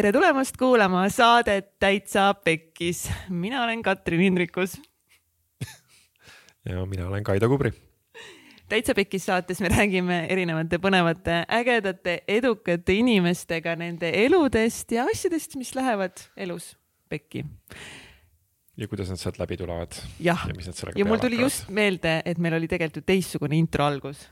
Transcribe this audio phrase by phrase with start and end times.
[0.00, 3.10] tere tulemast kuulama saadet Täitsa Pekkis.
[3.28, 4.78] mina olen Katrin Hindrikus.
[6.68, 7.72] ja mina olen Kaido Kubri.
[8.68, 15.74] täitsa Pekkis saates me räägime erinevate põnevate, ägedate, edukate inimestega nende eludest ja asjadest, mis
[15.76, 16.78] lähevad elus
[17.08, 17.44] pekki.
[18.76, 20.00] ja kuidas nad sealt läbi tulevad.
[20.20, 21.44] jah, ja, ja mul tuli hakkavad.
[21.44, 24.30] just meelde, et meil oli tegelikult ju teistsugune intro algus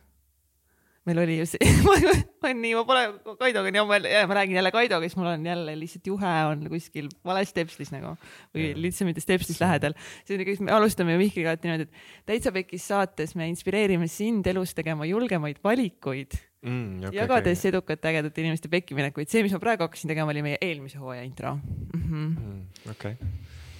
[1.08, 4.58] meil oli ju see ma olen nii, ma pole Kaidoga nii ammu jälle, ma räägin
[4.58, 8.14] jälle Kaidoga, siis mul on jälle lihtsalt juhe on kuskil vales stepslis nagu
[8.56, 9.96] või lihtsalt mitte stepslis lähedal.
[10.24, 14.08] see on ikka, me alustame ju Mihkliga alati niimoodi, et täitsa pekis saates me inspireerime
[14.12, 17.08] sind elus tegema julgemaid valikuid mm,.
[17.08, 17.72] Okay, jagades okay.
[17.72, 21.56] edukate ägedate inimeste pekkiminekuid, see, mis ma praegu hakkasin tegema, oli meie eelmise hooaja intro
[21.56, 22.28] mm -hmm..
[22.36, 23.16] Mm, okei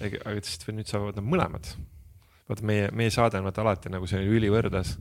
[0.01, 1.75] okay., aga siis nüüd saavad nad mõlemad
[2.49, 4.95] vaata meie, meie saade on vaata alati nagu selline ülivõrdes.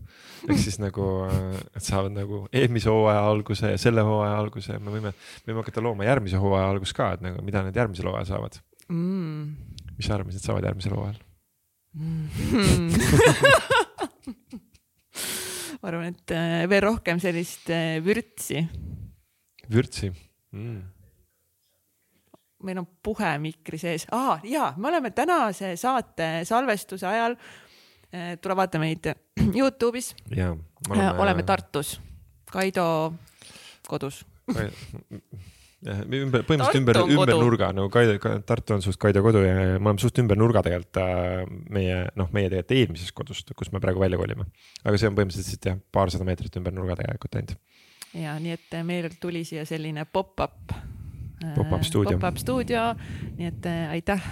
[0.47, 1.05] ehk siis nagu,
[1.75, 5.13] et saavad nagu eelmise hooaja alguse ja selle hooaja alguse ja me võime,
[5.47, 8.59] võime hakata looma järgmise hooaja algust ka, et nagu mida nad järgmisel hooajal saavad
[8.89, 9.43] mm..
[9.95, 11.19] mis sa arvad, mis nad saavad järgmisel hooajal
[11.93, 12.27] mm.
[15.79, 18.67] ma arvan, et äh, veel rohkem sellist äh, vürtsi.
[19.71, 20.11] vürtsi
[20.51, 20.96] mm
[22.63, 28.55] meil on puhe mikri sees ah,, ja me oleme tänase saate salvestuse ajal äh,, tule
[28.55, 29.11] vaata meid
[29.57, 30.15] Youtube'is.
[30.89, 31.11] Oleme...
[31.21, 31.99] oleme Tartus,
[32.51, 33.13] Kaido
[33.87, 34.25] kodus
[35.85, 40.01] ümber, põhimõtteliselt ümber, ümber nurga nagu Kaido, Tartu on suht Kaido kodu ja me oleme
[40.01, 44.19] suht ümber nurga tegelikult äh, meie, noh, meie tegelikult eelmisest kodust, kus me praegu välja
[44.19, 44.47] kolime.
[44.83, 47.57] aga see on põhimõtteliselt jah, paarsada meetrit ümber nurga tegelikult ainult.
[48.17, 50.73] ja nii, et meil tuli siia selline pop-up
[51.55, 52.17] Pop-up stuudio.
[52.17, 52.83] Pop-up stuudio,
[53.37, 54.23] nii et äh, aitäh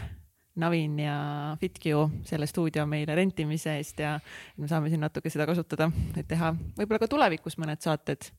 [0.55, 1.15] Navin ja
[1.59, 4.15] FitQ selle stuudio meile rentimise eest ja
[4.57, 8.29] me saame siin natuke seda kasutada, et teha võib-olla ka tulevikus mõned saated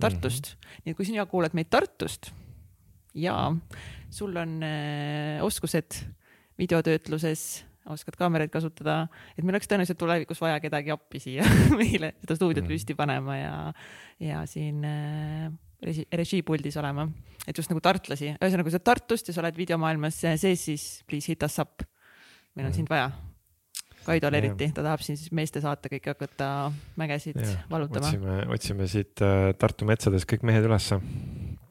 [0.00, 0.58] Tartust mm.
[0.58, 0.82] -hmm.
[0.84, 2.30] nii et kui sina kuulad meid Tartust
[3.16, 3.52] ja
[4.10, 5.96] sul on äh, oskused
[6.58, 9.06] videotöötluses, oskad kaameraid kasutada,
[9.36, 11.44] et meil oleks tõenäoliselt tulevikus vaja kedagi appi siia
[11.80, 13.72] meile seda stuudiot mm püsti panema ja,
[14.20, 15.48] ja siin äh,
[15.86, 17.06] režiipuldis olema,
[17.46, 20.86] et just nagu tartlasi, ühesõnaga, kui sa oled Tartust ja sa oled videomaailmas sees, siis
[21.06, 21.86] please hit us up.
[22.56, 23.10] meil on sind vaja.
[24.06, 26.48] Kaidol eriti, ta tahab siin siis meeste saate kõiki hakata
[27.00, 28.06] mägesid ja, valutama.
[28.06, 31.00] otsime, otsime siit äh, Tartu metsades kõik mehed ülesse,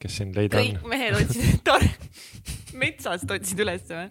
[0.03, 0.81] kes siin leida kõik on.
[0.83, 1.63] kõik mehed otsisid
[2.79, 4.09] metsast otsid ülesse või?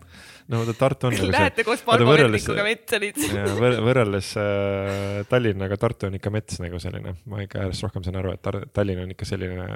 [0.52, 1.16] no vaata Tartu on.
[1.18, 3.60] Nagu Lähete koos parmameetrikuga metsa lihtsalt.
[3.88, 8.34] võrreldes äh, Tallinnaga, Tartu on ikka mets nagu selline, ma ikka järjest rohkem saan aru,
[8.36, 9.68] et Tallinn on ikka selline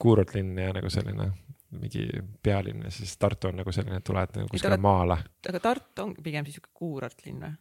[0.00, 1.30] kuurortlinn ja nagu selline
[1.76, 2.06] mingi
[2.42, 5.18] pealinn ja siis Tartu on nagu selline, et tuled nagu kuskile maale.
[5.48, 7.56] aga Tartu on pigem siis sihuke kuurortlinn või?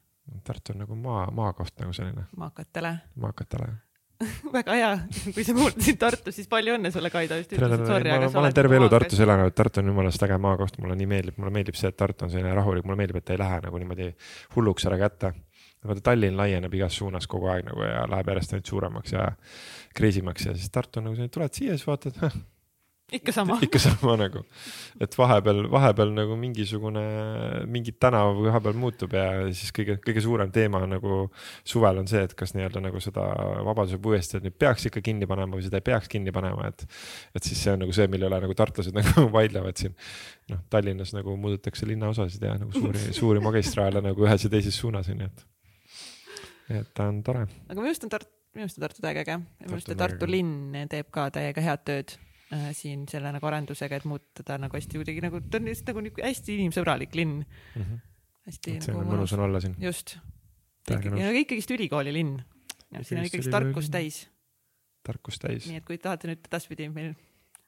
[0.45, 2.29] Tartu on nagu maa, maakoht nagu selline.
[2.37, 2.95] maakatele.
[3.21, 3.73] maakatele
[4.55, 4.91] väga hea,
[5.35, 8.37] kui sa kuuldasid Tartus, siis palju õnne sulle, Kaido, just ütlesid sorry, aga sa oled.
[8.37, 11.51] ma olen terve elu Tartus elanud, Tartu on jumalast äge maakoht, mulle nii meeldib, mulle
[11.57, 14.09] meeldib see, et Tartu on selline rahulik, mulle meeldib, et ta ei lähe nagu niimoodi
[14.55, 15.33] hulluks ära kätte.
[15.85, 19.27] vaata Tallinn laieneb igas suunas kogu aeg nagu ja läheb järjest ainult suuremaks ja
[19.95, 22.23] kriisimaks ja siis Tartu on nagu selline, tuled siia, siis vaatad
[23.13, 24.41] ikka sama ikka sama nagu,
[25.01, 27.03] et vahepeal, vahepeal nagu mingisugune,
[27.69, 31.27] mingi tänav vahepeal muutub ja siis kõige, kõige suurem teema nagu
[31.67, 33.27] suvel on see, et kas nii-öelda nagu seda
[33.65, 36.87] Vabaduse puiesteed nüüd peaks ikka kinni panema või seda ei peaks kinni panema, et.
[37.37, 39.93] et siis see on nagu see, mille üle nagu tartlased nagu vaidlevad siin.
[40.49, 45.13] noh, Tallinnas nagu muudetakse linnaosasid ja nagu suuri, suuri magistraale nagu ühes ja teises suunas
[45.13, 45.47] on ju, et.
[46.81, 47.45] et ta on tore.
[47.69, 50.87] aga minu arust on Tartu, minu arust on Tartu täiega äge, minu arust Tartu linn
[50.89, 52.17] teeb ka täiega head tööd
[52.53, 55.91] äh, siin selle nagu arendusega, et muuta ta nagu hästi kuidagi nagu, ta on lihtsalt
[55.93, 57.81] nagu niisugune hästi inimsõbralik linn mm.
[57.81, 58.01] -hmm.
[58.49, 59.75] hästi et nagu mõnus on olla siin.
[59.81, 60.17] just.
[60.89, 62.39] ja ikkagist ülikooli linn.
[63.01, 64.25] siin on ikkagist tarkust täis.
[65.03, 65.69] tarkust täis.
[65.69, 67.13] nii et kui tahate nüüd edaspidi meil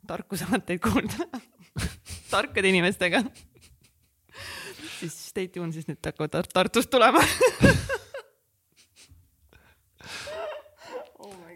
[0.07, 1.29] tarkusaateid kuulda
[2.33, 3.23] tarkade inimestega
[4.99, 7.21] siis stay tuned, siis nüüd hakkavad Tartust tulema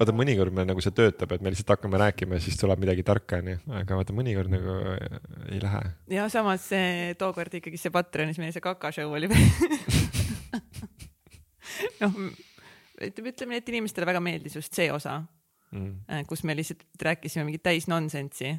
[0.02, 3.06] vaata mõnikord meil nagu see töötab, et me lihtsalt hakkame rääkima ja siis tuleb midagi
[3.06, 4.78] tarka, onju, aga vaata mõnikord nagu
[5.52, 5.84] ei lähe.
[6.16, 9.30] ja samas see tookord ikkagi see Patreonis meie see kakashow oli
[12.02, 12.18] noh,
[13.02, 15.20] ütleme, ütleme nii, et inimestele väga meeldis just see osa
[15.72, 18.58] mm., äh, kus me lihtsalt rääkisime mingit täis nonsensi ja,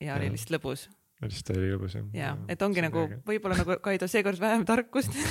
[0.00, 0.88] ja oli lihtsalt lõbus.
[1.24, 2.08] Lihtsalt oli lõbus jah.
[2.16, 5.12] ja, et ongi nagu võib-olla nagu Kaido seekord vähem tarkust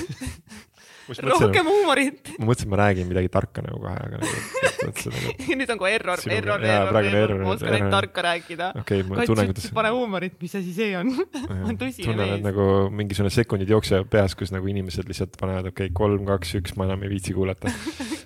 [1.07, 2.31] rohkem huumorit.
[2.38, 4.42] ma mõtlesin, et ma räägin midagi tarka nagu kohe, aga nagu,
[4.88, 5.33] nagu...
[5.62, 8.71] nüüd on kohe error, error, error, error, ma oskan ainult tarka rääkida.
[8.83, 9.69] okei okay,, ma tunnen, kuidas.
[9.77, 11.13] pane huumorit, mis asi see on
[11.69, 12.68] on tõsine tunnen, et nagu
[13.01, 16.89] mingisugune sekundid jooksevad peas, kus nagu inimesed lihtsalt panevad, okei okay,, kolm, kaks, üks, ma
[16.89, 17.71] enam ei viitsi kuulata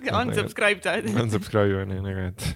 [0.02, 0.96] Unsubscribe sa.
[1.22, 2.48] Unsubscribe on ju, nagu et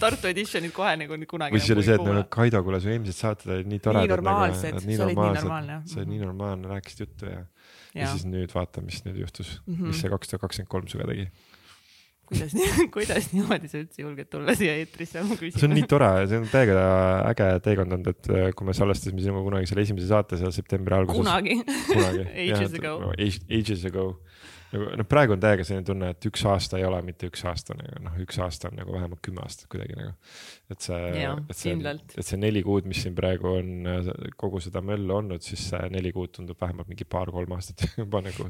[0.00, 1.54] Tartu edition'id kohe nagu kunagi.
[1.54, 4.04] või siis oli see, et nagu Kaido, kuule su eelmised saated olid nii toredad.
[4.04, 5.76] nii normaalsed nagu,, sa olid nii normaalne.
[5.86, 7.44] sa olid nii normaalne, rääkisid juttu ja,
[7.94, 9.90] ja., siis nüüd vaata, mis nüüd juhtus mm, -hmm.
[9.92, 11.28] mis see kaks tuhat kakskümmend kolm sinuga tegi
[12.32, 15.60] kuidas nii, kuidas niimoodi sa üldse julged tulla siia eetrisse mu küsima?
[15.60, 16.84] see on nii tore, see on täiega
[17.32, 20.96] äge teekond olnud, et äh, kui me salvestasime sinuga kunagi selle esimese saate seal septembri
[20.96, 21.20] alguses.
[21.20, 21.58] kunagi,
[21.90, 22.26] kunagi.
[22.46, 22.96] Ages ago.
[23.18, 24.06] Ages ago
[24.72, 27.76] nagu noh, praegu on täiega selline tunne, et üks aasta ei ole mitte üks aasta
[27.78, 30.14] nagu noh, üks aasta on nagu vähemalt kümme aastat kuidagi nagu.
[30.72, 33.90] et see, et see, et see neli kuud, mis siin praegu on
[34.40, 38.48] kogu seda möllu olnud, siis see neli kuud tundub vähemalt mingi paar-kolm aastat juba nagu.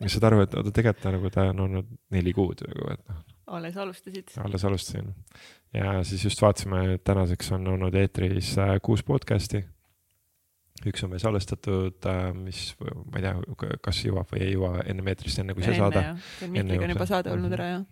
[0.00, 3.20] ja saad aru, et oota, tegelikult nagu ta on olnud neli kuud nagu, et noh.
[3.58, 4.34] alles alustasid.
[4.44, 5.12] alles alustasin
[5.74, 9.64] ja siis just vaatasime, tänaseks on olnud eetris äh, kuus podcast'i
[10.90, 13.34] üks on veel salvestatud, äh, mis ma ei tea,
[13.84, 16.02] kas jõuab või ei jõua enne meetrist, enne kui see saade.
[16.42, 17.58] Dmitriga on juba saade olnud mhm.
[17.58, 17.84] ära jah.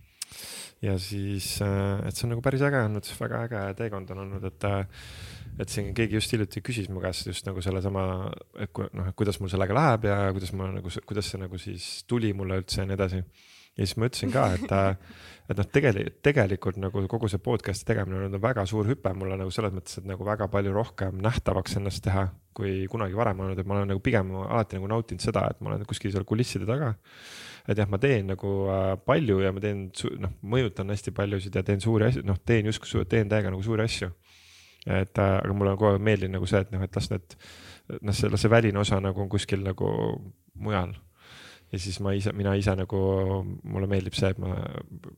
[0.82, 4.48] ja siis, äh, et see on nagu päris äge olnud, väga äge teekond on olnud,
[4.50, 5.06] et, äh,
[5.62, 8.04] et siin keegi just hiljuti küsis mu käest just nagu sellesama,
[8.60, 11.90] et noh, et kuidas mul sellega läheb ja kuidas ma nagu, kuidas see nagu siis
[12.08, 13.24] tuli mulle üldse ja nii edasi
[13.76, 14.72] ja siis ma ütlesin ka, et,
[15.50, 19.38] et noh, tegelikult, tegelikult nagu kogu see podcast'i tegemine on olnud väga suur hüpe mulle
[19.40, 22.26] nagu selles mõttes, et nagu väga palju rohkem nähtavaks ennast teha,
[22.56, 25.72] kui kunagi varem olnud, et ma olen nagu pigem alati nagu nautinud seda, et ma
[25.72, 26.92] olen kuskil seal kulisside taga.
[27.68, 29.86] et jah, ma teen nagu äh, palju ja ma teen,
[30.20, 33.86] noh, mõjutan hästi paljusid ja teen suuri asju, noh, teen justkui, teen täiega nagu suuri
[33.86, 34.10] asju.
[34.86, 37.38] et äh, aga mulle on kogu aeg meeldinud nagu see, et noh, et las need,
[38.02, 39.88] noh, see, las see väline osa nagu on kuskil nagu
[40.58, 40.92] mujal
[41.72, 43.00] ja siis ma ise, mina ise nagu,
[43.64, 44.54] mulle meeldib see, et ma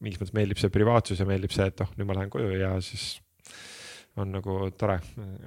[0.00, 2.74] mingis mõttes meeldib see privaatsus ja meeldib see, et noh, nüüd ma lähen koju ja
[2.84, 3.14] siis
[4.22, 5.00] on nagu tore,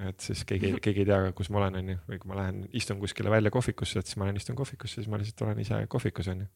[0.04, 3.00] et siis keegi, keegi ei tea, kus ma olen, onju, või kui ma lähen, istun
[3.00, 6.28] kuskile välja kohvikusse, et siis ma lähen istun kohvikusse, siis ma lihtsalt olen ise kohvikus,
[6.34, 6.48] onju.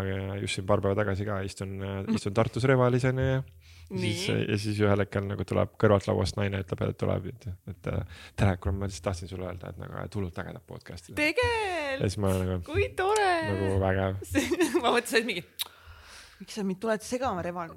[0.00, 1.76] aga just siin paar päeva tagasi ka istun,
[2.16, 3.42] istun Tartus Revalis, onju ja
[3.88, 7.90] siis, ja siis ühel hetkel nagu tuleb kõrvalt lauast naine ütleb, et tuleb, et, et
[8.38, 11.16] tere, kuule, ma lihtsalt tahtsin sulle öelda, et nagu hullult ägedat podcast'i.
[11.18, 13.34] tegelikult, nagu, kui tore.
[13.50, 14.18] nagu vägev
[14.82, 15.46] ma mõtlesin, et mingi
[16.42, 17.74] miks sa mind tuled segama, Reval,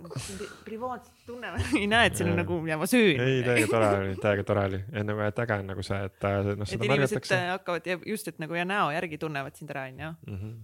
[0.66, 3.22] privaatselt tunneme, ei näe, et siin on nagu ja ma söön.
[3.22, 6.30] ei, täiega tore oli, täiega tore oli ja nagu, et äge on nagu see, et
[6.62, 6.69] noh.
[6.69, 10.56] et inimesed hakkavad ja just, et nagu ja näo järgi tunnevad sind ära, onju mhm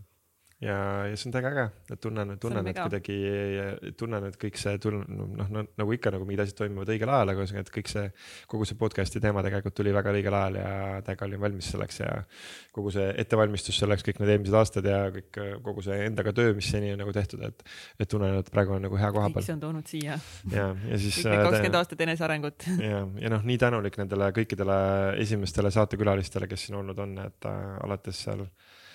[0.62, 0.78] ja,
[1.10, 1.64] ja see on täiega äge,
[1.94, 3.16] et tunnen, tunnen, et kuidagi
[3.98, 7.32] tunnen, et kõik see tul-, noh no, nagu ikka nagu mingid asjad toimuvad õigel ajal,
[7.34, 8.04] aga ühesõnaga, et kõik see,
[8.52, 10.74] kogu see podcast'i teema tegelikult tuli väga õigel ajal ja
[11.08, 12.12] täiega olin valmis selleks ja
[12.76, 16.70] kogu see ettevalmistus selleks, kõik need eelmised aastad ja kõik, kogu see endaga töö, mis
[16.76, 17.66] seni on nagu tehtud, et,
[17.98, 19.42] et tunnen, et praegu on nagu hea koha peal.
[19.42, 20.20] kõik see on toonud siia.
[20.54, 21.24] ja, ja siis.
[21.24, 22.70] kõik need kakskümmend aastat enesearengut.
[22.92, 24.78] ja, ja noh, nii tänulik nendele kõikidele
[25.26, 28.91] esimestele saatekülalistele, kes siin olnud on, et äh, alates seal äh, Äh,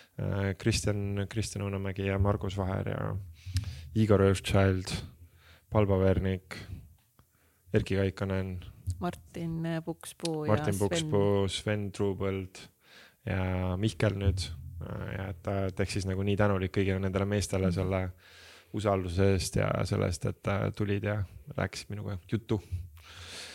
[0.59, 3.01] Kristjan, Kristjan Õunamägi ja Margus Vaher ja
[3.97, 4.93] Igor Öfchild,
[5.73, 6.57] Palbo Vernik,
[7.73, 8.59] Erkki Kaikanen.
[9.01, 10.47] Martin Pukspuu.
[10.47, 12.63] Martin Pukspuu, Sven Truubõld
[13.27, 14.49] ja Mihkel nüüd.
[15.17, 18.03] ja et, et ehk siis nagu nii tänulik kõigile nendele meestele selle
[18.77, 21.17] usalduse eest ja selle eest, et tulid ja
[21.57, 22.61] rääkisid minuga juttu.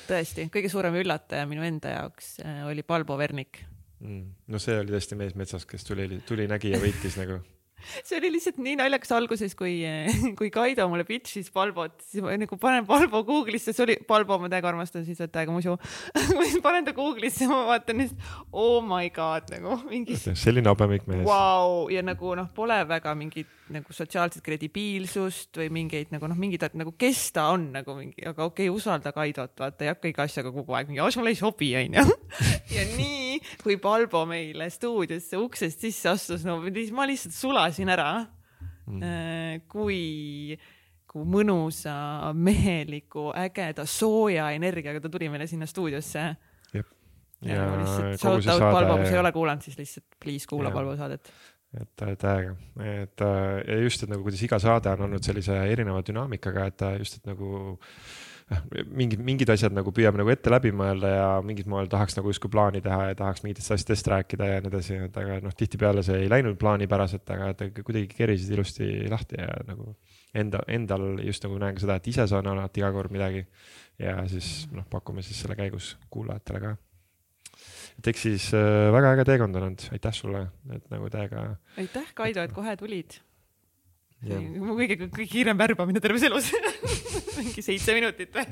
[0.09, 3.61] tõesti, kõige suurem üllataja minu enda jaoks äh, oli Palbo Vernik
[4.01, 4.27] mm..
[4.51, 7.41] no see oli tõesti mees metsas, kes tuli, tuli, nägi ja võitis nagu
[8.07, 9.79] see oli lihtsalt nii naljakas alguses, kui,
[10.39, 14.49] kui Kaido mulle pitch'is Palbot, siis ma nagu panen Palbo Google'isse, see oli Palbo, ma
[14.51, 15.75] täiega armastan siis, et täiega musu
[16.37, 20.17] ma siis panen ta Google'isse, ma vaatan lihtsalt, oh my god nagu mingi.
[20.19, 21.87] selline habemik mees wow..
[21.93, 26.93] ja nagu noh, pole väga mingit nagu sotsiaalset kredibiilsust või mingeid nagu noh, mingid nagu
[26.99, 30.51] kes ta on nagu mingi, aga okei okay,, usalda Kaidot, vaata ei hakka iga asjaga
[30.53, 32.03] kogu aeg mingi, sulle ei sobi, onju.
[32.75, 33.30] ja nii,
[33.63, 38.11] kui Palbo meile stuudiosse uksest sisse astus, no ma lihtsalt sulasin ära.
[38.91, 39.01] Mm..
[39.05, 40.57] Äh, kui
[41.11, 41.93] kui mõnusa,
[42.39, 46.23] meheliku, ägeda, sooja energiaga ta tuli meile sinna stuudiosse.
[46.71, 46.83] ja,
[47.43, 50.71] ja, ja lihtsalt shout out Palbo, kui sa ei ole kuulanud, siis lihtsalt please kuula
[50.71, 51.33] Palbo saadet.
[51.81, 56.65] Et, äge, et ja just, et nagu kuidas iga saade on olnud sellise erineva dünaamikaga,
[56.71, 57.91] et just, et nagu noh,
[58.91, 62.51] mingid, mingid asjad nagu püüame nagu ette läbi mõelda ja mingil moel tahaks nagu justkui
[62.53, 66.23] plaani teha ja tahaks mingitest asjadest rääkida ja nii edasi, et aga noh, tihtipeale see
[66.25, 69.95] ei läinud plaanipäraselt, aga et kuidagi kerisid ilusti lahti ja nagu
[70.37, 73.45] enda, endal just nagu näen ka seda, et ise saan alati iga kord midagi.
[74.01, 76.77] ja siis noh, pakume siis selle käigus kuulajatele ka
[77.99, 81.51] et eks siis äh, väga äge teekond on olnud, aitäh sulle, et nagu täiega.
[81.77, 83.19] aitäh, Kaido, et kohe tulid.
[84.21, 86.51] Mu kõige, kõige kiirem värbamine terves elus
[87.39, 88.45] mingi seitse minutit või?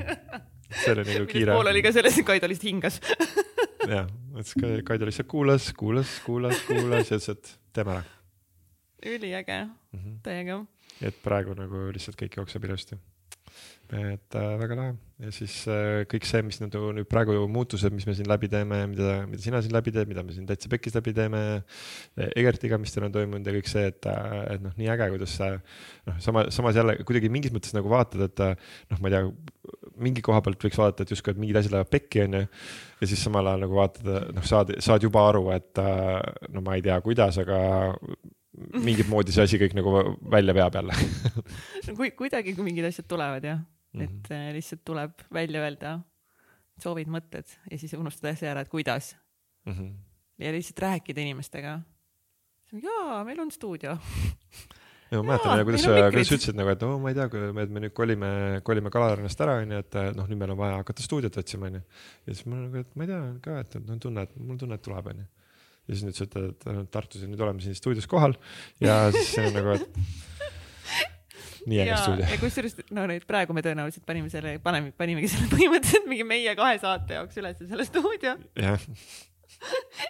[0.73, 1.53] see oli nagu kiire.
[1.53, 2.97] pool oli ka selles, et Kaido lihtsalt hingas
[3.93, 4.09] jah,
[4.39, 4.53] et
[4.87, 8.03] Kaido lihtsalt kuulas, kuulas, kuulas, kuulas ja ütles, et teeme ära.
[9.05, 10.59] üliäge mm -hmm., täiega.
[11.01, 12.97] et praegu nagu lihtsalt kõik jookseb ilusti
[13.89, 18.05] et äh, väga lahe ja siis äh, kõik see, mis nüüd, nüüd praegu muutused, mis
[18.07, 20.95] me siin läbi teeme, mida, mida sina siin läbi teed, mida me siin täitsa pekis
[20.95, 21.41] läbi teeme.
[22.29, 25.33] Egertiga, mis teil on toimunud ja kõik see, et, äh, et noh, nii äge, kuidas
[25.39, 29.17] see noh, sama, samas jälle kuidagi mingis mõttes nagu vaatad, et äh, noh, ma ei
[29.17, 29.25] tea,
[29.99, 32.45] mingi koha pealt võiks vaadata, et justkui, et mingid asjad lähevad pekki, onju.
[33.01, 35.83] ja siis samal ajal nagu vaatad, noh, saad, saad juba aru, et
[36.53, 37.59] no ma ei tea, kuidas, aga
[38.87, 39.93] mingit moodi see asi kõik nagu
[40.31, 40.95] välja veab jälle
[41.87, 44.03] no kui kuidagi, kui mingid asjad tulevad jah mm, -hmm.
[44.03, 45.99] et äh, lihtsalt tuleb välja öelda
[46.79, 49.15] soovid, mõtted ja siis unustada see ära, et kuidas
[49.65, 49.73] mm.
[49.73, 49.93] -hmm.
[50.45, 51.79] ja lihtsalt rääkida inimestega.
[52.71, 53.97] jaa, meil on stuudio
[55.11, 57.51] ja ma mäletan, kuidas sa, kuidas sa ütlesid nagu, et oo, ma ei tea, kui
[57.53, 61.37] me, nüüd kolime, kolime Kalarannast ära, onju, et noh, nüüd meil on vaja hakata stuudiot
[61.37, 61.81] otsima, onju.
[62.27, 64.77] ja siis ma nagu, et ma ei tea ka, et no tunne, et mul tunne,
[64.77, 65.25] et tuleb, onju
[65.89, 68.35] ja siis nüüd sa ütled, et Tartus ja nüüd oleme siin stuudios kohal
[68.83, 70.01] ja siis on nagu, et
[71.69, 72.27] nii äge stuudio.
[72.29, 76.53] ja kusjuures no nüüd praegu me tõenäoliselt panime selle, paneme, panimegi selle põhimõtteliselt mingi meie
[76.59, 78.37] kahe saate jaoks üles selle stuudio.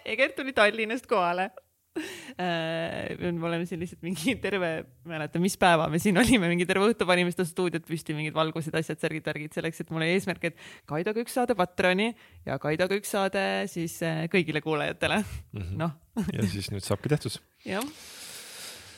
[0.04, 1.50] Egert tuli Tallinnast kohale
[1.98, 4.70] me oleme siin lihtsalt mingi terve,
[5.04, 8.14] ma ei mäleta, mis päeva me siin olime, mingi terve õhtu panime seda stuudiot püsti,
[8.14, 12.12] mingid valgused, asjad, särgid, värgid selleks, et mul oli eesmärk, et Kaidoga üks saade Patroni
[12.46, 15.76] ja Kaidoga üks saade siis äh, kõigile kuulajatele mm -hmm..
[15.82, 15.96] noh.
[16.36, 17.40] ja siis nüüd saabki tehtud.
[17.66, 17.84] jah,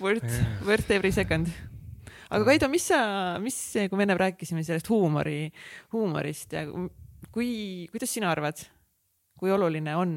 [0.01, 1.49] worth yeah., worth every second
[2.29, 3.57] aga Kaido, mis sa, mis,
[3.89, 5.51] kui me ennem rääkisime sellest huumori,
[5.93, 6.67] huumorist ja
[7.33, 8.61] kui, kuidas sina arvad,
[9.41, 10.17] kui oluline on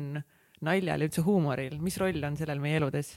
[0.63, 3.15] naljal ja üldse huumoril, mis roll on sellel meie eludes?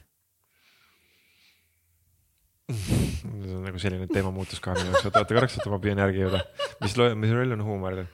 [2.69, 6.25] see on nagu selline teemamuutus ka minu jaoks, oota, oota korraks, oota, ma püüan järgi
[6.27, 6.45] jõuda.
[6.83, 8.07] mis, mis roll on huumoril?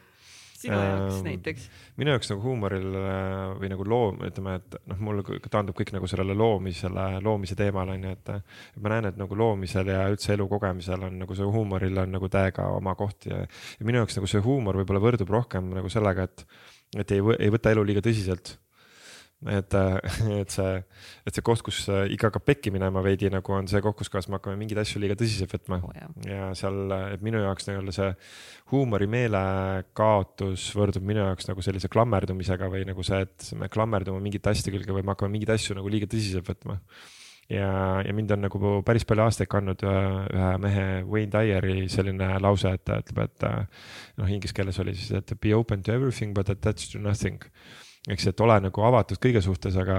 [0.64, 1.64] sinu jaoks ähm, näiteks?
[2.00, 6.08] minu jaoks nagu huumoril äh, või nagu loom, ütleme, et noh, mul taandub kõik nagu
[6.10, 8.32] sellele loomisele, loomise teemale onju, et.
[8.80, 12.30] ma näen, et nagu loomisel ja üldse elu kogemisel on nagu see huumoril on nagu
[12.32, 16.28] täiega oma koht ja, ja minu jaoks nagu see huumor võib-olla võrdub rohkem nagu sellega,
[16.30, 16.46] et,
[17.02, 18.56] et ei, ei võta elu liiga tõsiselt
[19.50, 19.98] et, äh,
[20.40, 20.74] et see,
[21.26, 24.28] et see koht, kus äh, hakkab pekki minema veidi nagu on see koht, kus kohas
[24.30, 25.80] me hakkame mingeid asju liiga tõsiselt võtma.
[25.84, 26.14] Oh,.
[26.28, 28.12] ja seal, et minu jaoks nii-öelda see
[28.72, 29.42] huumorimeele
[29.96, 34.74] kaotus võrdub minu jaoks nagu sellise klammerdumisega või nagu see, et me klammerdume mingite asjade
[34.74, 36.80] külge või me hakkame mingeid asju nagu liiga tõsiselt võtma.
[37.52, 38.58] Ja, ja mind on nagu
[38.88, 43.44] päris palju aastaid kandnud ühe, mehe Wayne Dyeri selline lause, et ta ütleb, et
[44.16, 47.44] noh, inglise keeles oli siis, et be open to everything but attached to nothing
[48.10, 49.98] eks, et ole nagu avatud kõige suhtes, aga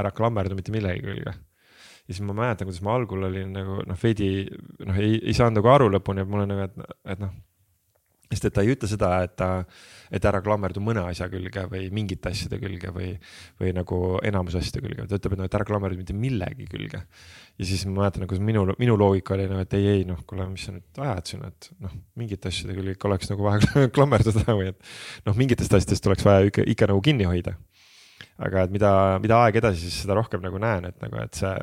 [0.00, 1.34] ära klammerdu mitte millegi külge.
[2.08, 4.30] ja siis ma mäletan, kuidas ma algul olin nagu noh, veidi
[4.86, 7.34] noh, ei, ei saanud nagu aru lõpuni, et mul on nagu, et, et noh
[8.28, 9.48] sest et ta ei ütle seda, et ta,
[10.14, 13.12] et ära klammerdu mõne asja külge või mingite asjade külge või,
[13.60, 17.02] või nagu enamus asjade külge, ta ütleb, et noh, et ära klammerdu mitte millegi külge.
[17.58, 20.46] ja siis ma mäletan, nagu minu, minu loogika oli nagu, et ei, ei noh, kuule,
[20.52, 24.44] mis sa nüüd ajad siin, et noh, mingite asjade külge ikka oleks nagu vaja klammerduda
[24.52, 24.92] või et
[25.28, 27.56] noh, mingitest asjadest oleks vaja ikka, ikka nagu kinni hoida
[28.38, 28.92] aga et mida,
[29.22, 31.54] mida aeg edasi, siis seda rohkem nagu näen, et nagu, et see,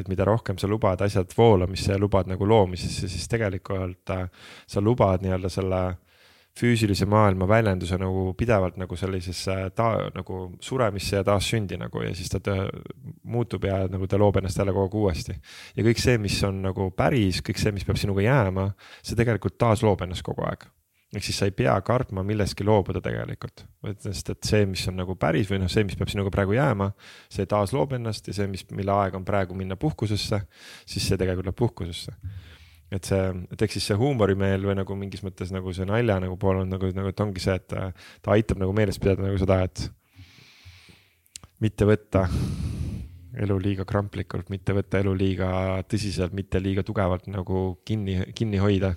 [0.00, 4.26] et mida rohkem sa lubad asjad voolamisse ja lubad nagu loomisesse, siis tegelikult äh,
[4.66, 5.84] sa lubad nii-öelda selle
[6.54, 12.30] füüsilise maailma väljenduse nagu pidevalt nagu sellisesse ta nagu suremisse ja taassündi nagu ja siis
[12.30, 12.68] ta töö,
[13.26, 15.34] muutub ja nagu ta loob ennast jälle kogu aeg uuesti.
[15.76, 18.70] ja kõik see, mis on nagu päris, kõik see, mis peab sinuga jääma,
[19.02, 20.68] see tegelikult taasloob ennast kogu aeg
[21.14, 23.64] ehk siis sa ei pea kartma millestki loobuda tegelikult,
[24.02, 26.90] sest et see, mis on nagu päris või noh, see, mis peab sinuga praegu jääma,
[27.32, 30.40] see taasloob ennast ja see, mis, mille aeg on praegu minna puhkusesse,
[30.84, 32.16] siis see tegelikult läheb puhkusesse
[32.94, 36.36] et see, et eks siis see huumorimeel või nagu mingis mõttes nagu see nalja nagu
[36.38, 37.88] pool on nagu, nagu, et ongi see, et ta,
[38.22, 39.88] ta aitab nagu meeles pidada nagu seda, et
[41.64, 42.26] mitte võtta
[43.44, 45.48] elu liiga kramplikult, mitte võtta elu liiga
[45.90, 48.94] tõsiselt, mitte liiga tugevalt nagu kinni, kinni hoida.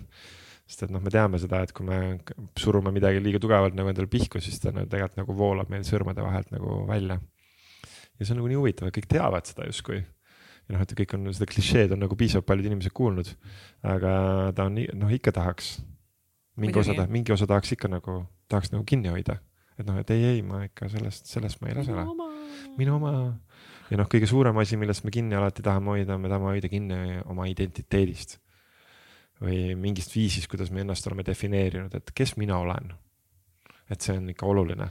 [0.68, 2.20] Sest et noh, me teame seda, et kui me
[2.60, 6.26] surume midagi liiga tugevalt nagu endale pihku, siis ta nagu tegelikult nagu voolab meil sõrmede
[6.26, 7.20] vahelt nagu välja.
[8.18, 10.02] ja see on nagu nii huvitav, et kõik teavad seda justkui
[10.68, 13.32] ja noh, et kõik on seda klišeed on nagu piisavalt paljud inimesed kuulnud,
[13.88, 14.12] aga
[14.56, 15.78] ta on noh, ikka tahaks.
[16.58, 19.38] mingi osa, mingi osa tahaks ikka nagu, tahaks nagu kinni hoida,
[19.78, 22.08] et noh, et ei, ei, ma ikka sellest, sellest ma ei lase ära.
[22.78, 23.14] minu oma
[23.92, 27.22] ja noh, kõige suurem asi, millest me kinni alati tahame hoida, me tahame hoida kinni
[27.32, 28.38] oma identiteedist.
[29.42, 32.94] Või mingist viisist, kuidas me ennast oleme defineerinud, et kes mina olen.
[33.90, 34.90] et see on ikka oluline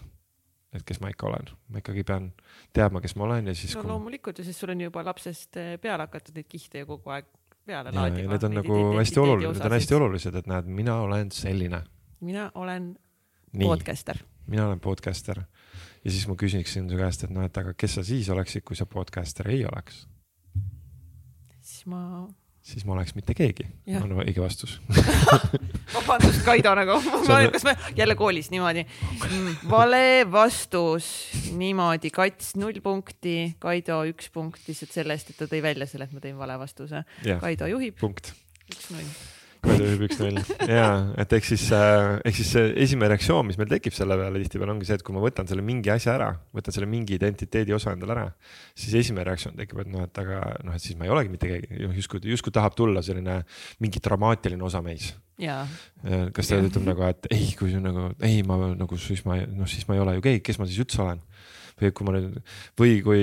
[0.76, 2.28] et kes ma ikka olen, ma ikkagi pean
[2.74, 3.74] teadma, kes ma olen ja siis.
[3.76, 3.90] no kui...
[3.92, 7.28] loomulikult ja siis sul on juba lapsest eh, peale hakatud neid kihte ju kogu aeg
[7.66, 8.32] peale ja, laadima.
[8.34, 11.82] Need on nagu hästi olulised, need on hästi olulised, et näed, mina olen selline.
[12.20, 12.94] mina olen
[13.52, 13.66] Nii.
[13.66, 14.22] podcaster.
[14.46, 15.42] mina olen podcaster
[16.04, 18.78] ja siis ma küsiksin su käest, et noh, et aga kes sa siis oleksid, kui
[18.78, 20.06] sa podcaster ei oleks?
[21.60, 22.26] siis ma
[22.66, 23.66] siis ma oleks mitte keegi,
[24.00, 24.76] on õige vastus.
[25.94, 26.96] Vabandust, Kaido nagu,
[27.26, 28.82] See on- kas me jälle koolis niimoodi?
[29.28, 29.54] Mm,?
[29.70, 31.06] vale vastus,
[31.54, 36.08] niimoodi, Kats null punkti, Kaido üks punkt lihtsalt selle eest, et ta tõi välja selle,
[36.11, 37.04] et ma tõin vale vastuse.
[37.40, 37.99] Kaido juhib.
[38.02, 38.35] Punkt.
[38.73, 38.90] üks
[39.66, 39.76] null.
[39.76, 40.87] Kaido juhib üks-null ja
[41.23, 44.75] et ehk siis äh,, ehk siis see esimene reaktsioon, mis meil tekib selle peale tihtipeale
[44.75, 47.94] ongi see, et kui ma võtan selle mingi asja ära, võtan selle mingi identiteedi osa
[47.96, 48.26] endale ära,
[48.78, 51.50] siis esimene reaktsioon tekib, et noh, et aga noh, et siis ma ei olegi mitte
[51.50, 53.42] keegi, justkui, justkui tahab tulla selline
[53.85, 55.12] mingi dramaatiline osa meis.
[55.40, 55.61] ja,
[56.32, 59.68] kas ta ütleb nagu, et ei, kui see nagu ei, ma nagu siis ma noh,
[59.68, 61.20] siis ma ei ole ju keegi, kes ma siis üldse olen
[61.76, 62.38] või kui ma nüüd
[62.80, 63.23] või kui,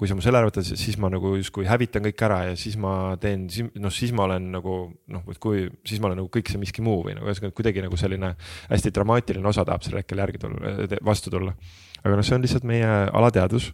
[0.00, 2.78] kui sa mu selle ära võtad, siis ma nagu justkui hävitan kõik ära ja siis
[2.80, 3.44] ma teen,
[3.76, 4.76] noh, siis ma olen nagu
[5.12, 7.84] noh, et kui siis ma olen nagu kõik see miski muu või nagu ühesõnaga kuidagi
[7.84, 8.34] nagu selline
[8.72, 11.52] hästi dramaatiline osa tahab sel hetkel järgi tulla, vastu tulla.
[12.02, 13.68] Aga noh, see on lihtsalt meie alateadvus,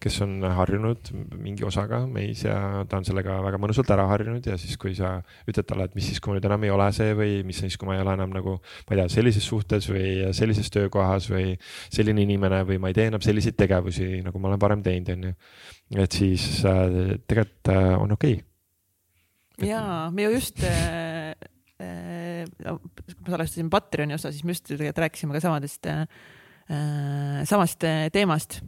[0.00, 4.56] kes on harjunud mingi osaga meis ja ta on sellega väga mõnusalt ära harjunud ja
[4.60, 5.16] siis, kui sa
[5.50, 7.76] ütled talle, et mis siis, kui ma nüüd enam ei ole see või mis siis,
[7.80, 11.56] kui ma ei ole enam nagu, ma ei tea, sellises suhtes või sellises töökohas või
[11.94, 15.34] selline inimene või ma ei tee enam selliseid tegevusi, nagu ma olen varem teinud, onju.
[16.06, 19.68] et siis äh, tegelikult äh, on okei okay..
[19.68, 19.82] ja
[20.14, 21.34] me ju just äh,
[21.78, 26.06] kui ma salvestasin Patreoni osa, siis me just tegelikult rääkisime ka samadest äh,,
[27.48, 28.60] samast äh, teemast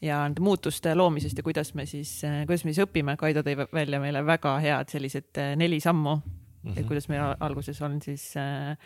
[0.00, 3.16] ja nende muutuste loomisest ja kuidas me siis, kuidas me siis õpime.
[3.16, 6.32] Kaido tõi välja meile väga head sellised äh, neli sammu mm,
[6.66, 6.72] Mhm.
[6.74, 6.80] -hmm.
[6.80, 8.76] et kuidas meil alguses on siis äh,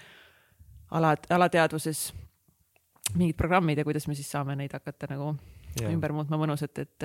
[0.90, 2.12] ala, alateadvuses
[3.14, 5.36] mingid programmid ja kuidas me siis saame neid hakata nagu
[5.80, 5.92] Yeah.
[5.94, 7.04] ümber muutma mõnusalt, et,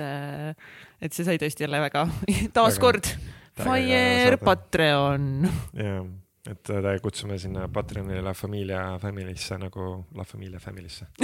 [1.00, 2.08] et see sai tõesti jälle väga
[2.56, 3.06] taaskord
[3.54, 4.36] Fire.
[4.42, 5.48] Patreon.
[6.50, 11.08] Et äh, kutsume sinna Patreoni La Familia Family'sse nagu La Familia Family'sse.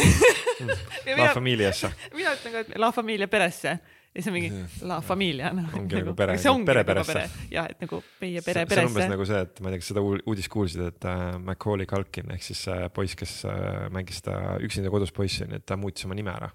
[0.63, 1.91] La mina, Familiasse.
[2.15, 3.77] mina ütlen ka, et La Familia peresse
[4.13, 4.51] ja see on mingi
[4.89, 5.65] La Familia no,.
[5.79, 7.29] Ongi nagu pere- see ongi pere nagu peresse.
[7.33, 7.49] pere.
[7.55, 9.13] jah, et nagu meie pere see on umbes peresse.
[9.15, 12.45] nagu see, et ma ei tea, kas seda uudist kuulsid, et äh, Macaulay Culkin ehk
[12.45, 16.19] siis see poiss, kes äh, mängis seda üksinda kodus poissi, onju, et ta muutis oma
[16.19, 16.51] nime ära.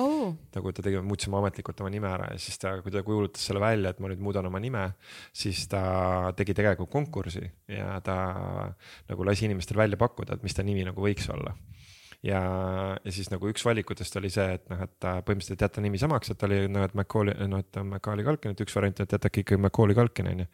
[0.00, 0.34] oh,.
[0.56, 3.46] nagu ta tegi, muutis oma ametlikult oma nime ära ja siis ta, kui ta kuulutas
[3.48, 4.88] selle välja, et ma nüüd muudan oma nime,
[5.36, 8.18] siis ta tegi tegelikult konkursi ja ta
[9.10, 11.54] nagu lasi inimestel välja pakkuda, et mis ta nimi nagu võiks olla
[12.26, 12.40] ja,
[13.04, 16.44] ja siis nagu üks valikutest oli see, et noh, et põhimõtteliselt jätta nimi samaks, et
[16.46, 19.62] oli noh, et Macaulay, noh, et on Macaulay Culkin, et üks variant, et jätake ikkagi
[19.62, 20.48] Macaulay Culkin onju.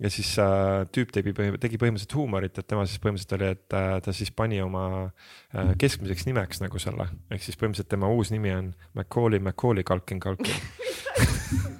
[0.00, 3.90] Ja siis äh, tüüp tegi, tegi põhimõtteliselt huumorit, et tema siis põhimõtteliselt oli, et äh,
[4.04, 8.54] ta siis pani oma äh, keskmiseks nimeks nagu selle, ehk siis põhimõtteliselt tema uus nimi
[8.56, 11.78] on Macaulay, Macaulay Culkin, Culkin.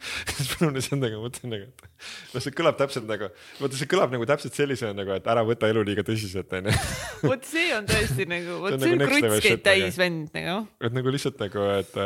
[0.30, 3.28] siis on lihtsalt nagu mõtlen nagu, et noh, see kõlab täpselt nagu,
[3.60, 6.74] vaata, see kõlab nagu täpselt sellisena nagu, et ära võta elu liiga tõsiselt onju.
[7.30, 10.32] vot see on tõesti nagu, vot on see nagu on level krutskeid shit, täis vend
[10.36, 10.56] nagu.
[10.88, 12.00] et nagu lihtsalt nagu, et,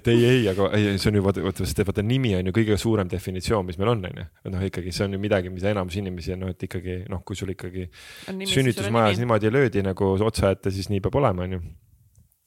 [0.00, 2.56] et ei, ei, aga ei, see on ju vaata, vaata, sest vaata nimi on ju
[2.56, 4.28] kõige suurem definitsioon, mis meil on, onju.
[4.44, 7.24] et noh, ikkagi see on ju midagi, mida enamus inimesi on, noh, et ikkagi noh,
[7.26, 7.88] kui sul ikkagi
[8.28, 11.60] sünnitusmajas niimoodi löödi nagu otsa ette, siis nii peab olema, onju.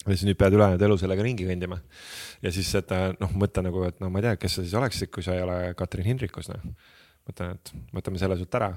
[0.08, 1.80] Ja siis nüüd pead ülejäänud elu sellega ringi kõndima.
[2.43, 5.12] ja siis, et noh, mõtle nagu, et no ma ei tea, kes sa siis oleksid,
[5.13, 6.63] kui sa ei ole Katrin Hindrikus, noh.
[7.28, 8.72] mõtlen, et võtame selle sult ära.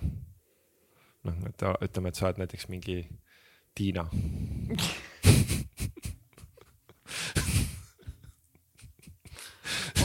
[1.28, 3.02] noh, et ütleme, et sa oled näiteks mingi
[3.76, 4.06] Tiina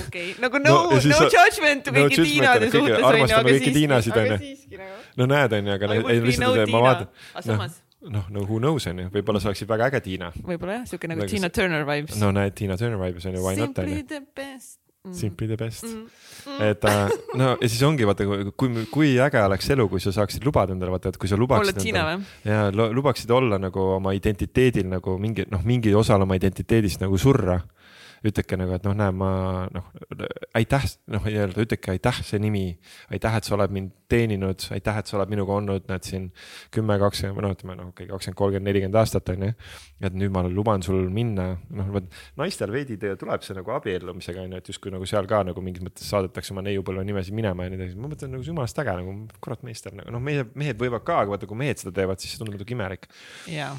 [0.05, 4.79] okei, nagu no, No no, judgment no kõigi Tiinade suhtes onju, aga siiski, aga siiski
[4.79, 5.01] nagu.
[5.19, 8.88] no näed, onju, aga ei, lihtsalt no ma vaatan, aga samas noh, no who knows
[8.91, 10.31] onju, võib-olla sa oleksid väga äge Tiina.
[10.45, 12.17] võib-olla jah, siuke nagu Nagu Tina Turner vibes.
[12.21, 14.08] no näed, Tiina Turner vibes onju, why not Simply onju.
[14.08, 15.13] the best mm..
[15.13, 15.84] Simply the best.
[15.86, 16.62] Mm.
[16.62, 18.25] et äh, no ja siis ongi vaata,
[18.58, 21.45] kui, kui äge oleks elu, kui sa saaksid lubada endale, vaata, et kui sa olla
[21.45, 22.51] lubaksid Tiina endale või?
[22.51, 27.17] ja lu- lubaksid olla nagu oma identiteedil nagu mingi noh, mingi osal oma identiteedist nagu
[27.21, 27.60] surra.
[28.29, 29.29] Ütledki nagu, et noh, näe, ma
[29.73, 29.91] noh,
[30.57, 32.65] aitäh, noh, nii-öelda ütledki aitäh, see nimi,
[33.13, 36.27] aitäh, et sa oled mind teeninud, aitäh, et sa oled minuga olnud, näed siin
[36.73, 39.51] kümme, kakskümmend, no ütleme noh, okei, kakskümmend, kolmkümmend, nelikümmend aastat on ju.
[40.05, 44.53] et nüüd ma luban sul minna, noh, vot naistel veidi tuleb see nagu abiellumisega on
[44.53, 47.73] ju, et justkui nagu seal ka nagu mingis mõttes saadetakse oma neiupõlve nimesid minema ja
[47.73, 51.05] nii edasi, ma mõtlen nagu jumalast äge nagu kurat meestel nagu noh, mehed, mehed võivad
[51.07, 53.07] ka, aga vaata, kui mehed seda teevad, siis see tundub natuke imelik.
[53.49, 53.71] Jaa,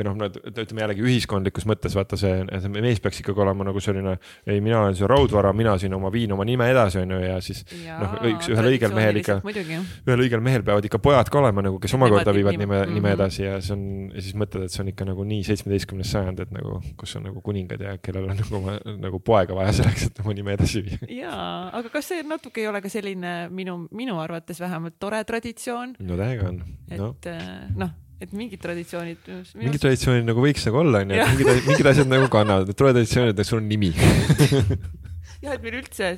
[0.00, 0.18] või noh,
[0.50, 4.80] ütleme jällegi ühiskondlikus mõttes vaata see, see mees peaks ikkagi olema nagu selline, ei, mina
[4.82, 8.50] olen see raudvara, mina siin oma viin oma nime edasi onju ja siis noh, üks
[8.50, 12.34] ühel õigel mehel ikka, ühel õigel mehel peavad ikka pojad ka olema nagu, kes omakorda
[12.34, 13.14] viivad nime- nime, nime mhm.
[13.18, 16.42] edasi ja see on ja siis mõtled, et see on ikka nagu nii seitsmeteistkümnes sajand,
[16.44, 20.20] et nagu, kus on nagu kuningad ja kellel on nagu, nagu poega vaja selleks, et
[20.24, 21.00] oma nime edasi viia.
[21.22, 21.48] jaa,
[21.80, 26.20] aga kas see natuke ei ole ka selline minu, minu arvates vähemalt tore traditsioon, no
[26.20, 27.34] täiega on, et
[27.80, 27.98] noh.
[28.20, 29.28] Et mingid traditsioonid.
[29.58, 32.92] mingid traditsioonid nagu võiks nagu olla, onju, et mingid, mingid asjad nagu kannavad, need tore
[32.96, 33.92] traditsioonid, sul on nimi.
[35.44, 36.12] jah, et meil üldse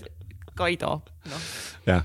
[0.59, 0.99] Kaido,
[1.31, 1.45] noh,
[1.89, 2.03] jah,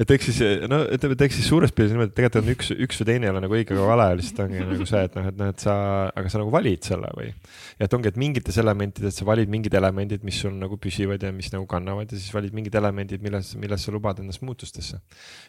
[0.00, 2.70] et eks siis, no ütleme, et eks siis suures pildis niimoodi, et tegelikult on üks,
[2.86, 5.28] üks või teine ei ole nagu õige ega vale, lihtsalt ongi nagu see, et noh,
[5.30, 5.74] et noh, et sa,
[6.10, 7.30] aga sa nagu valid selle või.
[7.78, 11.32] ja et ongi, et mingites elementides sa valid mingid elemendid, mis sul nagu püsivad ja
[11.34, 15.00] mis nagu kannavad ja siis valid mingid elemendid, milles, milles sa lubad ennast muutustesse.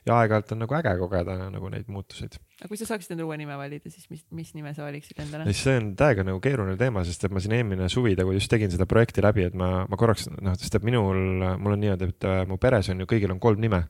[0.06, 2.40] ja aeg-ajalt on nagu äge kogeda nagu neid muutuseid.
[2.62, 5.54] aga kui sa saaksid endale uue nime valida, siis mis, mis nime sa valiksid endale?
[5.56, 8.72] see on täiega nagu keeruline teema, sest et ma siin eelmine suvi nagu just tegin
[8.74, 11.18] seda projekti läbi, et ma, ma korraks noh, sest et minul,
[11.62, 13.86] mul on niimoodi, et äh, mu peres on ju, kõigil on kolm nime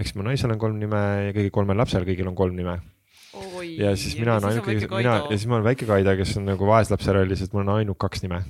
[0.00, 2.78] eks mu naisel on kolm nime ja kõigil kolmel lapsel kõigil on kolm nime.
[3.32, 6.48] Oi, ja siis mina olen ainuke, mina ja siis ma olen väike Kaida, kes on
[6.50, 8.42] nagu vaeslapse rollis, et mul on ainult kaks nime.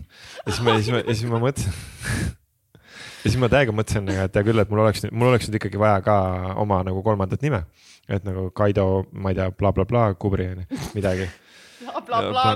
[0.43, 2.33] ja siis ma, siis ma, ja siis ma mõtlesin
[3.23, 5.79] ja siis ma täiega mõtlesin, et hea küll, et mul oleks, mul oleks nüüd ikkagi
[5.79, 6.17] vaja ka
[6.63, 7.63] oma nagu kolmandat nime.
[8.11, 11.31] et nagu Kaido, ma ei tea bla,, blablabla, Kubri on ju, midagi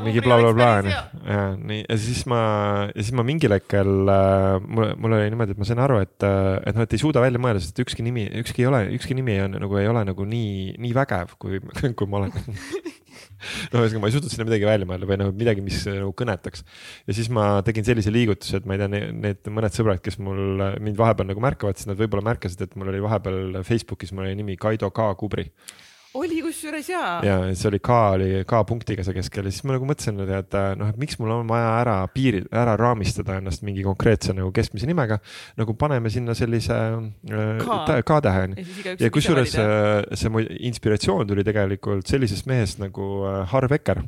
[0.04, 0.94] mingi blablabla onju
[1.26, 2.40] ja nii ja siis ma
[2.90, 6.16] ja siis ma mingil hetkel äh, mul, mul oli niimoodi, et ma sain aru, et,
[6.26, 9.16] äh, et noh, et ei suuda välja mõelda, sest ükski nimi, ükski ei ole, ükski
[9.18, 11.60] nimi on nagu ei ole nagu nii, nii vägev, kui,
[11.98, 12.36] kui ma olen.
[13.70, 16.64] No ühesõnaga, ma ei suutnud sinna midagi välja mõelda või noh, midagi, mis nagu kõnetaks.
[17.06, 20.62] ja siis ma tegin sellise liigutuse, et ma ei tea, need mõned sõbrad, kes mul
[20.82, 24.38] mind vahepeal nagu märkavad, siis nad võib-olla märkasid, et mul oli vahepeal Facebookis, mul oli
[24.40, 25.10] nimi Kaido K.
[25.20, 25.46] Kubri
[26.16, 27.20] oli kusjuures jaa.
[27.26, 30.58] ja see oli K oli K punktiga see keskel ja siis ma nagu mõtlesin, et
[30.80, 34.88] noh, et miks mul on vaja ära piiri, ära raamistada ennast mingi konkreetse nagu keskmise
[34.88, 35.20] nimega.
[35.56, 38.68] nagu paneme sinna sellise äh, K-tähe onju.
[39.00, 44.04] ja kusjuures äh, see mu inspiratsioon tuli tegelikult sellisest mehest nagu äh, Harv Eker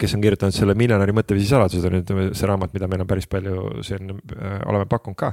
[0.00, 3.28] kes on kirjutanud selle Miljonäri mõtteviisi saladused on nüüd see raamat, mida meil on päris
[3.30, 5.32] palju siin äh, oleme pakkunud ka.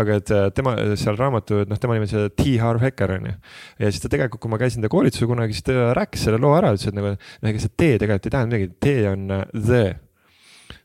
[0.00, 3.30] aga et äh, tema seal raamatu, noh, tema nimi on see T Harv Hecker on
[3.30, 3.36] ju.
[3.84, 6.54] ja siis ta tegelikult, kui ma käisin ta koolitusel kunagi, siis ta rääkis selle loo
[6.56, 9.44] ära, ütles, et nagu, noh, ega see T tegelikult ei tähenda midagi, T on uh,
[9.52, 9.84] the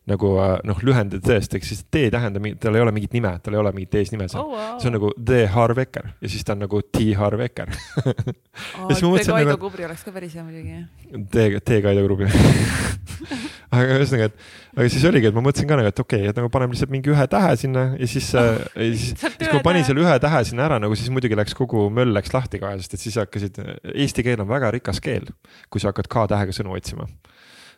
[0.09, 3.31] nagu äh, noh, lühend tõesti, ehk siis T ei tähenda, tal ei ole mingit nime,
[3.43, 4.51] tal ei ole mingit eesnime seal oh,.
[4.51, 4.75] Wow.
[4.81, 8.89] see on nagu The Harvecker ja siis ta on nagu T Harvecker oh,.
[8.91, 10.83] The Kaido nagu, Kubri oleks ka päris hea muidugi.
[11.31, 12.27] T, T Kaido Kubri
[13.73, 16.39] aga ühesõnaga, et aga siis oligi, et ma mõtlesin ka nagu, et okei okay,, et
[16.41, 19.65] nagu paneme lihtsalt mingi ühe tähe sinna ja siis oh,, ja siis, siis kui ma
[19.69, 22.75] panin selle ühe tähe sinna ära nagu, siis muidugi läks kogu möll läks lahti kohe,
[22.83, 23.63] sest et siis hakkasid,
[23.93, 25.31] eesti keel on väga rikas keel,
[25.71, 27.07] kui sa hakkad K-tähega sõnu otsima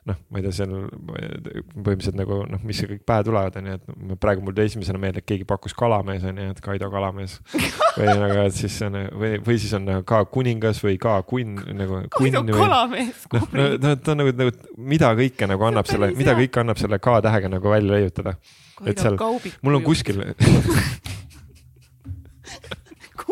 [0.05, 4.19] noh, ma ei tea, seal põhimõtteliselt nagu noh, mis kõik pähe tulevad, on ju, et
[4.21, 7.39] praegu mul esimesena meeldib, et keegi pakkus kalamees on ju, et Kaido kalamees.
[7.97, 11.57] või nagu, et siis on või, või siis on nagu ka kuningas või ka kunn
[11.79, 12.03] nagu.
[12.13, 13.25] Kaido kalamees.
[13.33, 16.81] noh, no, no ta on nagu, nagu mida kõike nagu annab selle, mida kõike annab
[16.81, 18.37] selle K-tähega nagu välja leiutada.
[18.85, 19.17] et seal,
[19.65, 20.21] mul on kuskil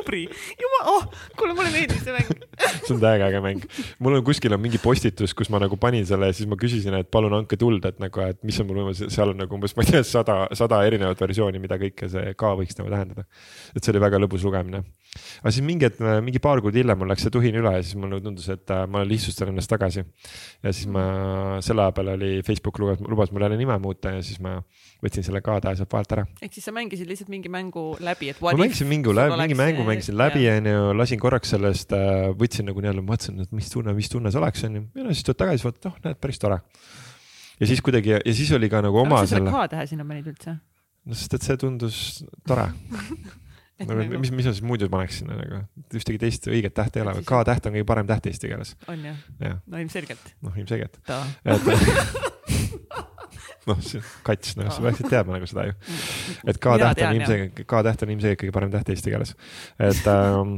[0.04, 0.28] kubri.
[0.60, 1.08] jumal, oh,
[1.39, 2.44] kuule, mulle meeldis see mäng
[2.86, 3.63] see on täiega äge mäng.
[4.04, 6.96] mul on kuskil on mingi postitus, kus ma nagu panin selle ja siis ma küsisin,
[7.00, 9.76] et palun andke tuld, et nagu, et mis on mul võimalus, seal on nagu umbes,
[9.78, 13.26] ma ei tea, sada, sada erinevat versiooni, mida kõike see ka võiks nagu tähendada.
[13.74, 14.84] et see oli väga lõbus lugemine.
[15.13, 17.97] Aga siis mingi hetk, mingi paar kuud hiljem mul läks see tuhin üle ja siis
[17.99, 20.04] mulle tundus, et äh, ma lihtsustan ennast tagasi.
[20.63, 21.04] ja siis ma
[21.65, 24.56] selle aja peale oli Facebook lubas, lubas mul jälle nime muuta ja siis ma
[25.04, 26.26] võtsin selle K-tähe sealt vahelt ära.
[26.41, 28.41] ehk siis sa mängisid lihtsalt mingi mängu läbi, et.
[28.41, 33.06] ma mängisin mingi, mingi mängu mängisin läbi, onju, lasin korraks sellest, äh, võtsin nagu nii-öelda,
[33.06, 34.86] mõtlesin, et mis tunne, mis tunne see oleks, onju.
[34.95, 36.62] ja no siis tuled tagasi, vaatad, oh, näed, päris tore.
[37.60, 40.34] ja siis kuidagi ja siis oli ka nagu oma miks sa selle K-tähe sinna panid
[40.34, 40.58] üldse?
[41.04, 42.04] no sest, et see tundus
[42.47, 42.69] tore
[43.82, 44.20] No, nagu...
[44.22, 45.64] mis, mis ma siis muidu paneks sinna nagu,
[45.98, 48.76] ühtegi teist õiget tähte ei ole, K-täht on kõige parem täht eesti keeles.
[48.92, 49.56] on jah ja.?
[49.66, 50.26] no ilmselgelt.
[50.46, 51.00] noh, ilmselgelt.
[53.70, 53.80] noh,
[54.28, 55.78] kats, noh, sa peaksid teadma nagu seda ju.
[56.46, 59.34] et K-täht on ilmselgelt, K-täht on ilmselgelt kõige parem täht eesti keeles.
[59.82, 60.50] et ähm,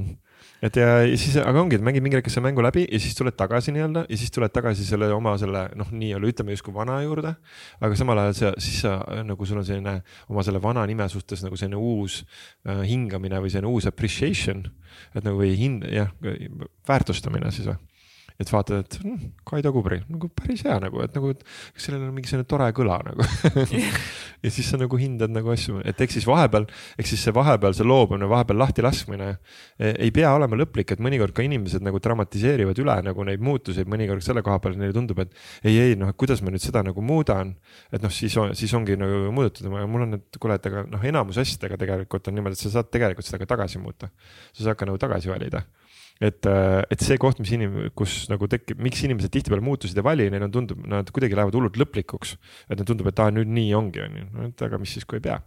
[0.65, 3.17] et ja, ja siis, aga ongi, et mängid mingi hetk selle mängu läbi ja siis
[3.17, 6.97] tuled tagasi nii-öelda ja siis tuled tagasi selle oma selle noh, nii-öelda ütleme justkui vana
[7.04, 7.36] juurde.
[7.80, 8.97] aga samal ajal sa, siis sa
[9.28, 9.97] nagu sul on selline
[10.32, 12.21] oma selle vana nime suhtes nagu selline uus
[12.67, 14.65] äh, hingamine või selline uus appreciation.
[15.13, 16.13] et nagu või hind, jah,
[16.88, 17.82] väärtustamine siis või
[18.41, 21.43] et vaatad, et hm, Kaido Kubri nagu päris hea nagu, et nagu, et
[21.79, 23.23] sellel on mingi selline tore kõla nagu
[24.45, 26.67] ja siis sa nagu hindad nagu asju, et eks siis vahepeal,
[26.99, 31.03] eks siis see vahepeal see loobumine, vahepeal lahti laskmine e, ei pea olema lõplik, et
[31.03, 35.23] mõnikord ka inimesed nagu dramatiseerivad üle nagu neid muutuseid, mõnikord selle koha peal neile tundub,
[35.23, 35.31] et
[35.63, 37.55] ei, ei noh, kuidas ma nüüd seda nagu muudan.
[37.91, 41.07] et noh, siis on, siis ongi nagu muudetud, mul on, et kuule, et aga noh,
[41.07, 44.11] enamus asjadega tegelikult on niimoodi, et sa saad tegelikult seda ka tagasi muuta.
[44.51, 45.63] sa saad ka nagu tagasi valida
[46.21, 50.06] et, äh, et see koht, mis inim-, kus nagu tekib, miks inimesed tihtipeale muutusid ei
[50.06, 52.38] vali, neil on, tundub, nad kuidagi lähevad hullult lõplikuks.
[52.69, 55.08] et neile tundub, et aa, nüüd nii ongi, on ju, no et aga mis siis,
[55.08, 55.39] kui ei pea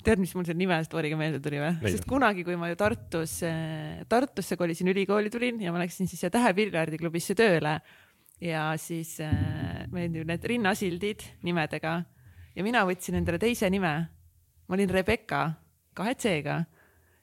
[0.00, 1.90] tead, mis mul selle nime story'ga meelde tuli või?
[1.92, 3.34] sest kunagi, kui ma ju Tartus,
[4.08, 7.74] Tartusse kolisin, ülikooli tulin ja ma läksin siis Tähe piljardiklubisse tööle
[8.40, 11.98] ja siis äh, meil ju need rinnasildid nimedega
[12.54, 13.94] ja mina võtsin endale teise nime.
[14.68, 15.50] ma olin Rebecca
[15.94, 16.62] kahe C-ga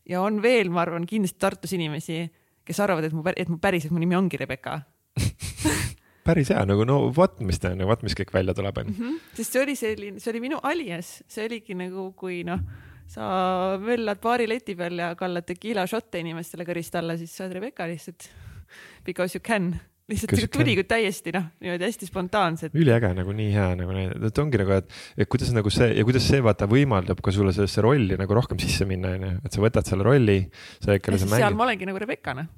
[0.06, 2.26] ja on veel, ma arvan, kindlasti Tartus inimesi,
[2.66, 4.82] kes arvavad, et mu, et mu päriselt mu nimi ongi Rebecca
[6.26, 8.96] päris hea nagu no vot, mis ta on ja vot, mis kõik välja tuleb, onju.
[8.96, 9.22] Mhm.
[9.38, 12.64] sest see oli selline, see oli minu alias, see oligi nagu, kui noh,
[13.12, 13.26] sa
[13.82, 18.30] möllad baarileti peal ja kallad tequila šotte inimestele kõrist alla, siis sa oled Rebecca lihtsalt.
[19.06, 19.76] Because you can
[20.12, 22.76] lihtsalt see tuli kui täiesti noh, niimoodi hästi spontaanselt.
[22.78, 26.06] üliäge nagu nii hea nagu need, et ongi nagu, et, et kuidas nagu see ja
[26.06, 29.64] kuidas see vaata võimaldab ka sulle sellesse rolli nagu rohkem sisse minna, onju, et sa
[29.64, 30.38] võtad selle rolli.
[30.84, 31.58] seal mängid...
[31.58, 32.52] ma olengi nagu Rebecca noh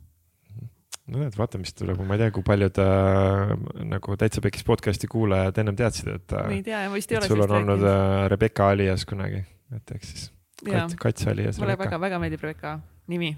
[1.07, 3.53] no näed, vaata, mis tuleb, ma ei tea, kui paljud äh,
[3.93, 6.35] nagu Täitsa Pekis podcast'i kuulajad ennem teadsid, et.
[6.35, 7.29] ma ei tea, ma vist ei ole.
[7.31, 9.39] sul on olnud äh, Rebecca alias kunagi,
[9.77, 10.27] et eks siis.
[10.65, 11.61] Kats, Kats alias.
[11.61, 12.75] mulle väga-väga meeldib Rebecca
[13.07, 13.31] nimi.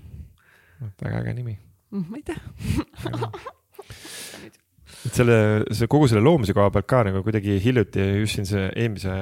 [1.03, 1.57] väga äge nimi
[1.91, 2.05] mm,.
[2.09, 3.57] ma ei tea
[5.07, 5.37] et selle,
[5.71, 9.13] see kogu selle loomise koha pealt ka nagu kuidagi hiljuti just siin see eelmise,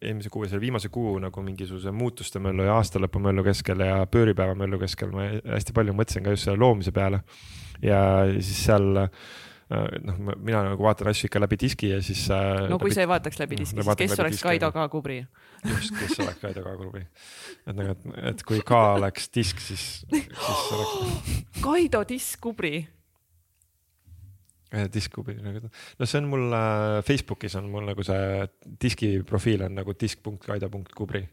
[0.00, 4.00] eelmise kuu ja selle viimase kuu nagu mingisuguse muutuste möllu ja aastalõpu möllu keskel ja
[4.08, 7.20] pööripäeva möllu keskel ma hästi palju mõtlesin ka just selle loomise peale
[7.84, 8.00] ja
[8.38, 9.10] siis seal äh,
[10.06, 12.22] noh, mina nagu vaatan asju ikka läbi diski ja siis.
[12.32, 15.18] Äh, no kui läbi, sa ei vaataks läbi diski, siis kes oleks Kaido K Kubri?
[15.68, 17.04] just, kes oleks Kaido K Kubri.
[17.66, 20.32] et nagu, et, et kui K oleks disk, siis, siis
[20.78, 21.36] oleks.
[21.60, 22.80] Kaido disk Kubri
[24.70, 25.66] Diskkubi nagu,
[25.98, 28.44] no see on mul äh, Facebookis on mul nagu see
[28.82, 31.24] diski profiil on nagu disk.kaido.kubri,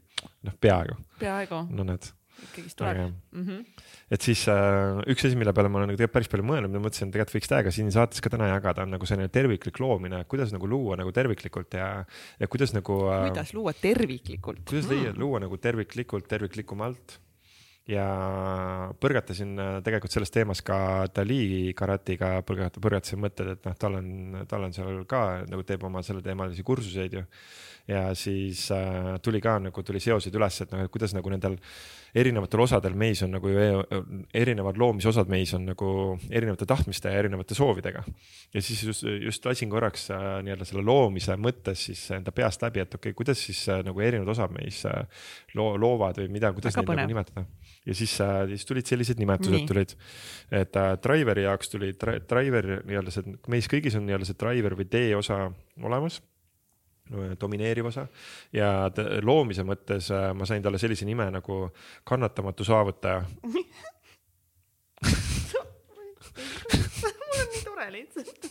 [0.47, 0.97] noh peaaegu.
[1.21, 1.65] peaaegu.
[1.69, 2.09] no näed
[2.43, 3.43] ikkagist tuleb mm.
[3.43, 3.83] -hmm.
[4.11, 6.83] et siis äh, üks asi, mille peale ma olen nagu tegelikult päris palju mõelnud, ma
[6.85, 10.53] mõtlesin, tegelikult võiks täiega siin saates ka täna jagada, on nagu selline terviklik loomine, kuidas
[10.55, 11.89] nagu luua nagu terviklikult ja,
[12.39, 13.29] ja kuidas nagu äh,.
[13.29, 14.65] kuidas luua terviklikult?
[14.69, 15.17] kuidas mm.
[15.21, 17.19] luua nagu terviklikult, terviklikumalt
[17.87, 18.07] ja
[18.99, 20.79] põrgatasin äh, tegelikult selles teemas ka
[21.15, 24.09] Dali karatiga, põrgatasin mõtted, et noh, tal on,
[24.49, 27.25] tal on seal ka nagu teeb oma selleteemalisi kursuseid ju
[27.87, 31.55] ja siis äh, tuli ka nagu tuli seoseid üles, et noh, et kuidas nagu nendel
[32.17, 34.01] erinevatel osadel meis on nagu e-,
[34.35, 35.91] erinevad loomisosad meis on nagu
[36.27, 38.03] erinevate tahtmiste ja erinevate soovidega.
[38.53, 42.83] ja siis just, just lasin korraks äh, nii-öelda selle loomise mõttes siis enda peast läbi,
[42.83, 45.07] et okei okay,, kuidas siis äh, nagu erinevad osad meis äh,
[45.55, 47.47] loo, loovad või mida, kuidas Väga neid nagu nimetada.
[47.87, 49.67] Ja siis äh,, siis tulid sellised nimetused Nii.
[49.69, 49.93] tulid,
[50.51, 51.93] et äh, driver'i jaoks tuli
[52.29, 55.45] driver nii-öelda see, meis kõigis on nii-öelda see driver või tee osa
[55.83, 56.21] olemas
[57.39, 58.07] domineeriv osa
[58.55, 58.91] ja
[59.23, 61.69] loomise mõttes äh, ma sain talle sellise nime nagu
[62.07, 63.23] kannatamatu saavutaja
[67.17, 68.49] mul on nii tore lihtsalt.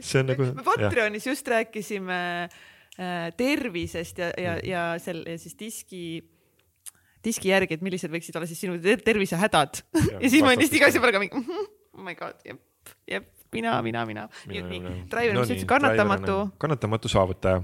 [0.00, 0.42] see on nagu.
[0.56, 2.18] me Patreonis just rääkisime
[2.98, 6.02] äh, tervisest ja, ja, ja sel ja siis diski
[7.28, 9.82] diski järgi, et millised võiksid olla siis sinu tervisehädad.
[9.94, 11.44] Ja, ja siis ma olin lihtsalt iga asja peale ka mingi
[11.98, 12.62] oh my god, jep,
[13.10, 14.28] jep mina, mina, mina.
[14.46, 16.40] nii, nii, Driver, mis sa ütlesid, kannatamatu.
[16.62, 17.62] kannatamatu saavutaja.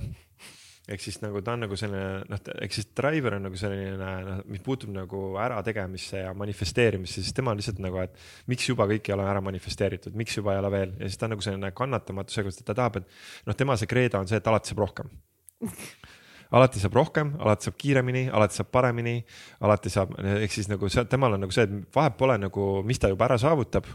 [0.84, 4.42] Ehk siis nagu ta on nagu selline noh, ehk siis driver on nagu selline noh,
[4.52, 8.18] mis puutub nagu ärategemisse ja manifesteerimisse, siis tema on lihtsalt nagu, et
[8.52, 10.92] miks juba kõik ei ole ära manifesteeritud, miks juba ei ole veel.
[11.00, 13.88] Ja siis ta on nagu selline kannatamatu, sellepärast et ta tahab, et noh, tema see
[13.88, 15.08] kreedo on see, et alati saab rohkem
[16.54, 19.18] alati saab rohkem, alati saab kiiremini, alati saab paremini,
[19.66, 23.02] alati saab, ehk siis nagu see, temal on nagu see, et vahet pole nagu, mis
[23.02, 23.90] ta juba ära saavutab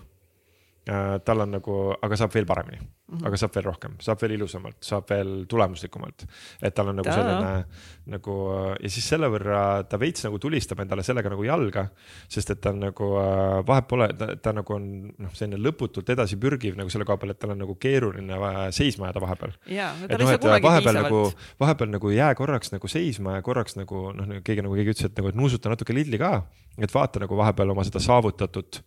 [0.89, 3.27] Äh, tal on nagu, aga saab veel paremini mm, -hmm.
[3.27, 6.25] aga saab veel rohkem, saab veel ilusamalt, saab veel tulemuslikumalt.
[6.61, 7.15] et tal on nagu ta.
[7.15, 7.65] selline
[8.09, 8.35] nagu
[8.79, 11.87] ja siis selle võrra ta veits nagu tulistab endale sellega nagu jalga.
[12.27, 14.09] sest et ta on nagu äh, vahet pole,
[14.41, 14.85] ta, nagu on
[15.17, 18.39] noh, selline lõputult edasipürgiv nagu selle koha peal, et tal on nagu keeruline
[18.71, 19.53] seisma jääda vahepeal.
[19.65, 21.25] et noh, et vahepeal nagu,
[21.59, 25.17] vahepeal nagu jää korraks nagu seisma ja korraks nagu noh, keegi nagu keegi ütles, et
[25.17, 26.43] nagu, et nuusuta natuke lilli ka
[26.83, 28.81] et vaata nagu vahepeal oma seda saavutatut.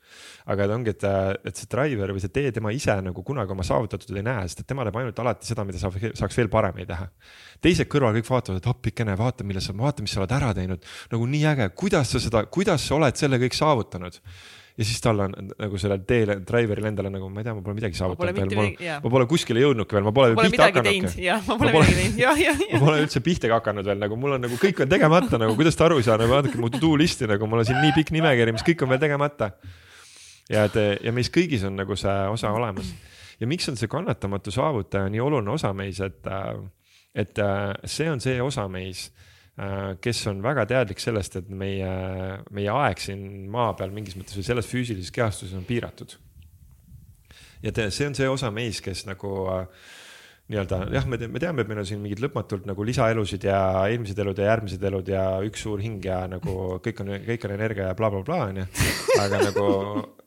[0.46, 1.04] aga et ongi, et,
[1.46, 4.62] et see driver või see tee, tema ise nagu kunagi oma saavutatud ei näe, sest
[4.62, 7.08] et tema teeb ainult alati seda, mida saab, saaks veel paremini teha.
[7.62, 10.90] teised kõrval kõik vaatavad, et appikene, vaata, mille sa, vaata, mis sa oled ära teinud.
[11.12, 14.20] nagu nii äge, kuidas sa seda, kuidas sa oled selle kõik saavutanud
[14.78, 17.76] ja siis tal on nagu sellel teel, driver'il endale nagu, ma ei tea, ma pole
[17.76, 21.26] midagi saavutanud veel, ma, ma pole kuskile jõudnudki veel, ma pole, pole pihta hakanudki.
[21.50, 22.62] ma pole jah, jah.
[22.72, 25.76] ma pole üldse pihtagi hakanud veel, nagu mul on nagu kõik on tegemata nagu, kuidas
[25.76, 27.96] te aru ei saa, nagu vaadake mu to do list'i nagu mul on siin nii
[27.98, 29.52] pikk nimekiri, mis kõik on veel tegemata.
[30.52, 32.88] ja et ja meis kõigis on nagu see osa olemas
[33.42, 36.30] ja miks on see kannatamatu saavutaja nii oluline osa meis, et,
[37.14, 37.44] et
[37.90, 39.08] see on see osa meis
[39.60, 41.88] Äh, kes on väga teadlik sellest, et meie,
[42.56, 46.14] meie aeg siin maa peal mingis mõttes või selles füüsilises kehastuses on piiratud.
[47.60, 49.66] ja te, see on see osa meis, kes nagu äh,
[50.48, 53.60] nii-öelda jah, me teame, me teame, et meil on siin mingid lõpmatult nagu lisaelusid ja
[53.90, 57.56] eelmised elud ja järgmised elud ja üks suur hing ja nagu kõik on, kõik on
[57.58, 58.66] energia ja blablabla onju.
[59.20, 59.66] aga nagu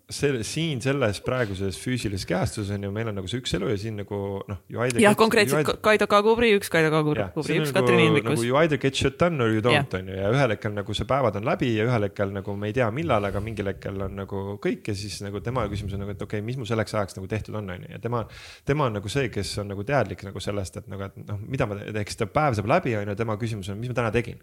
[0.09, 3.77] see siin selles praeguses füüsilises kehastuses on ju, meil on nagu see üks elu ja
[3.81, 4.59] siin nagu noh.
[4.69, 5.79] jah, konkreetselt either...
[5.81, 8.35] Kaido Kaagubri üks, Kaido Kaagubri üks, Katrin nagu, Ilmikus.
[8.35, 10.97] nagu you either get shit done or you don't on ju ja ühel hetkel nagu
[10.97, 13.97] see päevad on läbi ja ühel hetkel nagu me ei tea, millal, aga mingil hetkel
[14.05, 16.69] on nagu kõik ja siis nagu tema küsimus on nagu, et okei okay,, mis mul
[16.69, 18.21] selleks ajaks nagu tehtud on, on ju, ja tema,
[18.69, 21.65] tema on nagu see, kes on nagu teadlik nagu sellest, et nagu, et noh, mida
[21.69, 24.37] ma, ehk siis päev saab läbi on ju, tema küsimus on, mis ma täna tegin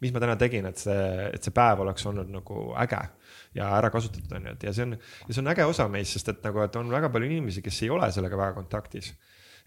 [0.00, 3.00] mis ma täna tegin, et see, et see päev oleks olnud nagu äge
[3.56, 6.14] ja ära kasutatud, on ju, et ja see on, ja see on äge osa meist,
[6.16, 9.12] sest et nagu, et on väga palju inimesi, kes ei ole sellega väga kontaktis.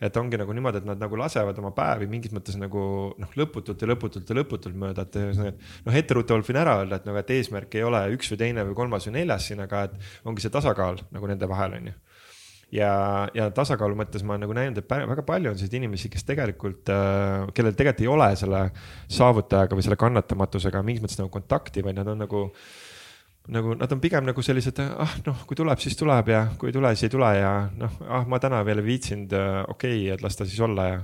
[0.04, 2.82] Et ongi nagu niimoodi, et nad nagu lasevad oma päevi mingis mõttes nagu
[3.22, 7.20] noh, lõputult ja lõputult ja lõputult mööda, et noh, etteruttavalt võin ära öelda, et nagu,
[7.22, 10.44] et eesmärk ei ole üks või teine või kolmas või neljas siin, aga et ongi
[10.44, 11.96] see tasakaal nagu nende vahel on ju.
[12.74, 12.90] Ja,
[13.38, 16.90] ja tasakaalu mõttes ma olen nagu näinud, et väga palju on selliseid inimesi, kes tegelikult
[16.90, 18.64] äh,, kellel tegelikult ei ole selle
[19.14, 22.48] saavutajaga või selle kannatamatusega mingis mõttes nagu kontakti, vaid nad on nagu
[23.52, 26.76] nagu nad on pigem nagu sellised, ah noh, kui tuleb, siis tuleb ja kui ei
[26.76, 30.14] tule, siis ei tule ja noh, ah ma täna veel ei viitsinud, äh, okei okay,,
[30.16, 31.02] et las ta siis olla ja.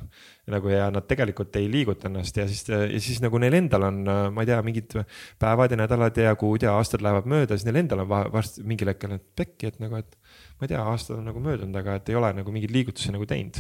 [0.50, 4.00] nagu ja nad tegelikult ei liiguta ennast ja siis, ja siis nagu neil endal on,
[4.08, 4.96] äh, ma ei tea, mingid
[5.42, 8.94] päevad ja nädalad ja kuud ja aastad lähevad mööda, siis neil endal on varsti mingil
[8.94, 10.16] hetkel, et pekki, et nagu, et
[10.56, 13.28] ma ei tea, aastad on nagu möödunud, aga et ei ole nagu mingeid liigutusi nagu
[13.28, 13.60] teinud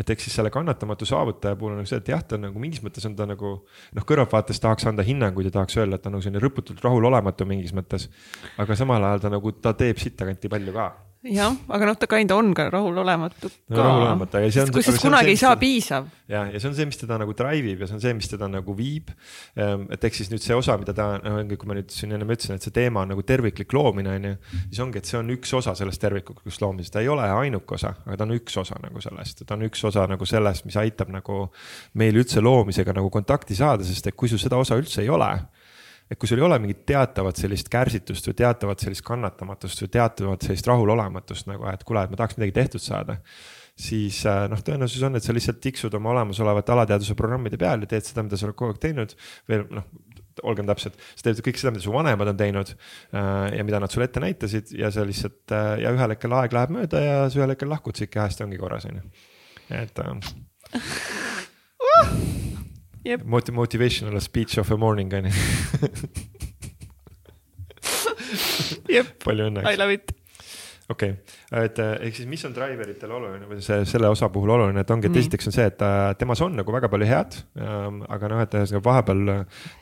[0.00, 2.62] et eks siis selle kannatamatu saavutaja puhul on nagu see, et jah, ta on nagu
[2.62, 6.10] mingis mõttes on ta nagu noh, kõrvaltvaates tahaks anda hinnanguid ja tahaks öelda, et ta
[6.10, 8.08] on nagu selline rõputult rahulolematu mingis mõttes.
[8.58, 10.90] aga samal ajal ta nagu, ta teeb sittakanti palju ka
[11.28, 13.82] jah, aga noh, ta kinda on ka rahulolematu ka no,.
[13.82, 14.70] rahulolematu ja see on.
[14.72, 16.06] kusjuures kunagi ei saa piisav.
[16.32, 18.30] ja, ja see on see, mis teda nagu drive ib ja see on see, mis
[18.30, 19.12] teda nagu viib.
[19.60, 22.32] Ehm, et ehk siis nüüd see osa, mida ta, noh, kui ma nüüd siin ennem
[22.32, 24.34] ütlesin, et see teema on nagu terviklik loomine, on ju.
[24.70, 27.92] siis ongi, et see on üks osa sellest terviklikust loomisest, ta ei ole ainuke osa,
[28.06, 31.12] aga ta on üks osa nagu sellest, ta on üks osa nagu sellest, mis aitab
[31.12, 31.42] nagu
[32.00, 35.34] meil üldse loomisega nagu kontakti saada, sest et kui sul seda osa üldse ei ole
[36.10, 40.46] et kui sul ei ole mingit teatavat sellist kärsitust või teatavat sellist kannatamatust või teatavat
[40.46, 43.20] sellist rahulolematust nagu, et kuule, et ma tahaks midagi tehtud saada
[43.80, 47.90] siis äh, noh, tõenäosus on, et sa lihtsalt tiksud oma olemasolevate alateaduse programmide peal ja
[47.90, 49.14] teed seda, mida sa oled kogu aeg teinud.
[49.48, 49.86] veel noh,
[50.46, 53.92] olgem täpsed, sa teed kõik seda, mida su vanemad on teinud äh, ja mida nad
[53.92, 57.42] sulle ette näitasid ja sa lihtsalt äh, ja ühel hetkel aeg läheb mööda ja sa
[57.42, 59.04] ühel hetkel lahkud siit kehast ja ongi korras, on ju.
[59.80, 59.94] et
[63.04, 63.24] yep..
[63.24, 65.24] Motivational speech of a morning on
[68.90, 69.04] ju.
[69.24, 69.62] palju õnne.
[69.66, 70.20] I love it
[70.90, 74.52] okei okay., et eh, ehk siis, mis on driveritele oluline või see, selle osa puhul
[74.54, 75.22] oluline, et ongi, et mm.
[75.22, 77.38] esiteks on see, et eh, temas on nagu väga palju head.
[77.58, 79.32] Ähm, aga noh, et ühesõnaga vahepeal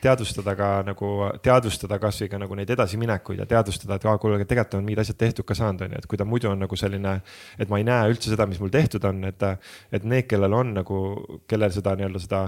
[0.05, 1.11] teadvustada ka nagu,
[1.45, 5.21] teadvustada kasvõi ka nagu neid edasiminekuid ja teadvustada, et aa, kuule, tegelikult on mingid asjad
[5.25, 7.19] tehtud ka saanud, on ju, et kui ta muidu on nagu selline.
[7.59, 9.49] et ma ei näe üldse seda, mis mul tehtud on, et,
[9.93, 11.05] et need, kellel on nagu,
[11.49, 12.43] kellel seda nii-öelda seda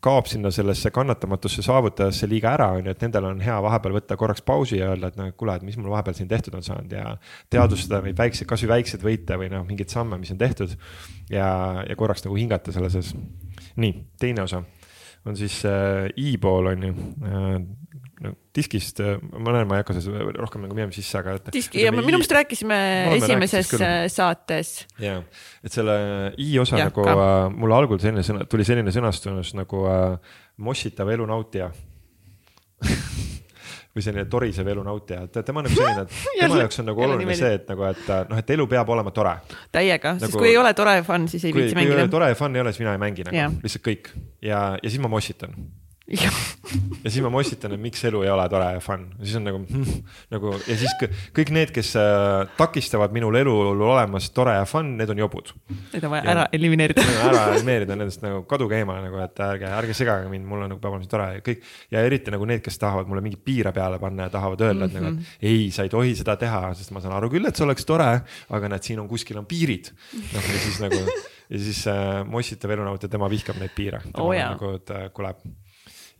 [0.00, 4.16] kaob sinna sellesse kannatamatusse saavutajasse liiga ära, on ju, et nendel on hea vahepeal võtta
[4.16, 6.92] korraks pausi ja öelda, et et kuule, et mis mul vahepeal siin tehtud on saanud
[6.94, 7.16] ja
[7.50, 10.76] teadvustada neid väikseid, kasvõi väikseid võite või noh, mingeid samme, mis on tehtud.
[11.30, 11.48] ja,
[11.88, 13.12] ja korraks nagu hingata selle sees.
[13.76, 14.62] nii, teine osa
[15.26, 16.94] on siis äh, i-pool on ju
[17.26, 17.60] äh,
[18.20, 21.38] no diskist, äh, ma näen, ma ei hakka selles rohkem nagu minema sisse, aga.
[21.54, 22.80] diski ja me minu meelest rääkisime
[23.16, 24.74] esimeses äh, saates.
[25.00, 25.20] ja,
[25.64, 25.96] et selle
[26.40, 31.08] i osa ja, nagu äh, mul algul selline sõna, tuli selline sõnastus nagu äh, mossitav
[31.14, 31.70] elu nautija
[33.94, 36.12] või selline torisev elu nautija, et tema nagu selline, et
[36.44, 39.38] tema jaoks on nagu oluline see, et nagu, et noh, et elu peab olema tore.
[39.72, 40.18] täiega.
[40.18, 41.96] Nagu,, sest kui ei ole tore fun, siis ei viitsi mängida.
[41.96, 44.12] kui ei ole tore fun ei ole, siis mina ei mängi nagu, lihtsalt kõik.
[44.44, 45.56] Ja, ja siis ma mossitan
[46.10, 46.30] ja
[47.10, 50.00] siis ma mossitan, et miks elu ei ole tore ja fun, siis on nagu hm,
[50.34, 50.94] nagu ja siis
[51.36, 55.52] kõik need, kes äh, takistavad minul elul olemas tore ja fun, need on jobud.
[55.92, 59.70] Need on vaja ja, ära elimineerida ära elimineerida nendest nagu kaduge eemale nagu, et ärge,
[59.78, 61.64] ärge segage mind, mul on nagu peab olema tore ja kõik.
[61.94, 64.92] ja eriti nagu need, kes tahavad mulle mingeid piire peale panna ja tahavad öelda, et
[64.92, 65.10] mm -hmm.
[65.10, 65.54] nagu, et mhm.
[65.54, 68.10] ei, sa ei tohi seda teha, sest ma saan aru küll, et see oleks tore,
[68.50, 69.92] aga näed, siin on kuskil on piirid.
[70.34, 70.98] noh, ja siis nagu
[71.50, 74.00] ja siis äh, mossitav elunaut ja tema vihkab neid piire.
[74.14, 75.34] Oh, nagu, et äh, kuule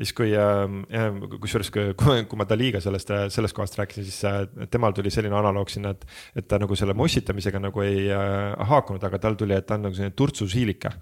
[0.01, 1.93] siis kui äh,, kusjuures kui,
[2.25, 6.07] kui ma Daliga sellest, sellest kohast rääkisin, siis äh, temal tuli selline analoog sinna, et,
[6.41, 9.89] et ta nagu selle mossitamisega nagu ei äh, haakunud, aga tal tuli, et ta on
[9.89, 10.95] nagu selline turtsusiilike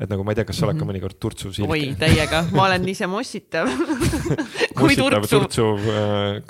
[0.00, 0.90] et nagu ma ei tea, kas sa oled ka mhm.
[0.94, 1.72] mõnikord turtsu siilike?
[1.72, 3.68] oi, täiega, ma olen ise mossitav
[4.78, 5.36] kui turtsu.
[5.36, 6.40] turtsu äh,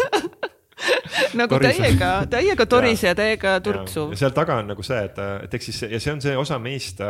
[1.38, 4.16] nagu täiega, täiega torise ja täiega turtsuv.
[4.18, 7.02] seal taga on nagu see, et, et eks siis ja see on see osa meist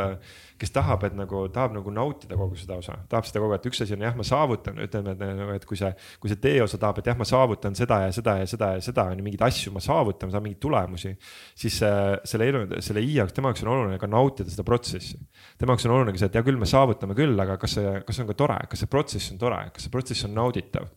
[0.60, 3.68] kes tahab, et nagu tahab nagu nautida kogu seda osa, tahab seda kogu aeg, et
[3.70, 5.88] üks asi on jah, ma saavutan, ütleme, et nagu, et kui see,
[6.20, 8.82] kui see tee osa tahab, et jah, ma saavutan seda ja seda ja seda ja
[8.84, 11.14] seda on ju mingeid asju ma saavutan, saan mingeid tulemusi.
[11.62, 15.16] siis selle elu, selle i jaoks, tema jaoks on oluline ka nautida seda protsessi.
[15.58, 17.96] tema jaoks on oluline ka see, et hea küll, me saavutame küll, aga kas see,
[18.04, 20.92] kas see on ka tore, kas see protsess on tore, kas see protsess on nauditav.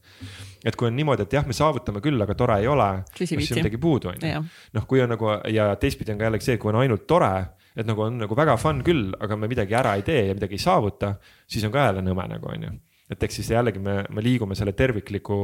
[0.64, 3.64] et kui on niimoodi, et jah, me saavutame küll, aga tore ei ole, siis on
[3.64, 4.46] midagi puudu, on ju.
[4.76, 7.36] noh, kui on nagu ja teistpidi on ka jällegi see, kui on ainult tore
[7.76, 10.60] et nagu on nagu väga fun küll, aga me midagi ära ei tee ja midagi
[10.60, 11.16] ei saavuta,
[11.48, 12.74] siis on ka jälle nõme nagu on ju
[13.14, 15.36] et eks siis jällegi me, me liigume selle tervikliku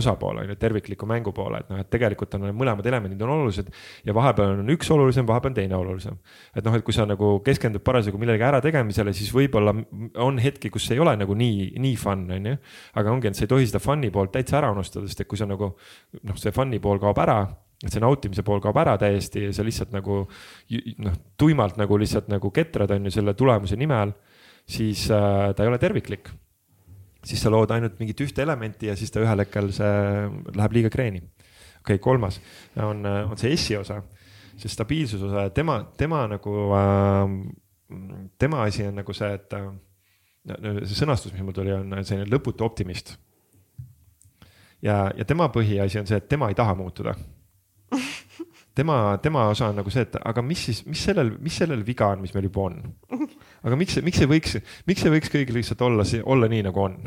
[0.00, 3.70] osapoole, on ju, tervikliku mängu poole, et noh, et tegelikult on mõlemad elemendid on olulised
[4.06, 6.18] ja vahepeal on üks olulisem, vahepeal on teine olulisem.
[6.54, 9.76] et noh, et kui sa nagu keskendud parasjagu millegi ärategemisele, siis võib-olla
[10.22, 12.56] on hetki, kus ei ole nagu nii, nii fun, on ju.
[13.00, 15.40] aga ongi, et sa ei tohi seda fun'i poolt täitsa ära unustada, sest et kui
[15.40, 15.74] sa nagu
[16.22, 17.38] noh, see fun'i pool kaob ära
[17.84, 20.22] et see nautimise pool kaob ära täiesti ja sa lihtsalt nagu
[21.04, 24.14] noh, tuimalt nagu lihtsalt nagu ketrad on ju selle tulemuse nimel,
[24.64, 26.30] siis äh, ta ei ole terviklik.
[27.24, 29.92] siis sa lood ainult mingit ühte elementi ja siis ta ühel hetkel see
[30.56, 31.20] läheb liiga kreeni.
[31.20, 32.40] okei okay,, kolmas
[32.76, 34.00] on, on see S-i osa,
[34.56, 37.36] see stabiilsuse osa ja tema, tema nagu äh,,
[38.38, 39.68] tema asi on nagu see, et äh,
[40.84, 43.16] see sõnastus, mis mul tuli, on selline lõputu optimist.
[44.82, 47.16] ja, ja tema põhiasi on see, et tema ei taha muutuda
[48.78, 52.10] tema, tema osa on nagu see, et aga mis siis, mis sellel, mis sellel viga
[52.14, 52.80] on, mis meil juba on?
[53.66, 54.58] aga miks, miks ei võiks,
[54.88, 56.98] miks ei võiks kõigil lihtsalt olla, olla nii, nagu on?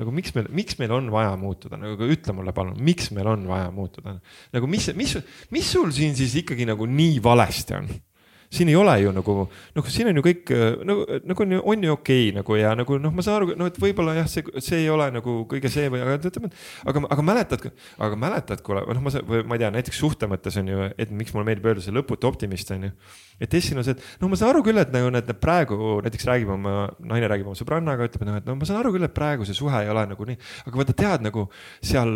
[0.00, 3.44] nagu miks meil, miks meil on vaja muutuda, nagu ütle mulle palun, miks meil on
[3.50, 4.16] vaja muutuda?
[4.54, 5.16] nagu mis, mis,
[5.52, 7.90] mis sul siin siis ikkagi nagu nii valesti on?
[8.50, 9.34] Siin ei ole ju nagu,
[9.76, 10.50] noh, siin on ju kõik
[10.88, 13.54] nagu, nagu on ju, on ju okei okay, nagu ja nagu noh, ma saan aru,
[13.58, 16.90] noh, et võib-olla jah, see, see ei ole nagu kõige see või, aga ütleme, et
[16.90, 17.68] aga, aga mäletad,
[18.08, 19.14] aga mäletad, kuule, noh, ma,
[19.46, 22.30] ma ei tea, näiteks suhte mõttes on ju, et miks mulle meeldib öelda see lõputu
[22.30, 22.94] optimist on ju.
[23.40, 26.28] Et Essin on see, et noh, ma saan aru küll, et nagu need praegu näiteks
[26.28, 26.74] räägib oma,
[27.12, 29.56] naine räägib oma sõbrannaga, ütleb, noh, et no ma saan aru küll, et praegu see
[29.56, 31.46] suhe ei ole nagu nii, aga vaata, tead nagu
[31.78, 32.12] seal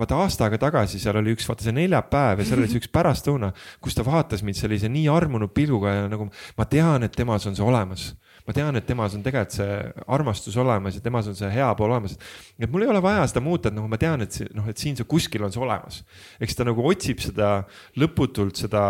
[0.00, 2.90] vaata aasta aega tagasi seal oli üks, vaata see neljapäev ja seal oli see üks
[2.92, 3.52] pärastlõuna,
[3.84, 7.58] kus ta vaatas mind sellise nii armunud pilguga ja nagu ma tean, et temas on
[7.58, 8.12] see olemas.
[8.46, 9.76] Ma tean, et temas on tegelikult see
[10.16, 12.16] armastus olemas ja temas on see hea pool olemas.
[12.58, 14.98] et mul ei ole vaja seda muuta, et nagu ma tean, et noh, et siin
[14.98, 16.02] see kuskil on see olemas.
[16.42, 17.52] eks ta nagu otsib seda
[17.98, 18.82] lõputult seda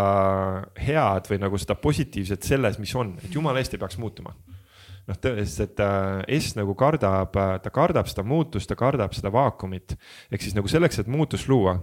[0.81, 4.35] head või nagu seda positiivset selles, mis on, et jumala eest ei peaks muutuma
[5.09, 9.97] noh, sest et äh, S nagu kardab, ta kardab seda muutust, ta kardab seda vaakumit.
[10.31, 11.81] ehk siis nagu selleks, et muutust luua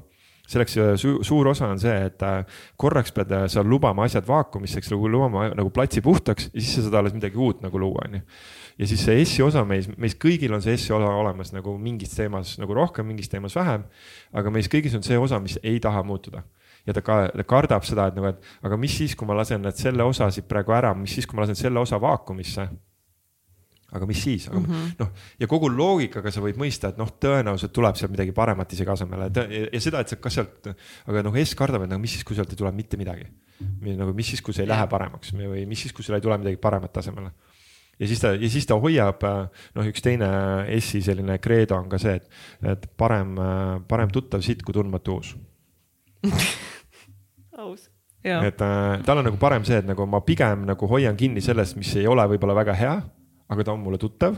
[0.49, 4.27] selleks äh, su suur osa on see, et äh, korraks pead äh, sa lubama asjad
[4.27, 8.07] vaakumisse, nagu lubama nagu platsi puhtaks ja siis sa saad alles midagi uut nagu luua,
[8.07, 8.21] onju.
[8.79, 12.15] ja siis see S-i osa meis, meis kõigil on see S-i osa olemas nagu mingis
[12.17, 13.85] teemas nagu rohkem, mingis teemas vähem.
[14.33, 16.43] aga meis kõigis on see osa, mis ei taha muutuda
[16.87, 19.61] ja ta ka ta kardab seda, et nagu, et aga mis siis, kui ma lasen
[19.61, 22.69] need selle osa siit praegu ära, mis siis, kui ma lasen selle osa vaakumisse
[23.95, 24.95] aga mis siis, aga mm -hmm.
[24.99, 28.91] noh, ja kogu loogikaga sa võid mõista, et noh, tõenäoliselt tuleb sealt midagi paremat isegi
[28.93, 30.69] asemele ja, ja seda, et sa, kas sealt,
[31.07, 33.25] aga noh, S kardab, et nagu mis siis, kui sealt ei tule mitte midagi.
[33.81, 36.37] nagu mis siis, kui see ei lähe paremaks või mis siis, kui seal ei tule
[36.37, 37.31] midagi paremat asemele.
[37.99, 39.23] ja siis ta, ja siis ta hoiab,
[39.75, 40.29] noh, üks teine
[40.79, 42.29] S-i selline kreedo on ka see, et,
[42.63, 43.35] et parem,
[43.87, 45.35] parem tuttav sitt kui tundmatu uus
[47.59, 47.89] aus
[48.23, 51.77] et äh, tal on nagu parem see, et nagu ma pigem nagu hoian kinni sellest,
[51.79, 52.95] mis ei ole võib-olla väga hea
[53.49, 54.37] aga ta on mulle tuttav.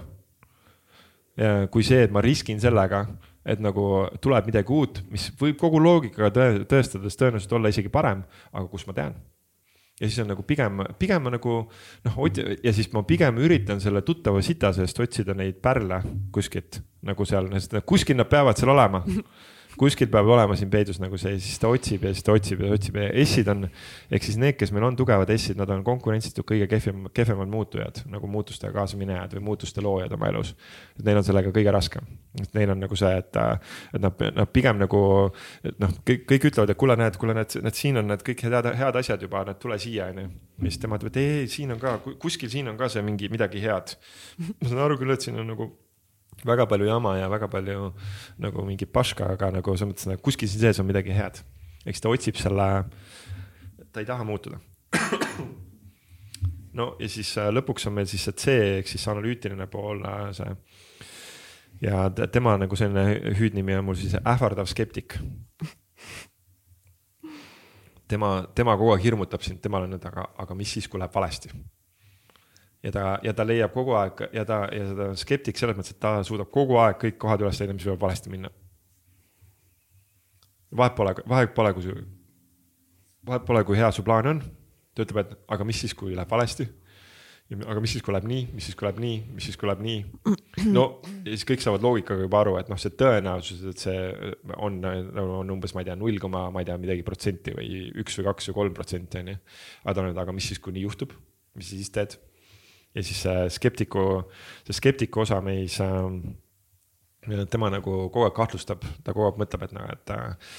[1.71, 3.05] kui see, et ma riskin sellega,
[3.47, 8.25] et nagu tuleb midagi uut, mis võib kogu loogikaga tõe, tõestades tõenäoliselt olla isegi parem,
[8.51, 9.15] aga kust ma tean
[10.01, 11.57] ja siis on nagu pigem, pigem ma nagu
[12.07, 12.19] noh,
[12.63, 16.01] ja siis ma pigem üritan selle tuttava sita seest otsida neid pärle
[16.33, 19.03] kuskilt nagu seal, sest kuskil nad peavad seal olema
[19.81, 22.69] kuskil peab olema siin peidus nagu see, siis ta otsib ja siis ta otsib ja
[22.75, 23.65] otsib ja S-id on,
[24.13, 28.03] ehk siis need, kes meil on tugevad S-id, nad on konkurentsitult kõige kehvem, kehvemad muutujad
[28.11, 30.53] nagu muutustega kaasaminejad või muutuste loojad oma elus.
[30.99, 32.07] et neil on sellega kõige raskem,
[32.39, 33.41] et neil on nagu see, et,
[33.95, 35.03] et nad, nad pigem nagu
[35.81, 38.71] noh, kõik, kõik ütlevad, et kuule, näed, kuule, näed, näed, siin on need kõik head,
[38.77, 40.27] head asjad juba, näed, tule siia, onju.
[40.61, 43.31] ja siis tema ütleb, et ei, siin on ka, kuskil siin on ka see mingi
[43.33, 43.97] midagi head.
[44.59, 45.73] ma saan aru küll, et siin on nagu
[46.45, 47.91] väga palju jama ja väga palju
[48.41, 51.41] nagu mingi paška, aga nagu selles mõttes nagu kuskil siin sees on midagi head.
[51.85, 52.67] eks ta otsib selle,
[53.91, 54.59] ta ei taha muutuda.
[56.77, 60.31] no ja siis äh, lõpuks on meil siis see C ehk siis analüütiline pool, äh,
[60.37, 60.55] see.
[61.81, 65.19] ja tema nagu selline hüüdnimi on mul siis ähvardav skeptik
[68.11, 71.13] tema, tema kogu aeg hirmutab sind, temal on nüüd, aga, aga mis siis, kui läheb
[71.15, 71.53] valesti
[72.83, 75.95] ja ta, ja ta leiab kogu aeg ja ta, ja ta on skeptik selles mõttes,
[75.95, 78.51] et ta suudab kogu aeg kõik kohad üles leida, mis võivad valesti minna.
[80.77, 81.95] vahet pole, vahet pole, kui
[83.27, 84.43] vahet pole, kui hea su plaan on.
[84.95, 86.67] ta ütleb, et aga mis siis, kui läheb valesti
[87.51, 89.81] aga mis siis, kui läheb nii, mis siis, kui läheb nii, mis siis, kui läheb
[89.83, 89.97] nii.
[90.75, 90.85] no
[91.25, 93.97] ja siis kõik saavad loogikaga juba aru, et noh, see tõenäosus, et see
[94.55, 94.79] on,
[95.25, 98.29] on umbes, ma ei tea, null koma, ma ei tea, midagi protsenti või üks või
[98.29, 99.39] kaks või kolm protsenti on ju.
[99.83, 101.15] aga ta on, et aga mis siis, kui nii juhtub,
[101.59, 102.15] mis sa siis teed?
[102.95, 104.05] Ja siis see skeptiku,
[104.67, 109.75] see skeptiku osa meis äh,, tema nagu kogu aeg kahtlustab, ta kogu aeg mõtleb, et
[109.77, 110.55] noh, et äh,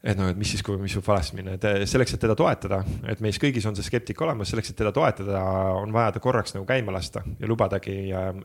[0.00, 2.80] et noh, et mis siis, kui, mis võib valesti minna, et selleks, et teda toetada,
[3.10, 5.42] et meis kõigis on see skeptik olemas, selleks, et teda toetada,
[5.76, 7.98] on vaja ta korraks nagu käima lasta ja lubadagi,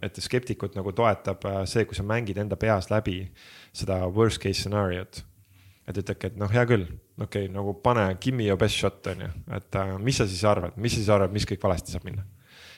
[0.04, 3.22] et skeptikut nagu toetab äh, see, kui sa mängid enda peas läbi
[3.76, 5.24] seda worst case scenario't.
[5.86, 6.88] et ütledki, et noh, hea küll,
[7.22, 10.26] okei okay,, nagu pane, give me your best shot on ju, et uh, mis sa
[10.26, 12.26] siis arvad, mis sa siis arvad, mis kõik valesti saab minna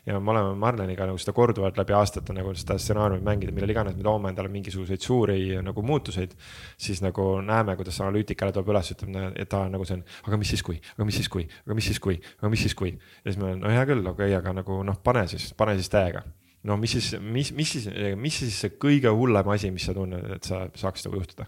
[0.07, 3.97] ja me oleme Marleniga nagu seda korduvalt läbi aastate nagu seda stsenaariumi mängida, millal iganes
[3.97, 6.33] me toome endale mingisuguseid suuri nagu muutuseid.
[6.77, 10.39] siis nagu näeme, kuidas analüütik jälle tuleb üles, ütleb, et ta nagu see on, aga
[10.39, 12.95] mis siis, kui, aga mis siis, kui, aga mis siis, kui, aga mis siis, kui.
[12.95, 15.91] ja siis me, no hea küll, okei okay,, aga nagu noh, pane siis, pane siis
[15.91, 16.23] täiega
[16.67, 17.89] no mis siis, mis, mis siis,
[18.19, 21.47] mis siis see kõige hullem asi, mis sa tunned, et sa saaks nagu juhtuda?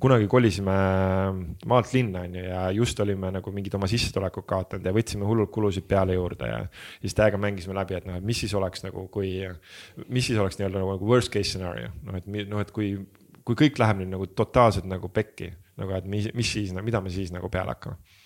[0.00, 0.74] Kunagi kolisime
[1.68, 5.86] maalt linna onju ja just olime nagu mingid oma sissetulekud kaotanud ja võtsime hullult kulusid
[5.90, 6.60] peale juurde ja.
[7.02, 9.34] siis täiega mängisime läbi, et noh, et mis siis oleks nagu, kui,
[10.08, 12.94] mis siis oleks nii-öelda nagu worst case scenario, noh et noh, et kui,
[13.44, 17.12] kui kõik läheb nüüd nagu totaalselt nagu pekki nagu, et mis, mis siis, mida me
[17.12, 18.19] siis nagu peale hakkame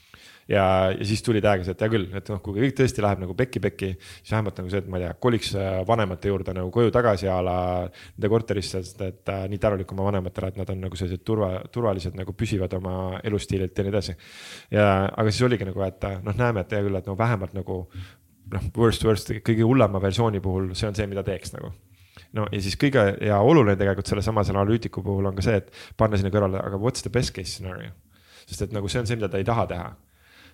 [0.48, 3.36] ja, ja siis tuli see, et hea küll, et noh, kui kõik tõesti läheb nagu
[3.38, 6.92] pekki-pekki, siis vähemalt nagu see, et ma ei tea, koliks äh, vanemate juurde nagu koju
[6.94, 10.84] tagasi a la nende korterisse, sest et äh, nii tänulik oma vanematele, et nad on
[10.86, 14.16] nagu sellised turva, turvalised nagu püsivad oma elustiililt ja nii edasi.
[14.74, 17.56] ja, aga siis oligi nagu, et äh, noh, näeme, et hea küll, et no vähemalt
[17.56, 17.80] nagu
[18.52, 21.72] noh, worst worst kõige hullema versiooni puhul, see on see, mida teeks nagu
[22.36, 25.70] no ja siis kõige ja oluline tegelikult selle samase analüütiku puhul on ka see, et
[25.98, 27.94] panna sinna kõrvale, aga what's the best case scenario.
[28.46, 29.92] sest et nagu see on see, mida ta ei taha teha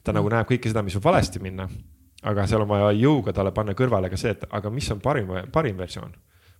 [0.04, 1.68] ta nagu näeb kõike seda, mis võib valesti minna.
[2.22, 5.30] aga seal on vaja jõuga talle panna kõrvale ka see, et aga mis on parim,
[5.52, 6.12] parim versioon.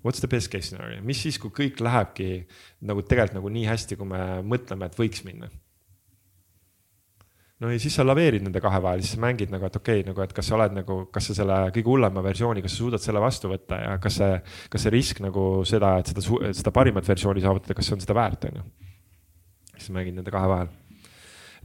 [0.02, 2.46] What's the best case scenario, mis siis, kui kõik lähebki
[2.88, 5.50] nagu tegelikult nagu nii hästi, kui me mõtleme, et võiks minna
[7.60, 10.08] no ja siis sa laveerid nende kahe vahel, siis sa mängid nagu, et okei okay,,
[10.08, 13.04] nagu, et kas sa oled nagu, kas sa selle kõige hullema versiooni, kas sa suudad
[13.04, 14.38] selle vastu võtta ja kas see,
[14.72, 16.24] kas see risk nagu seda, et seda,
[16.56, 18.68] seda parimat versiooni saavutada, kas see on seda väärt, on ju.
[19.74, 20.72] siis sa mängid nende kahe vahel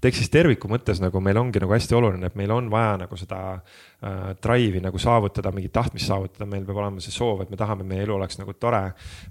[0.06, 2.94] et ehk siis terviku mõttes nagu meil ongi nagu hästi oluline, et meil on vaja
[3.02, 7.50] nagu seda äh, drive'i nagu saavutada, mingit tahtmist saavutada, meil peab olema see soov, et
[7.50, 8.84] me tahame, meie elu oleks nagu tore.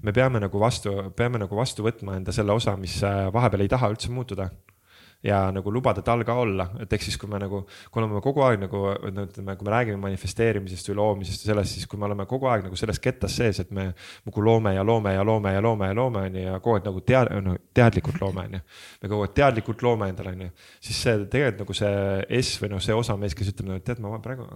[0.02, 3.70] me peame nagu vastu, peame nagu vastu võtma enda selle osa, mis äh, vahepeal ei
[3.70, 4.50] taha üldse muutuda
[5.24, 8.42] ja nagu lubada tal ka olla, et ehk siis, kui me nagu, kui oleme kogu
[8.44, 8.82] aeg nagu
[9.14, 12.50] no ütleme, kui me räägime manifesteerimisest või loomisest ja sellest, siis kui me oleme kogu
[12.50, 15.88] aeg nagu selles kettas sees, et me nagu loome ja loome ja loome ja loome
[15.88, 18.62] ja loome on ju ja kogu aeg nagu tead-, no teadlikult loome on ju.
[19.02, 20.52] me kogu aeg teadlikult loome endale on ju,
[20.90, 24.04] siis see tegelikult nagu see S või noh, see osa mees, kes ütleb, no tead,
[24.04, 24.48] ma praegu,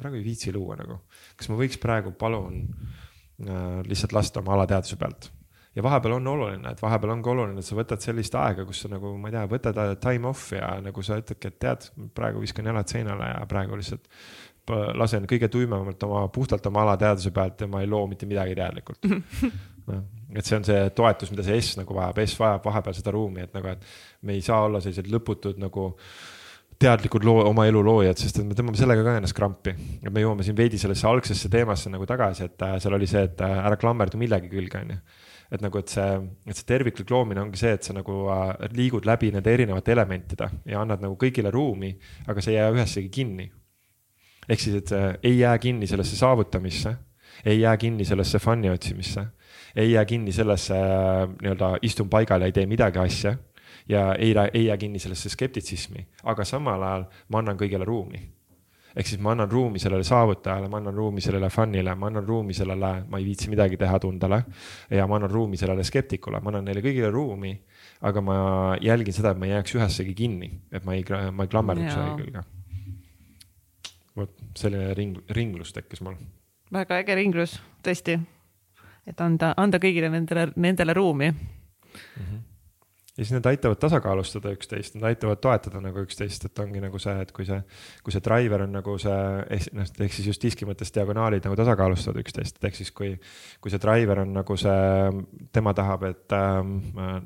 [0.00, 1.00] praegu ei viitsi luua nagu.
[1.40, 5.32] kas ma võiks praegu palun äh, lihtsalt lasta oma alateadvuse pealt
[5.76, 8.82] ja vahepeal on oluline, et vahepeal on ka oluline, et sa võtad sellist aega, kus
[8.84, 12.42] sa nagu, ma ei tea, võtad time off ja nagu sa ütledki, et tead, praegu
[12.42, 14.08] viskan jalad seinale ja praegu lihtsalt
[14.70, 19.06] lasen kõige tuimemalt oma, puhtalt oma alateadvuse pealt ja ma ei loo mitte midagi teadlikult.
[19.90, 20.02] Noh,
[20.36, 23.46] et see on see toetus, mida see S nagu vajab, S vajab vahepeal seda ruumi,
[23.46, 25.88] et nagu, et me ei saa olla sellised lõputud nagu
[26.80, 29.74] teadlikud loo, oma elu loojad, sest et me tõmbame sellega ka ennast krampi.
[30.04, 33.24] ja me jõuame siin veidi sellesse algsesse teemasse nagu tagasi, et äh, seal oli see,
[33.26, 35.00] et äh, ära klammerdu millegi külge, onju
[35.50, 39.06] et nagu, et see, et see terviklik loomine ongi see, et sa nagu äh, liigud
[39.08, 41.92] läbi nende erinevate elementide ja annad nagu kõigile ruumi,
[42.30, 43.50] aga sa ei jää ühessegi kinni.
[44.48, 44.90] ehk siis, et
[45.22, 46.94] ei jää kinni sellesse saavutamisse,
[47.44, 49.26] ei jää kinni sellesse fun'i otsimisse,
[49.76, 53.36] ei jää kinni sellesse äh, nii-öelda istun paigal ja ei tee midagi asja
[53.88, 58.22] ja ei, ei jää kinni sellesse skeptitsismi, aga samal ajal ma annan kõigele ruumi
[58.96, 62.54] ehk siis ma annan ruumi sellele saavutajale, ma annan ruumi sellele fun'ile, ma annan ruumi
[62.56, 64.42] sellele, ma ei viitsi midagi teha tundele.
[64.90, 67.54] ja ma annan ruumi sellele skeptikule, ma annan neile kõigile ruumi.
[68.00, 68.34] aga ma
[68.80, 72.24] jälgin seda, et ma ei jääks ühessegi kinni, et ma ei, ma ei klammerduks ühegi
[72.24, 72.44] külge.
[74.16, 76.18] vot selline ring, ringlus tekkis mul.
[76.72, 78.18] väga äge ringlus, tõesti.
[79.06, 81.36] et anda, anda kõigile nendele, nendele ruumi mm.
[82.22, 82.49] -hmm
[83.20, 87.12] ja siis need aitavad tasakaalustada üksteist, nad aitavad toetada nagu üksteist, et ongi nagu see,
[87.20, 87.58] et kui see,
[88.04, 92.22] kui see driver on nagu see, noh, ehk siis just diski mõttes diagonaalid nagu tasakaalustavad
[92.22, 93.10] üksteist, et ehk siis kui,
[93.60, 95.10] kui see driver on nagu see,
[95.52, 96.72] tema tahab, et ähm,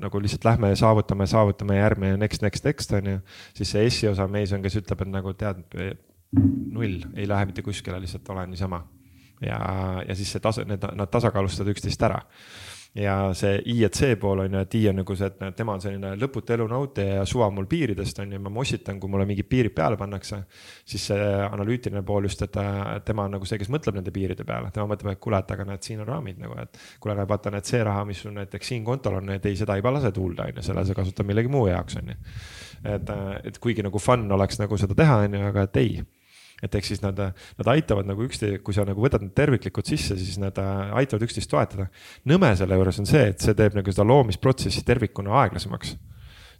[0.03, 3.23] nagu lihtsalt lähme ja saavutame, saavutame järgmine next, next, next on ju,
[3.55, 5.63] siis see S-i osa mees on, kes ütleb, et nagu tead,
[6.35, 8.83] null, ei lähe mitte kuskile, lihtsalt olen niisama.
[9.39, 9.57] ja,
[10.03, 12.19] ja siis see tasa, need, nad tasakaalustavad üksteist ära
[12.95, 15.73] ja see I et C pool on ju, et I on nagu see, et tema
[15.75, 19.27] on selline lõputu elu nautija ja suva mul piiridest on ju, ma mossitan, kui mulle
[19.27, 20.41] mingid piirid peale pannakse.
[20.85, 22.55] siis see analüütiline pool just, et
[23.05, 25.67] tema on nagu see, kes mõtleb nende piiride peale, tema mõtleb, et kuule, et aga
[25.67, 26.79] näed, siin on raamid nagu, et.
[26.99, 29.75] kuule, aga vaata, näed see raha, mis sul näiteks siin kontol on, et ei, seda
[29.75, 32.19] ei lase tuulde on ju, selle sa kasutad millegi muu jaoks on ju.
[32.95, 35.97] et, et kuigi nagu fun oleks nagu seda teha, on ju, aga et ei
[36.65, 37.19] et ehk siis nad,
[37.59, 41.27] nad aitavad nagu üksteist, kui sa nagu võtad need terviklikult sisse, siis nad äh, aitavad
[41.27, 41.87] üksteist toetada.
[42.29, 45.95] nõme selle juures on see, et see teeb nagu seda loomisprotsessi tervikuna aeglasemaks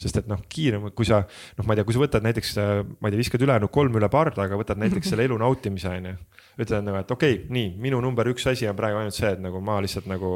[0.02, 2.82] sest et noh, kiirem, kui sa noh, ma ei tea, kui sa võtad näiteks, äh,
[3.00, 6.16] ma ei tea, viskad ülejäänud kolm üle pardaga, võtad näiteks selle elu nautimise on ju
[6.56, 9.42] ütled nagu, et okei okay,, nii minu number üks asi on praegu ainult see, et
[9.44, 10.32] nagu ma lihtsalt nagu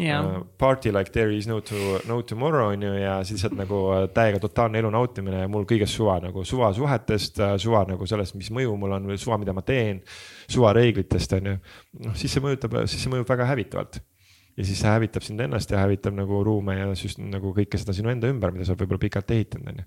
[0.00, 0.24] yeah.
[0.24, 3.82] uh, party like there is no to, no tomorrow on ju ja siis lihtsalt nagu
[3.90, 8.08] uh, täiega totaalne elu nautimine ja mul kõigest suva nagu suva suhetest uh,, suva nagu
[8.08, 10.00] sellest, mis mõju mul on või suva, mida ma teen.
[10.48, 11.58] suva reeglitest on ju,
[12.06, 14.00] noh siis see mõjutab, siis see mõjub väga hävitavalt
[14.58, 17.94] ja siis see hävitab sind ennast ja hävitab nagu ruume ja just nagu kõike seda
[17.96, 19.86] sinu enda ümber, mida sa oled võib-olla pikalt ehitanud, on ju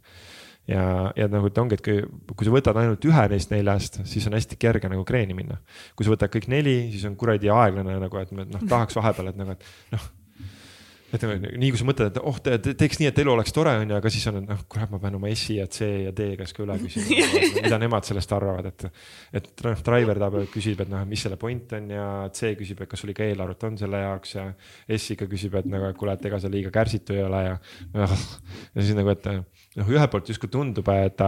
[0.70, 0.86] ja,
[1.18, 2.00] ja nagu, et ongi, et kui,
[2.38, 5.60] kui sa võtad ainult ühe neist neljast, siis on hästi kerge nagu kreeni minna.
[5.98, 9.40] kui sa võtad kõik neli, siis on kuradi aeglane nagu, et noh, tahaks vahepeal, et
[9.42, 10.10] nagu, et noh
[11.12, 11.26] et
[11.60, 13.96] nii kui sa mõtled, et oh te, te, teeks nii, et elu oleks tore, onju,
[13.98, 16.56] aga siis on, et noh, kurat, ma pean oma S-i ja C ja D käest
[16.56, 17.20] ka üle küsima
[17.66, 18.88] mida nemad sellest arvavad, et.
[19.42, 22.92] et noh, driver tahab, küsib, et noh, mis selle point on ja C küsib, et
[22.92, 24.48] kas sul ikka eelarvet on selle jaoks ja.
[24.92, 27.58] S ikka küsib, et nagu, et kuule, et ega sa liiga kärsitu ei ole ja
[27.96, 28.18] noh.
[28.76, 31.26] ja siis nagu, et noh, ühelt poolt justkui tundub, et,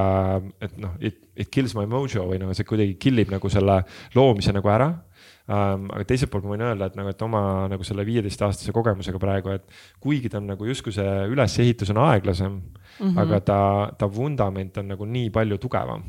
[0.63, 3.81] et noh, it, it kills my mojo või noh, see kuidagi kill ib nagu selle
[4.15, 4.93] loomise nagu ära
[5.51, 5.89] ähm,.
[5.91, 9.55] aga teiselt poolt ma võin öelda, et nagu, et oma nagu selle viieteistaastase kogemusega praegu,
[9.55, 9.65] et
[10.03, 13.19] kuigi ta on nagu justkui see ülesehitus on aeglasem mm, -hmm.
[13.25, 13.59] aga ta,
[13.97, 16.03] ta vundament on nagu nii palju tugevam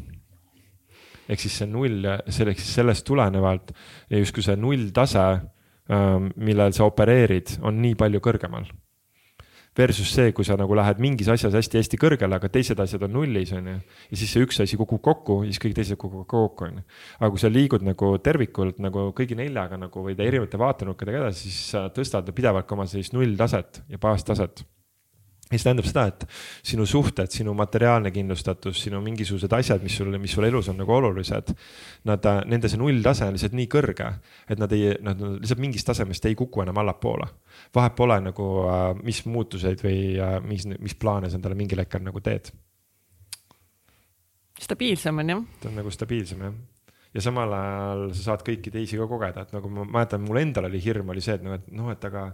[1.29, 3.73] ehk siis see null, selleks sellest tulenevalt
[4.13, 5.27] justkui see nulltase,
[5.91, 8.69] ähm, millel sa opereerid, on nii palju kõrgemal
[9.75, 13.51] Versus see, kui sa nagu lähed mingis asjas hästi-hästi kõrgele, aga teised asjad on nullis,
[13.59, 13.79] on ju.
[14.13, 16.85] ja siis see üks asi kukub kokku, siis kõik teised kukuvad kokku, on ju.
[17.19, 21.75] aga kui sa liigud nagu tervikult nagu kõigi neljaga nagu või erinevate vaatenurkadega edasi, siis
[21.75, 24.63] sa tõstad pidevalt ka oma sellist nulltaset ja baastaset
[25.61, 26.27] see tähendab seda, et
[26.67, 30.97] sinu suhted, sinu materiaalne kindlustatus, sinu mingisugused asjad, mis sul, mis sul elus on nagu
[30.97, 31.55] olulised.
[32.11, 34.11] Nad, nende see nulltase on lihtsalt nii kõrge,
[34.51, 37.31] et nad ei, nad lihtsalt mingist tasemest ei kuku enam allapoole.
[37.75, 42.03] vahet pole nagu, äh, mis muutuseid või äh, mis, mis plaane sa endale mingil hetkel
[42.05, 42.53] nagu teed.
[44.61, 45.43] stabiilsem on jah.
[45.61, 46.55] ta on nagu stabiilsem jah
[47.15, 50.67] ja samal ajal sa saad kõiki teisi ka kogeda, et nagu ma mäletan, mul endal
[50.69, 52.25] oli hirm oli see, et noh, et noh, et aga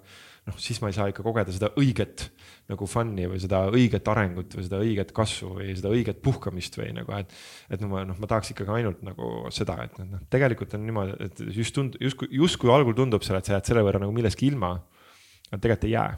[0.49, 2.25] noh, siis ma ei saa ikka kogeda seda õiget
[2.71, 6.91] nagu fun'i või seda õiget arengut või seda õiget kasvu või seda õiget puhkamist või
[6.97, 7.37] nagu, et.
[7.69, 11.17] et no ma, noh, ma tahaks ikkagi ainult nagu seda, et noh, tegelikult on niimoodi,
[11.29, 14.49] et just tund-, justkui, justkui algul tundub selle, et sa jääd selle võrra nagu millestki
[14.49, 14.79] ilma.
[15.51, 16.11] aga tegelikult ei jää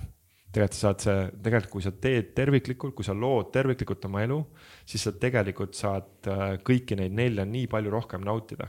[0.53, 4.39] tegelikult sa saad see, tegelikult kui sa teed terviklikult, kui sa lood terviklikult oma elu,
[4.85, 8.69] siis sa tegelikult saad äh, kõiki neid nelja nii palju rohkem nautida.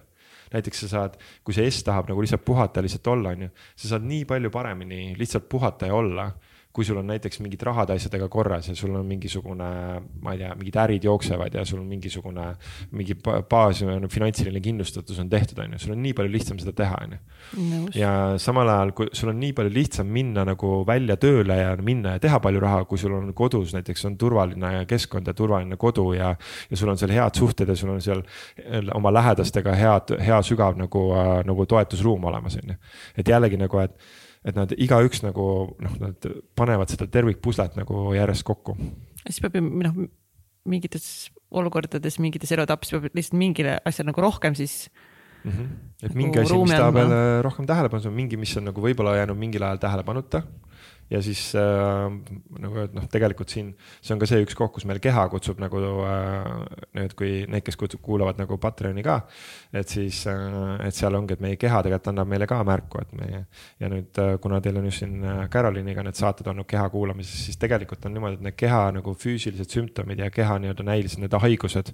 [0.53, 3.95] Näiteks sa saad, kui see S tahab nagu lihtsalt puhata lihtsalt olla, on ju, sa
[3.95, 6.29] saad nii palju paremini lihtsalt puhata ja olla
[6.73, 9.65] kui sul on näiteks mingid rahad asjadega korras ja sul on mingisugune,
[10.25, 12.47] ma ei tea, mingid ärid jooksevad ja sul on mingisugune,
[12.97, 16.97] mingi baas, finantsiline kindlustatus on tehtud, on ju, sul on nii palju lihtsam seda teha,
[17.05, 17.81] on ju.
[17.99, 22.15] ja samal ajal, kui sul on nii palju lihtsam minna nagu välja tööle ja minna
[22.17, 26.09] ja teha palju raha, kui sul on kodus näiteks on turvaline keskkond ja turvaline kodu
[26.17, 26.33] ja.
[26.69, 28.25] ja sul on seal head suhted ja sul on seal
[28.97, 31.05] oma lähedastega head, hea sügav nagu,
[31.45, 32.81] nagu toetusruum olemas, on ju.
[33.17, 35.47] et jällegi nagu, et et nad igaüks nagu
[35.79, 36.27] noh, nad
[36.57, 38.75] panevad seda tervikpuslet nagu järjest kokku.
[39.25, 40.03] siis peab ju noh,
[40.69, 41.07] mingites
[41.53, 44.89] olukordades, mingites eluetappides peab lihtsalt mingile asjale nagu rohkem siis
[45.43, 45.51] mm.
[45.51, 45.69] -hmm.
[46.01, 49.37] et nagu mingi asi, mis tahab jälle rohkem tähelepanu, mingi, mis on nagu võib-olla jäänud
[49.37, 50.43] mingil ajal tähelepanuta
[51.11, 52.07] ja siis äh,
[52.59, 55.59] nagu öeldud, noh, tegelikult siin see on ka see üks koht, kus meil keha kutsub
[55.61, 56.47] nagu äh,
[56.97, 59.19] nüüd, kui need, kes kutsub, kuulavad nagu Patreoni ka.
[59.73, 63.13] et siis äh,, et seal ongi, et meie keha tegelikult annab meile ka märku, et
[63.19, 63.43] meie
[63.81, 67.45] ja nüüd äh,, kuna teil on just siin äh, Caroliniga need saated olnud keha kuulamises,
[67.47, 71.33] siis tegelikult on niimoodi, et need keha nagu füüsilised sümptomid ja keha nii-öelda näilised, need
[71.43, 71.93] haigused.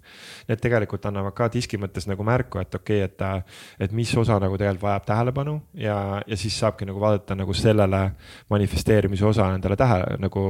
[0.49, 4.11] Need tegelikult annavad ka diski mõttes nagu märku, et okei okay,, et, äh, et mis
[4.17, 8.03] osa nagu tegelikult vajab tähelepanu ja, ja siis saabki nagu vaadata nagu sellele
[8.49, 10.41] manifesteerima investeerimise osa endale tähe nagu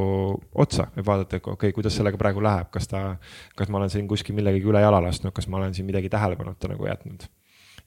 [0.56, 3.18] otsa ja vaadata, okei okay,, kuidas sellega praegu läheb, kas ta,
[3.56, 6.68] kas ma olen siin kuskil millegagi üle jala lasknud, kas ma olen siin midagi tähelepanuta
[6.68, 7.28] nagu jätnud.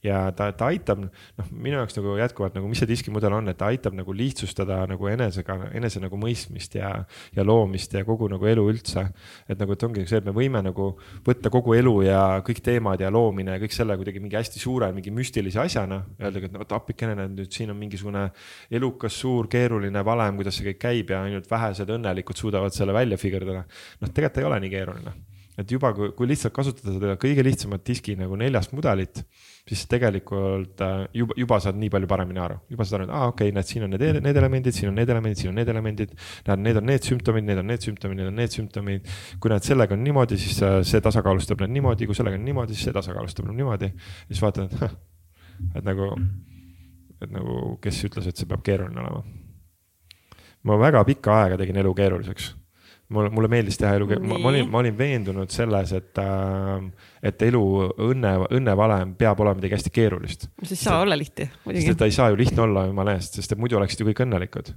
[0.03, 1.05] Ja ta, ta aitab,
[1.39, 4.81] noh, minu jaoks nagu jätkuvalt nagu, mis see diskimudel on, et ta aitab nagu lihtsustada
[4.89, 6.91] nagu enesega, enese nagu mõistmist ja,
[7.35, 9.05] ja loomist ja kogu nagu elu üldse.
[9.47, 10.91] et nagu, et ongi see, et me võime nagu
[11.25, 14.91] võtta kogu elu ja kõik teemad ja loomine ja kõik selle kuidagi mingi hästi suure,
[14.95, 16.01] mingi müstilise asjana.
[16.19, 18.29] Öeldagi, et no vot appikene, nüüd siin on mingisugune
[18.73, 23.19] elukas, suur, keeruline valem, kuidas see kõik käib ja ainult vähesed õnnelikud suudavad selle välja
[23.19, 23.63] figurdada.
[24.01, 27.83] noh, tegelikult ei ole nii keeruline et juba, kui, kui lihtsalt kasutada seda kõige lihtsamat
[27.85, 29.21] diski nagu neljast mudelit,
[29.69, 33.19] siis tegelikult äh, juba, juba saad nii palju paremini aru, juba saad aru, et aa
[33.19, 35.59] ah,, okei okay,, näed, siin on need, need elemendid, siin on need elemendid, siin on
[35.59, 36.15] need elemendid.
[36.47, 39.13] näed, need on need sümptomid, need on need sümptomid, need on need sümptomid.
[39.43, 42.73] kui näed, sellega on niimoodi, siis äh, see tasakaalustab need niimoodi, kui sellega on niimoodi,
[42.73, 43.91] siis see tasakaalustab need niimoodi.
[44.31, 44.97] siis vaatad, et,
[45.77, 46.09] et nagu,
[47.21, 49.23] et nagu, kes ütles, et see peab keeruline olema.
[50.63, 52.53] ma väga pikka aega tegin elu keeruliseks
[53.13, 56.85] mulle, mulle meeldis teha elu, ma, ma olin, ma olin veendunud selles, et äh,,
[57.23, 57.63] et elu
[58.09, 60.47] õnne, õnnevalem peab olema midagi hästi keerulist.
[60.63, 63.39] see ei saa olla lihtne, sest et ta ei saa ju lihtne olla jumala eest,
[63.39, 64.73] sest et muidu oleksid ju kõik õnnelikud.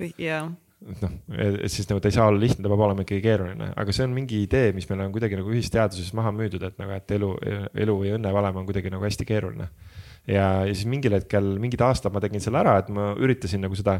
[0.00, 0.46] kõik, jaa.
[0.82, 3.94] Noh, et siis nagu ta ei saa olla lihtne, ta peab olema ikkagi keeruline, aga
[3.94, 7.14] see on mingi idee, mis meil on kuidagi nagu ühisteaduses maha müüdud, et nagu, et
[7.14, 7.28] elu,
[7.84, 9.68] elu või õnnevalem on kuidagi nagu hästi keeruline
[10.28, 13.76] ja, ja siis mingil hetkel, mingid aastad ma tegin selle ära, et ma üritasin nagu
[13.78, 13.98] seda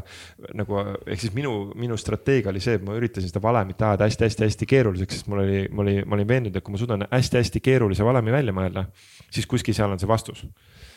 [0.55, 4.69] nagu ehk siis minu, minu strateegia oli see, et ma üritasin seda valemit ajada hästi-hästi-hästi
[4.69, 8.07] keeruliseks, sest mul oli, ma olin, ma olin veendunud, et kui ma suudan hästi-hästi keerulise
[8.07, 8.87] valemi välja mõelda,
[9.33, 10.45] siis kuskil seal on see vastus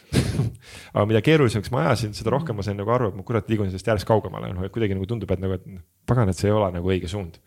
[0.94, 3.70] aga mida keerulisemaks ma ajasin, seda rohkem ma sain nagu aru, et ma kurat liigun
[3.72, 6.54] sellest järjest kaugemale, noh, et kuidagi nagu tundub, et nagu, et pagan, et see ei
[6.54, 7.40] ole nagu õige suund.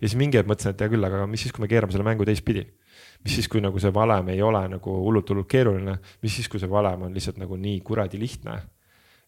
[0.00, 2.06] ja siis mingi hetk mõtlesin, et hea küll, aga mis siis, kui me keerame selle
[2.06, 2.66] mängu teistpidi
[3.22, 6.70] mis siis, kui nagu see valem ei ole nagu hullult-hullult keeruline, mis siis, kui see
[6.70, 8.60] valem on lihtsalt nagu nii kuradi lihtne.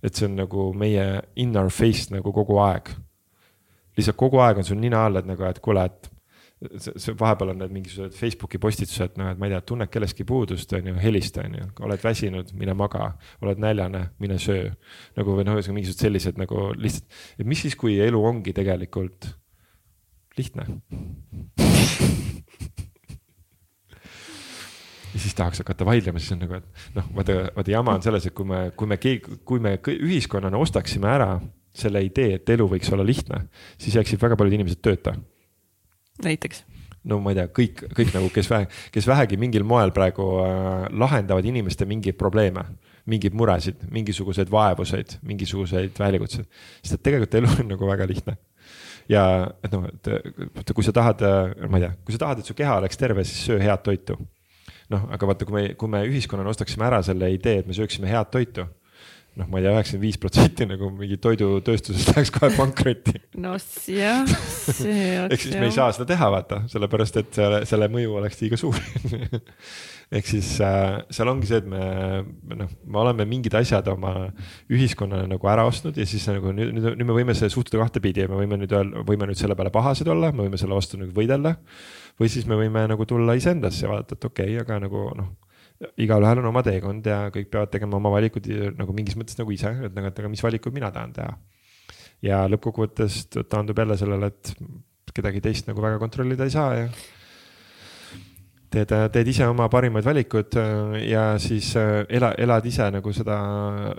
[0.05, 1.05] et see on nagu meie
[1.41, 2.91] in our face nagu kogu aeg.
[3.97, 6.11] lihtsalt kogu aeg on sul nina all, et nagu, et kuule, et
[6.79, 10.73] see, vahepeal on need mingisugused Facebooki postitused, noh, et ma ei tea, tunned kellestki puudust,
[10.77, 13.05] on ju, helista, on ju, oled väsinud, mine maga,
[13.45, 14.71] oled näljane, mine söö.
[15.17, 19.21] nagu või noh, ühesõnaga mingisugused sellised nagu lihtsalt, et mis siis, kui elu ongi tegelikult
[20.39, 20.65] lihtne
[25.15, 28.27] ja siis tahaks hakata vaidlema, siis on nagu, et noh, vaata, vaata jama on selles,
[28.27, 31.29] et kui me, kui me keegi, kui me ühiskonnana ostaksime ära
[31.75, 33.45] selle idee, et elu võiks olla lihtne,
[33.81, 35.17] siis jääksid väga paljud inimesed tööta.
[36.25, 36.65] näiteks?
[37.05, 40.87] no ma ei tea, kõik, kõik nagu, kes vähe, kes vähegi mingil moel praegu äh,
[40.91, 42.65] lahendavad inimeste mingeid probleeme,
[43.11, 46.49] mingeid muresid, mingisuguseid vaevuseid, mingisuguseid väljakutseid.
[46.81, 48.39] sest et tegelikult elu on nagu väga lihtne
[49.13, 49.25] ja
[49.63, 52.57] et noh, et kui sa tahad, äh, ma ei tea, kui sa tahad, et su
[52.57, 54.17] keha oleks terve, siis söö head toitu
[54.93, 58.11] noh, aga vaata, kui me, kui me ühiskonnana ostaksime ära selle idee, et me sööksime
[58.11, 58.67] head toitu
[59.35, 63.17] noh, ma ei tea, üheksakümmend viis protsenti nagu mingi toidutööstusest läheks kohe pankrotti.
[63.43, 63.57] no
[63.91, 65.33] jah, see oleks.
[65.35, 68.61] ehk siis me ei saa seda teha, vaata, sellepärast et selle, selle mõju oleks liiga
[68.61, 68.79] suur
[70.13, 74.15] ehk siis äh, seal ongi see, et me noh, me oleme mingid asjad oma
[74.73, 78.25] ühiskonnale nagu ära ostnud ja siis nagu nüüd, nüüd, nüüd me võime seda suhtuda kahtepidi
[78.25, 81.01] ja me võime nüüd öelda, võime nüüd selle peale pahased olla, me võime selle vastu
[81.01, 81.57] nüüd võidelda.
[82.21, 85.33] või siis me võime nagu tulla iseendasse ja vaadata, et okei okay,, aga nagu noh
[86.01, 88.47] igalühel on oma teekond ja kõik peavad tegema oma valikud
[88.79, 91.35] nagu mingis mõttes nagu ise, et nagu, et aga mis valikuid mina tahan teha.
[92.25, 94.55] ja lõppkokkuvõttes taandub jälle sellele, et
[95.15, 96.87] kedagi teist nagu väga kontrollida ei saa ja
[98.75, 103.37] teed, teed ise oma parimaid valikud äh, ja siis äh, ela, elad ise nagu seda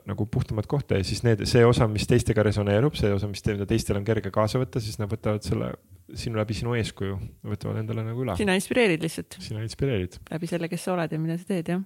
[0.07, 3.57] nagu puhtamat kohta ja siis need, see osa, mis teistega resoneerub, see osa, mis te,
[3.69, 5.71] teistel on kerge kaasa võtta, siis nad võtavad selle
[6.15, 7.17] sinu läbi sinu eeskuju,
[7.53, 8.37] võtavad endale nagu üle.
[8.39, 9.39] sina inspireerid lihtsalt.
[9.43, 10.19] sina inspireerid.
[10.31, 11.85] läbi selle, kes sa oled ja mida sa teed, jah.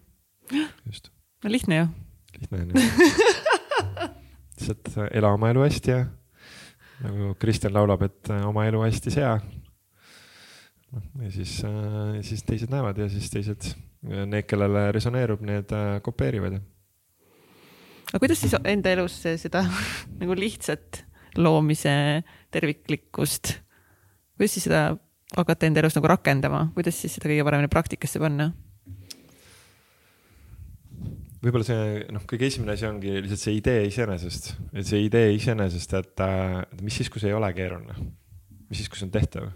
[0.85, 1.11] just.
[1.43, 1.89] no lihtne ju.
[2.39, 2.87] lihtne on ju.
[4.59, 6.03] lihtsalt äh, ela oma elu hästi ja
[6.99, 9.37] nagu Kristjan laulab, et oma elu hästi sea
[10.97, 13.71] ja siis, äh, siis teised näevad ja siis teised,
[14.01, 16.59] need, kellele resoneerub, need äh, kopeerivad.
[18.09, 19.65] aga kuidas siis enda elus seda
[20.21, 21.03] nagu lihtsat
[21.37, 23.53] loomise terviklikkust,
[24.37, 24.97] kuidas siis seda
[25.37, 28.51] hakata enda elus nagu rakendama, kuidas siis seda kõige paremini praktikasse panna?
[31.39, 35.93] võib-olla see noh, kõige esimene asi ongi lihtsalt see idee iseenesest, et see idee iseenesest,
[36.01, 38.09] et, äh, et mis siis, kui see ei ole keeruline,
[38.67, 39.51] mis siis, kui see on tehtav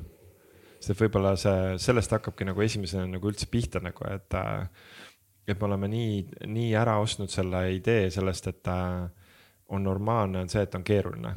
[0.84, 4.38] sest võib-olla see, sellest hakkabki nagu esimesena nagu üldse pihta nagu, et,
[5.48, 8.74] et me oleme nii, nii ära ostnud selle idee sellest, et
[9.74, 11.34] on normaalne, on see, et on keeruline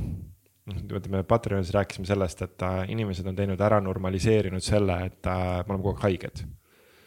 [0.66, 5.82] noh, ütleme Patreonis rääkisime sellest, et inimesed on teinud ära normaliseerinud selle, et me oleme
[5.82, 6.42] kogu aeg haiged.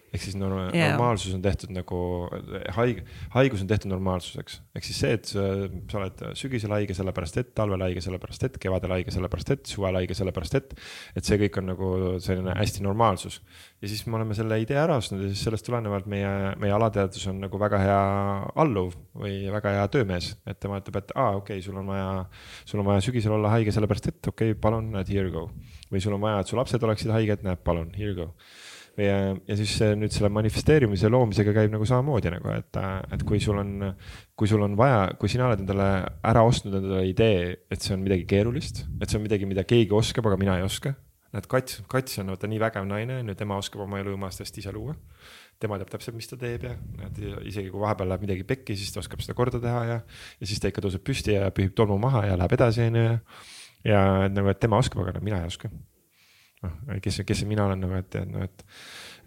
[0.10, 0.92] Ehk siis norm Jaa.
[0.92, 2.00] normaalsus on tehtud nagu
[2.76, 3.04] haige,
[3.36, 4.60] haigus on tehtud normaalsuseks.
[4.76, 5.46] ehk siis see, et sa,
[5.92, 10.00] sa oled sügisel haige sellepärast, et talvel haige sellepärast, et kevadel haige sellepärast, et suvel
[10.00, 10.74] haige sellepärast, et.
[11.20, 11.90] et see kõik on nagu
[12.24, 13.42] selline hästi normaalsus.
[13.82, 17.28] ja siis me oleme selle idee ära ostnud ja siis sellest tulenevalt meie, meie alateadvus
[17.32, 18.00] on nagu väga hea
[18.64, 20.32] alluv või väga hea töömees.
[20.50, 22.10] et tema ütleb, et aa, okei okay,, sul on vaja,
[22.66, 25.50] sul on vaja sügisel olla haige sellepärast, et okei okay,, palun, näed, here you go.
[25.94, 28.34] või sul on vaja, et su lapsed oleksid haiged, näed, palun, here you go
[29.04, 32.80] ja, ja siis nüüd selle manifesteerimise loomisega käib nagu samamoodi nagu, et,
[33.16, 33.92] et kui sul on,
[34.40, 35.90] kui sul on vaja, kui sina oled endale
[36.32, 39.96] ära ostnud endale idee, et see on midagi keerulist, et see on midagi, mida keegi
[39.96, 40.96] oskab, aga mina ei oska.
[41.30, 44.58] näed, kats, kats on vaata nii vägev naine, on ju, tema oskab oma elu õõmastest
[44.62, 44.96] ise luua.
[45.60, 47.20] tema teab täpselt, mis ta teeb ja näed,
[47.50, 50.02] isegi kui vahepeal läheb midagi pekki, siis ta oskab seda korda teha ja,
[50.40, 53.20] ja siis ta ikka tõuseb püsti ja pühib tolmu maha ja läheb edasi, on ju.
[53.92, 55.70] ja et nagu, et tema oskab, aga mina ei oska
[56.66, 58.64] noh, kes, kes see mina olen nagu, et, et noh, et,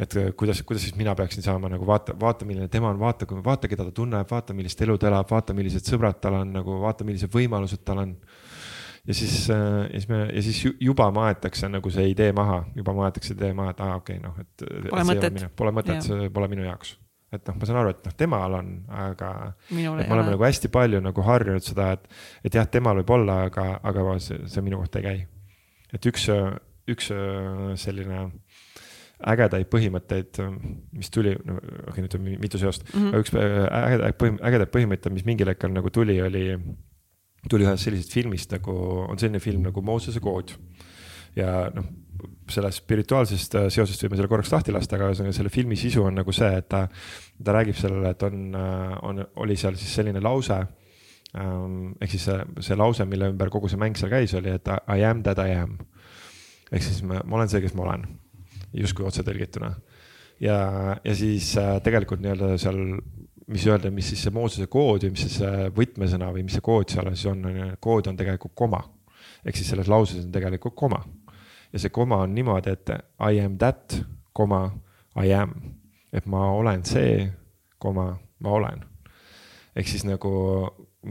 [0.05, 3.70] et kuidas, kuidas siis mina peaksin saama nagu vaata, vaata, milline tema on, vaata, vaata,
[3.70, 7.07] keda ta tunneb, vaata, millist elu ta elab, vaata, millised sõbrad tal on nagu, vaata,
[7.09, 8.16] millised võimalused tal on.
[9.07, 13.35] ja siis, ja siis me ja siis juba maetakse nagu see idee maha, juba maetakse
[13.35, 14.91] idee maha, et aa okei okay,, noh, et.
[14.91, 15.47] Pole mõtet.
[15.57, 16.99] Pole mõtet, see pole minu jaoks
[17.33, 19.28] et noh, ma saan aru, et noh, temal on, aga.
[19.72, 23.14] Minul et me oleme nagu hästi palju nagu harjunud seda, et, et jah, temal võib
[23.16, 25.22] olla, aga, aga see, see minu kohta ei käi.
[25.97, 26.28] et üks
[26.91, 28.26] üks äh, selline
[29.22, 30.41] ägedaid põhimõtteid,
[30.97, 33.20] mis tuli, no okei okay,, nüüd on mitu seost mm, -hmm.
[33.22, 36.47] üks äh, ägedaid põhim-, ägedaid põhimõtteid, mis mingil hetkel nagu tuli, oli,
[37.51, 38.74] tuli ühest sellisest filmist nagu,
[39.07, 40.57] on selline film nagu Moosese kood.
[41.37, 41.87] ja noh,
[42.51, 46.18] sellest spirituaalsest äh, seosest võime selle korraks lahti lasta, aga ühesõnaga selle filmi sisu on
[46.18, 46.89] nagu see, et ta,
[47.45, 48.57] ta räägib sellele, et on,
[49.03, 50.59] on, oli seal siis selline lause
[51.39, 51.95] ähm,.
[52.01, 55.07] ehk siis see, see lause, mille ümber kogu see mäng seal käis, oli, et I
[55.07, 55.78] am that I am
[56.73, 58.07] ehk siis ma, ma olen see, kes ma olen,
[58.77, 59.73] justkui otsetõlgituna.
[60.41, 60.59] ja,
[61.05, 62.81] ja siis äh, tegelikult nii-öelda seal,
[63.53, 66.64] mis öelda, mis siis see Moosese kood või mis siis see võtmesõna või mis see
[66.64, 68.81] kood seal siis on, on ju, kood on tegelikult koma.
[69.45, 71.03] ehk siis selles lauses on tegelikult koma.
[71.73, 74.01] ja see koma on niimoodi, et I am that,
[74.33, 74.64] koma,
[75.20, 75.55] I am.
[76.12, 77.29] et ma olen see,
[77.79, 78.85] koma, ma olen.
[79.77, 80.33] ehk siis nagu,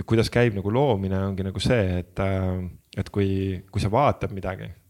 [0.05, 4.80] kuidas käib nagu loomine, ongi nagu see, et, äh, et kui, kui sa vaatad midagi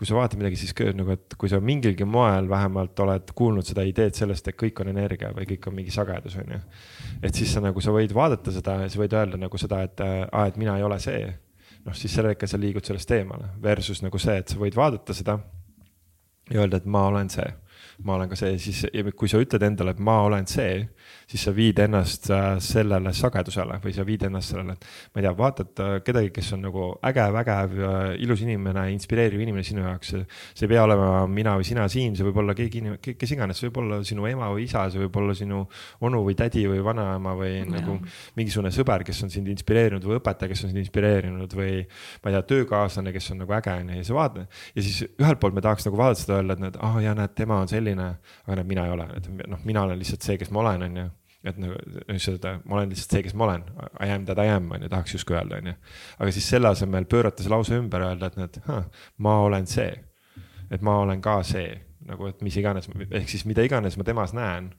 [0.00, 3.84] kui sa vaatad midagi, siis nagu, et kui sa mingilgi moel vähemalt oled kuulnud seda
[3.84, 6.60] ideed sellest, et kõik on energia või kõik on mingi sagedus, on ju.
[7.20, 10.00] et siis sa nagu, sa võid vaadata seda ja sa võid öelda nagu seda, et
[10.00, 11.26] aa, et mina ei ole see.
[11.84, 15.16] noh, siis selle ikka sa liigud sellest eemale versus nagu see, et sa võid vaadata
[15.16, 15.36] seda
[16.50, 17.52] ja öelda, et ma olen see
[18.04, 18.84] ma olen ka see, siis
[19.16, 20.82] kui sa ütled endale, et ma olen see,
[21.30, 25.26] siis sa viid ennast äh, sellele sagedusele või sa viid ennast sellele, et ma ei
[25.26, 27.76] tea, vaatad äh, kedagi, kes on nagu äge, vägev,
[28.24, 30.14] ilus inimene, inspireeriv inimene sinu jaoks.
[30.54, 33.68] see ei pea olema mina või sina siin, see võib olla keegi kes iganes, see
[33.68, 35.62] võib olla sinu ema või isa, see võib olla sinu
[36.06, 37.68] onu või tädi või vanaema või ja.
[37.68, 37.98] nagu
[38.38, 41.84] mingisugune sõber, kes on sind inspireerinud või õpetaja, kes on sind inspireerinud või
[42.24, 45.40] ma ei tea, töökaaslane, kes on nagu äge onju ja sa vaatad ja siis ühelt
[45.42, 47.70] poolt me tahaks nagu vaadata seda öelda, et näed, ah oh, ja näed, tema on
[47.70, 48.10] selline selline,
[48.46, 51.00] aga näed, mina ei ole, et noh, mina olen lihtsalt see, kes ma olen, on
[51.02, 51.06] ju.
[51.50, 53.64] et nagu seda, ma olen lihtsalt see, kes ma olen,
[54.04, 55.76] I am that I am, on ju, tahaks justkui öelda, on ju.
[56.18, 58.60] aga siis selle asemel pöörata see lause ümber, öelda, et näed,
[59.24, 59.92] ma olen see.
[60.70, 61.72] et ma olen ka see,
[62.06, 64.70] nagu, et mis iganes, ehk siis mida iganes ma temas näen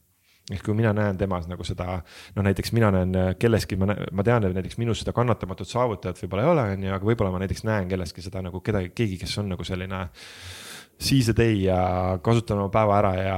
[0.50, 2.00] ehk kui mina näen temas nagu seda,
[2.36, 6.46] noh näiteks mina näen kelleski, ma, ma tean, et näiteks minus seda kannatamatut saavutajat võib-olla
[6.46, 9.38] ei ole, on ju, aga võib-olla ma näiteks näen kelleski seda nagu kedagi, keegi, kes
[9.42, 10.02] on nagu selline
[11.02, 11.82] seize a day ja
[12.24, 13.36] kasutan oma päeva ära ja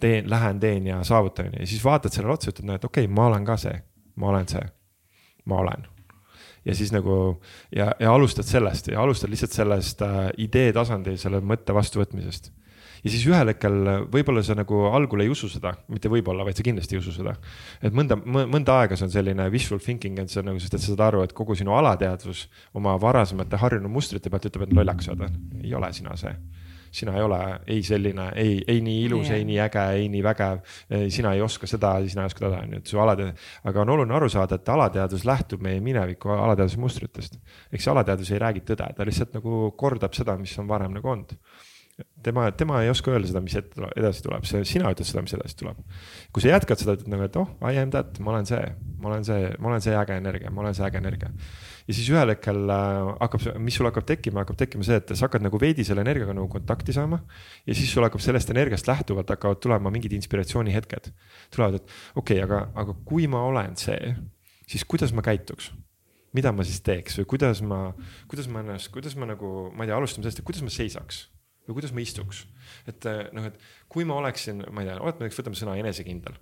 [0.00, 3.14] teen, lähen, teen ja saavutan ja siis vaatad sellele otsa, ütled, no et okei okay,,
[3.14, 3.76] ma olen ka see,
[4.20, 4.64] ma olen see,
[5.48, 5.86] ma olen.
[6.66, 7.16] ja siis nagu
[7.76, 12.50] ja, ja alustad sellest ja alustad lihtsalt sellest äh, idee tasandil selle mõtte vastuvõtmisest.
[13.04, 13.80] ja siis ühel hetkel
[14.12, 17.36] võib-olla sa nagu algul ei usu seda, mitte võib-olla, vaid sa kindlasti ei usu seda.
[17.80, 20.92] et mõnda, mõnda aega see on selline visual thinking, et on nagu, sest et sa
[20.92, 22.44] saad aru, et kogu sinu alateadvus
[22.74, 26.36] oma varasemate harjunud mustrite pealt ütleb, et lollakas oled, ei ole sina see
[26.96, 30.62] sina ei ole ei selline, ei, ei nii ilus, ei nii äge, ei nii vägev.
[31.12, 33.94] sina ei oska seda, sina ei oska toda, on ju, et su alateadvus, aga on
[33.96, 37.38] oluline aru saada, et alateadvus lähtub meie mineviku alateadvuse mustritest.
[37.72, 41.12] ehk see alateadvus ei räägi tõde, ta lihtsalt nagu kordab seda, mis on varem nagu
[41.12, 41.36] olnud
[42.22, 45.56] tema, tema ei oska öelda seda, mis edasi tuleb, see, sina ütled seda, mis edasi
[45.60, 45.78] tuleb.
[46.34, 48.60] kui sa jätkad seda, ütled nagu, et oh, I am that, ma olen see,
[49.00, 51.32] ma olen see, ma olen see äge energia, ma olen see äge energia
[51.86, 55.28] ja siis ühel hetkel äh, hakkab, mis sul hakkab tekkima, hakkab tekkima see, et sa
[55.28, 57.20] hakkad nagu veidi selle energiaga nagu kontakti saama.
[57.66, 61.12] ja siis sul hakkab sellest energiast lähtuvalt hakkavad tulema mingid inspiratsioonihetked.
[61.54, 64.16] tulevad, et okei okay,, aga, aga kui ma olen see,
[64.66, 65.72] siis kuidas ma käituks?
[66.36, 67.78] mida ma siis teeks või kuidas ma,
[68.28, 71.22] kuidas ma ennast, kuidas ma nagu, ma ei tea, alustame sellest, et kuidas ma seisaks
[71.66, 72.44] või kuidas ma istuks.
[72.86, 73.58] et äh, noh, et
[73.92, 76.38] kui ma oleksin, ma ei tea, oletame näiteks võtame sõna enesekindel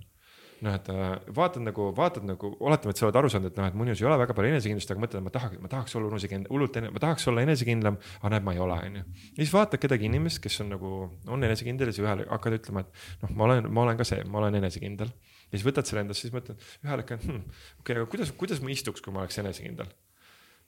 [0.65, 3.69] noh, et äh, vaatad nagu, vaatad nagu, oletame, et sa oled aru saanud, et noh,
[3.69, 6.11] et minus ei ole väga palju enesekindlust, aga mõtled, et ma tahaks, ma tahaks olla
[6.13, 9.05] enesekindlam, hullult, ma tahaks olla enesekindlam, aga näed, ma ei ole, onju.
[9.27, 10.95] ja siis vaatad kedagi inimest, kes on nagu,
[11.37, 14.25] on enesekindel ja siis ühel hakkad ütlema, et noh, ma olen, ma olen ka see,
[14.31, 15.13] ma olen enesekindel.
[15.51, 18.65] ja siis võtad selle endast, siis mõtled ühel hetkel hm,, okei okay,, aga kuidas, kuidas
[18.65, 19.93] ma istuks, kui ma oleks enesekindel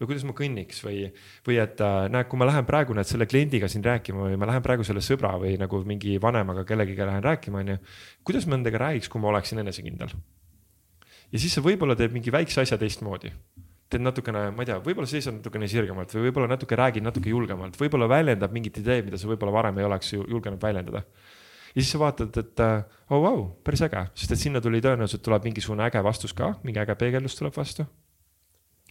[0.01, 1.07] või kuidas ma kõnniks või,
[1.47, 4.49] või et äh, näed, kui ma lähen praegu näed selle kliendiga siin rääkima või ma
[4.51, 7.78] lähen praegu selle sõbra või nagu mingi vanemaga kellegiga lähen rääkima, onju.
[8.26, 10.12] kuidas ma nendega räägiks, kui ma oleksin enesekindel?
[11.32, 13.32] ja siis sa võib-olla teed mingi väikse asja teistmoodi
[13.90, 17.78] teed natukene, ma ei tea, võib-olla seisad natukene sirgemalt või võib-olla natuke räägid natuke julgemalt,
[17.78, 21.05] võib-olla väljendab mingit ideed, mida sa võib-olla varem ei oleks julgenud väljendada.
[21.70, 24.82] ja siis sa vaatad, et äh, oh vau wow,, päris äge, sest et sinna tuli
[24.82, 27.86] tõenäoliselt tuleb mingisugune äge vastus ka, mingi äge peegeldus tuleb vastu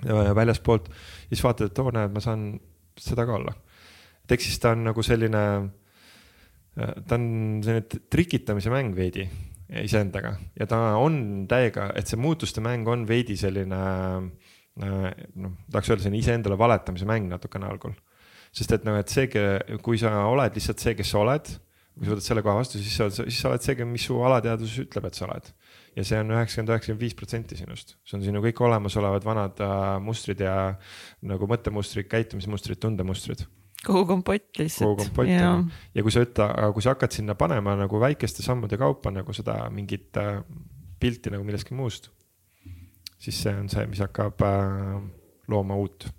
[0.03, 0.89] väljaspoolt.
[0.89, 2.47] ja siis vaatad, et oo näed, ma saan
[2.99, 3.53] seda ka olla.
[4.23, 5.43] et ehk siis ta on nagu selline,
[6.75, 7.27] ta on
[7.63, 9.27] selline trikitamise mäng veidi
[9.81, 13.79] iseendaga ja ta on täiega, et see muutuste mäng on veidi selline
[14.75, 17.95] noh, tahaks öelda selline iseendale valetamise mäng natukene algul.
[18.55, 19.27] sest et noh, et see,
[19.83, 21.49] kui sa oled lihtsalt see, kes sa oled,
[21.95, 24.79] kui sa võtad selle koha vastu, siis sa, siis sa oled see, mis su alateadvus
[24.83, 25.51] ütleb, et sa oled
[25.95, 27.95] ja see on üheksakümmend, üheksakümmend viis protsenti sinust.
[28.07, 30.55] see on sinu kõik olemasolevad vanad äh, mustrid ja
[31.25, 33.45] nagu mõttemustrid, käitumismustrid, tundemustrid.
[33.85, 34.89] kogu kompott lihtsalt.
[34.89, 35.53] kogu kompott ja,
[35.95, 39.35] ja kui sa ütle, aga kui sa hakkad sinna panema nagu väikeste sammude kaupa nagu
[39.35, 40.41] seda mingit äh,
[40.99, 42.11] pilti nagu millestki muust,
[43.19, 44.99] siis see on see, mis hakkab äh,
[45.51, 46.09] looma uut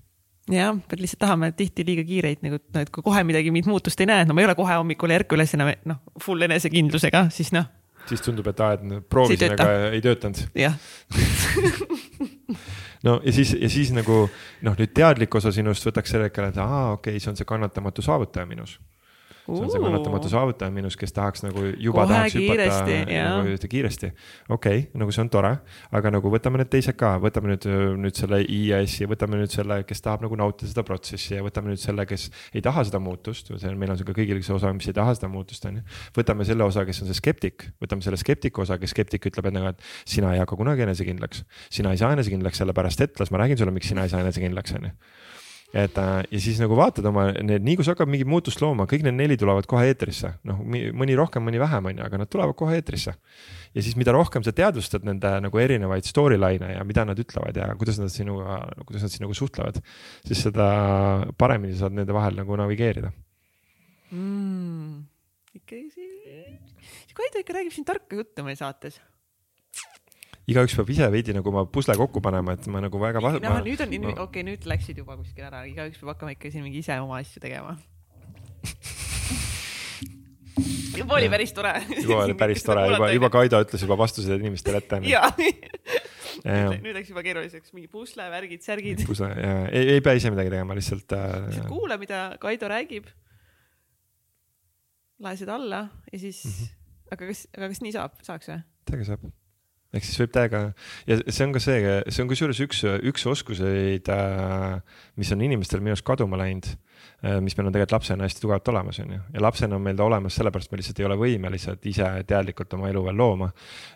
[0.52, 4.10] jah, lihtsalt tahame tihti liiga kiireid nagu, no et kui kohe midagi, mingit muutust ei
[4.10, 7.68] näe, no ma ei ole kohe hommikul ärka üles enam noh, full enesekindlusega, siis noh,
[8.06, 10.46] siis tundub, et aa, et proovisin, aga ei töötanud.
[10.58, 10.76] jah.
[13.04, 14.24] No ja siis, ja siis nagu
[14.66, 17.46] noh, nüüd teadlik osa sinust võtaks selle hetkel, et aa, okei okay,, see on see
[17.46, 18.78] kannatamatu saavutaja minus
[19.46, 23.70] see on see kannatamatu saavutaja minus, kes tahaks nagu juba Kohe tahaks kiiresti, hüpata nagu
[23.74, 24.10] kiiresti.
[24.48, 25.52] okei okay,, nagu see on tore,
[25.98, 27.66] aga nagu võtame need teised ka, võtame nüüd,
[28.02, 31.82] nüüd selle IAS-i, võtame nüüd selle, kes tahab nagu nautida seda protsessi ja võtame nüüd
[31.82, 35.14] selle, kes ei taha seda muutust, meil on sihuke kõigil see osa, mis ei taha
[35.18, 35.86] seda muutust, on ju.
[36.18, 39.76] võtame selle osa, kes on see skeptik, võtame selle skeptiku osa, kes skeptik ütleb endaga,
[39.76, 41.44] et sina ei hakka kunagi enesekindlaks.
[41.70, 44.74] sina ei saa enesekindlaks sellepärast, et las ma räägin sulle, miks sina ei saa enesekindlaks,
[44.78, 44.96] on ju
[45.76, 48.86] et äh, ja siis nagu vaatad oma need, nii kui sa hakkad mingit muutust looma,
[48.88, 52.30] kõik need neli tulevad kohe eetrisse, noh, mõni rohkem, mõni vähem, on ju, aga nad
[52.32, 53.12] tulevad kohe eetrisse.
[53.76, 57.68] ja siis, mida rohkem sa teadvustad nende nagu erinevaid storyline'e ja mida nad ütlevad ja
[57.76, 59.82] kuidas nad sinuga, kuidas nad sinuga suhtlevad,
[60.24, 60.68] siis seda
[61.36, 63.12] paremini saad nende vahel nagu navigeerida
[64.12, 65.02] mm,.
[65.60, 66.56] ikkagi see,
[67.16, 68.98] Kaido ikka räägib siin tarka juttu meil saates
[70.46, 73.18] igaüks peab ise veidi nagu oma pusle kokku panema, et ma nagu väga.
[73.20, 73.58] no ma...
[73.66, 76.78] nüüd on, okei okay,, nüüd läksid juba kuskile ära, igaüks peab hakkama ikka siin mingi
[76.84, 77.72] ise oma asju tegema
[81.00, 81.72] juba oli päris tore.
[81.98, 84.96] juba oli päris tore, juba, juba Kaido ütles juba vastused inimestele ette.
[85.10, 85.30] jaa
[86.46, 88.98] nüüd läks juba keeruliseks, mingi pusle, värgid, särgid.
[89.08, 91.22] pusle, jaa, ei, ei pea ise midagi tegema, lihtsalt äh....
[91.70, 93.04] kuula, mida Kaido räägib.
[95.26, 95.80] lae seda alla
[96.12, 96.66] ja siis mm, -hmm.
[97.16, 98.60] aga kas, aga kas nii saab, saaks või?
[98.86, 99.22] täiega saab
[99.94, 100.62] ehk siis võib täiega
[101.08, 105.84] ja see on ka see, see on kusjuures üks, üks oskuseid, äh, mis on inimestel
[105.84, 106.74] minu arust kaduma läinud.
[107.24, 109.96] Äh, mis meil on tegelikult lapsena hästi tugevalt olemas, on ju, ja lapsena on meil
[109.96, 113.48] ta olemas sellepärast, me lihtsalt ei ole võimelised ise teadlikult oma elu veel looma.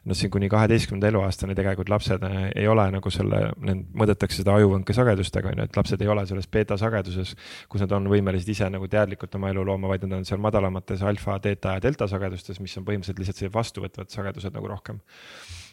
[0.08, 4.96] no siin kuni kaheteistkümnenda eluaastani tegelikult lapsed äh, ei ole nagu selle, mõõdetakse seda ajuvõnke
[4.96, 7.34] sagedustega, on ju, et lapsed ei ole selles beeta sageduses,
[7.68, 11.04] kus nad on võimelised ise nagu teadlikult oma elu looma, vaid nad on seal madalamates
[11.04, 15.00] alfa, teeta ja delta sagedustes, mis on põhimõtteliselt lihtsalt sellised vastuvõtvad sagedused nagu rohkem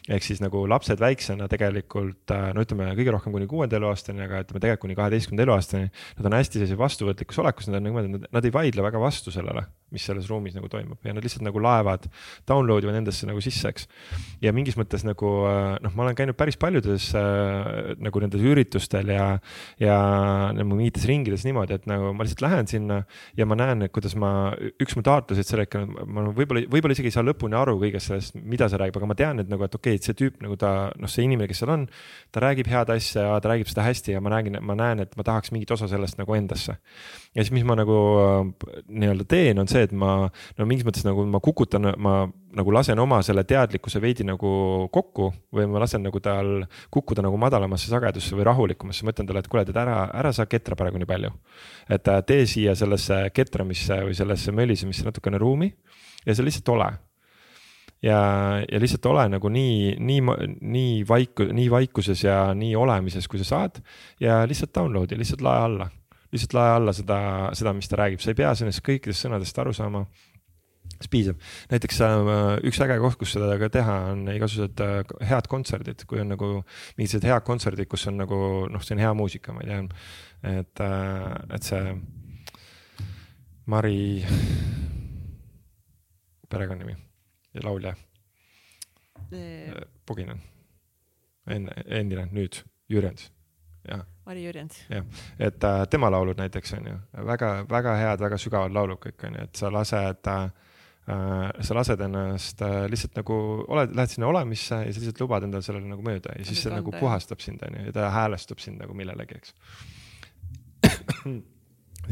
[0.08, 4.44] ehk siis nagu lapsed väiksena tegelikult äh, no ütleme kõige rohkem kuni kuuenda eluaastani, aga
[4.46, 5.90] ütleme tegelikult kuni kaheteistkümnenda eluaastani.
[6.18, 9.66] Nad on hästi sellise vastuvõtlikus olekus, nad on niimoodi, nad ei vaidle väga vastu sellele
[9.94, 12.08] mis selles ruumis nagu toimub ja nad lihtsalt nagu laevad,
[12.48, 13.88] download ivad endasse nagu sisse, eks.
[14.44, 15.32] ja mingis mõttes nagu
[15.82, 19.26] noh, ma olen käinud päris paljudes äh, nagu nendes üritustel ja,
[19.82, 19.96] ja
[20.56, 23.00] nagu mingites ringides niimoodi, et nagu ma lihtsalt lähen sinna
[23.38, 27.16] ja ma näen, kuidas ma, üks mu taotluseid sel hetkel, ma võib-olla, võib-olla isegi ei
[27.16, 29.96] saa lõpuni aru kõigest sellest, mida see räägib, aga ma tean, et nagu, et okei
[29.96, 31.86] okay,, et see tüüp nagu ta, noh, see inimene, kes seal on,
[32.34, 35.26] ta räägib head asja, ta räägib seda hästi ja ma räägin, ma näen, et ma
[35.26, 36.78] tahaks mingit osa sellest nagu endasse.
[37.34, 41.06] ja siis, mis ma nagu äh, nii-öelda teen, on see, et ma no mingis mõttes
[41.06, 42.14] nagu ma kukutan, ma
[42.58, 44.50] nagu lasen oma selle teadlikkuse veidi nagu
[44.92, 46.64] kokku või ma lasen nagu tal
[46.94, 50.48] kukkuda nagu madalamasse sagedusse või rahulikumasse, ma ütlen talle, et kuule, tead ära, ära sa
[50.50, 51.32] ketra praegu nii palju.
[51.88, 55.72] et äh, tee siia sellesse ketramisse või sellesse mölisemisse natukene ruumi
[56.26, 56.88] ja sa lihtsalt ole.
[58.02, 58.18] Ja,
[58.62, 60.20] ja lihtsalt ole nagu nii, nii,
[60.60, 63.80] nii vaiku-, nii vaikuses ja nii olemises, kui sa saad
[64.22, 65.88] ja lihtsalt download'i, lihtsalt lae alla
[66.32, 67.18] lihtsalt lae alla seda,
[67.56, 70.04] seda, mis ta räägib, sa ei pea sellest kõikidest sõnadest aru saama
[70.98, 71.40] siis piisab.
[71.70, 76.20] näiteks äh, üks äge koht, kus seda ka teha, on igasugused äh, head kontserdid, kui
[76.22, 76.50] on nagu
[76.98, 78.40] mingisugused head kontserdid, kus on nagu
[78.72, 79.82] noh, see on hea muusika, ma ei tea,
[80.58, 81.26] et, äh,
[81.56, 81.98] et see
[83.68, 84.24] Mari
[86.48, 86.94] perekonnanimi
[87.54, 87.92] ja laulja.
[90.08, 90.38] Puginen,
[91.52, 93.26] enne, endine, nüüd Jürjens,
[93.84, 94.06] jah.
[94.28, 94.78] Mari Jürjens.
[94.92, 95.04] jah,
[95.40, 99.44] et äh, tema laulud näiteks on ju väga-väga head, väga sügavad laulud kõik on ju,
[99.48, 100.48] et sa lased äh,
[101.64, 105.64] sa lased ennast äh, lihtsalt nagu oled, lähed sinna olemisse ja sa lihtsalt lubad endale
[105.64, 108.96] sellele nagu mööda ja siis see nagu puhastab sind onju ja ta häälestub sind nagu
[108.98, 109.54] millelegi, eks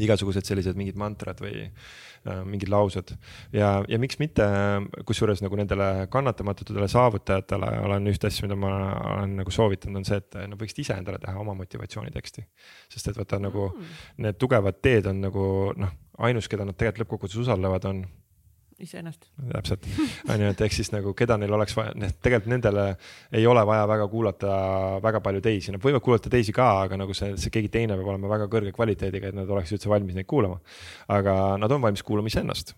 [0.02, 3.12] igasugused sellised mingid mantrad või äh, mingid laused
[3.54, 4.46] ja, ja miks mitte,
[5.08, 8.72] kusjuures nagu nendele kannatamatutele saavutajatele olen ühte asja, mida ma
[9.16, 12.46] olen nagu soovitanud, on see, et nad võiksid ise endale teha oma motivatsiooniteksti.
[12.92, 13.96] sest et vaata nagu mm.
[14.26, 15.96] need tugevad teed on nagu noh,
[16.28, 18.04] ainus, keda nad tegelikult lõppkokkuvõttes usaldavad, on
[18.82, 19.28] iseennast.
[19.52, 19.86] täpselt,
[20.28, 22.86] on ju, et ehk siis nagu keda neil oleks vaja, tegelikult nendele
[23.32, 24.56] ei ole vaja väga kuulata
[25.04, 28.10] väga palju teisi, nad võivad kuulata teisi ka, aga nagu see, see keegi teine peab
[28.12, 30.60] olema väga kõrge kvaliteediga, et nad oleks üldse valmis neid kuulama.
[31.08, 32.74] aga nad on valmis kuulama iseennast.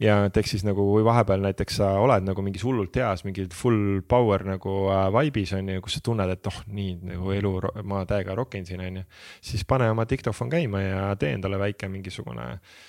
[0.00, 3.44] ja et ehk siis nagu, kui vahepeal näiteks sa oled nagu mingis hullult heas, mingi
[3.52, 7.54] full power nagu äh, vibe'is on ju, kus sa tunned, et oh, nii nagu elu,
[7.84, 9.06] ma täiega rokin siin on ju,
[9.52, 12.82] siis pane oma diktofon käima ja tee endale väike mingisugune äh,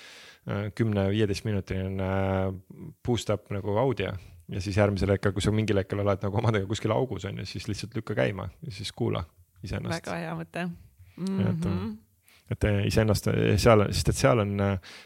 [0.74, 2.54] kümne-viieteist minutiline äh,
[3.06, 4.12] boost up nagu audio
[4.48, 7.46] ja siis järgmisel hetkel, kui sa mingil hetkel oled nagu omadega kuskil augus on ju,
[7.50, 9.24] siis lihtsalt lükka käima ja siis kuula
[9.66, 10.06] iseennast.
[10.06, 11.26] väga hea mõte mm.
[11.26, 11.50] -hmm.
[11.50, 14.56] et, äh, et äh, iseennast seal, sest et seal on,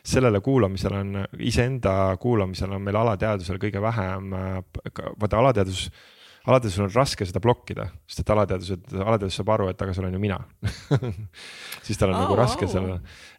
[0.04, 4.34] sellele kuulamisele on, iseenda kuulamisel on meil alateadvusel kõige vähem,
[5.20, 5.88] vaata alateadvus
[6.48, 10.16] alateadvusel on raske seda blokkida, sest et alateadvus, alateadvus saab aru, et aga see olen
[10.16, 10.38] ju mina.
[11.86, 12.70] Siis tal on oh, nagu raske oh.
[12.72, 12.86] seal,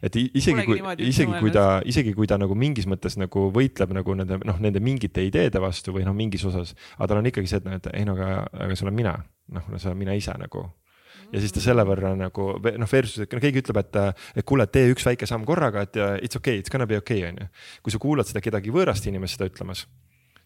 [0.04, 0.78] et isegi kui,
[1.08, 4.82] isegi kui ta, isegi kui ta nagu mingis mõttes nagu võitleb nagu nende noh, nende
[4.84, 7.90] mingite ideede vastu või noh, mingis osas, aga tal on ikkagi see, et noh, et
[7.96, 9.16] ei no aga, aga see olen mina,
[9.56, 10.68] noh, see olen mina ise nagu.
[11.32, 13.98] Ja siis ta selle võrra nagu noh, versus, et no keegi ütleb, et,
[14.36, 17.40] et kuule, tee üks väike samm korraga, et it's okay, it's gonna be okay, on
[17.40, 17.50] ju.
[17.82, 19.86] kui sa kuulad seda kedagi võõrast inimest seda ütlemas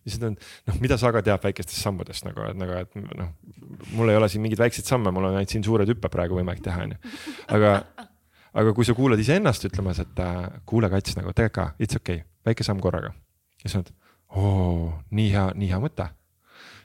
[0.06, 0.36] siis on,
[0.68, 3.32] noh, mida Saga teab väikestest sammudest nagu, et nagu, et noh,
[3.96, 6.62] mul ei ole siin mingeid väikseid samme, mul on ainult siin suured hüppe praegu võimalik
[6.64, 7.14] teha, onju.
[7.56, 7.72] aga,
[8.62, 12.22] aga kui sa kuulad iseennast ütlemas, et äh, kuule, kats nagu tegelikult ka, it's okei
[12.22, 13.14] okay,, väike samm korraga.
[13.62, 13.92] ja siis oled,
[14.36, 16.10] oo, nii hea, nii hea mõte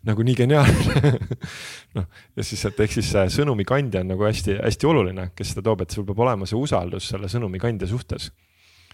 [0.08, 1.12] nagu nii geniaalne
[1.98, 2.06] noh,
[2.38, 5.84] ja siis, et ehk siis see sõnumi kandja on nagu hästi-hästi oluline, kes seda toob,
[5.86, 8.32] et sul peab olema see usaldus selle sõnumi kandja suhtes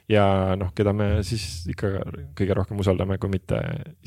[0.07, 1.89] ja noh, keda me siis ikka
[2.37, 3.57] kõige rohkem usaldame, kui mitte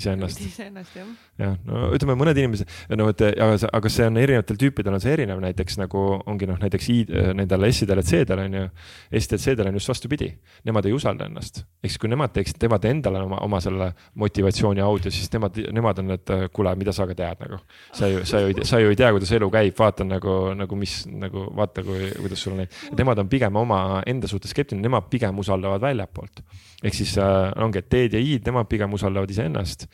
[0.01, 0.41] iseennast.
[0.47, 1.09] iseennast jah.
[1.41, 5.13] jah, no ütleme, mõned inimesed, no et aga, aga see on erinevatel tüüpidel on see
[5.13, 6.97] erinev, näiteks nagu ongi noh, näiteks I,
[7.37, 8.63] nendel S-idel ja C-del on ju.
[9.13, 10.31] S-idel ja C-del on just vastupidi,
[10.69, 13.91] nemad ei usalda ennast, ehk siis kui nemad teeksid, teevad endale oma, oma selle
[14.25, 17.61] motivatsiooni audio, siis nemad, nemad on need, kuule, mida sa ka tead nagu.
[17.93, 21.03] sa ju, sa ju, sa ju ei tea, kuidas elu käib, vaata nagu, nagu mis
[21.13, 22.65] nagu vaata, kui, kuidas sul on,
[22.97, 26.43] nemad on pigem oma enda suhtes skeptiline, nemad pigem usaldavad väljapoolt.
[26.83, 29.87] ehk siis äh, ongi, et D-d ja I-d, nemad pigem usaldavad iseennast,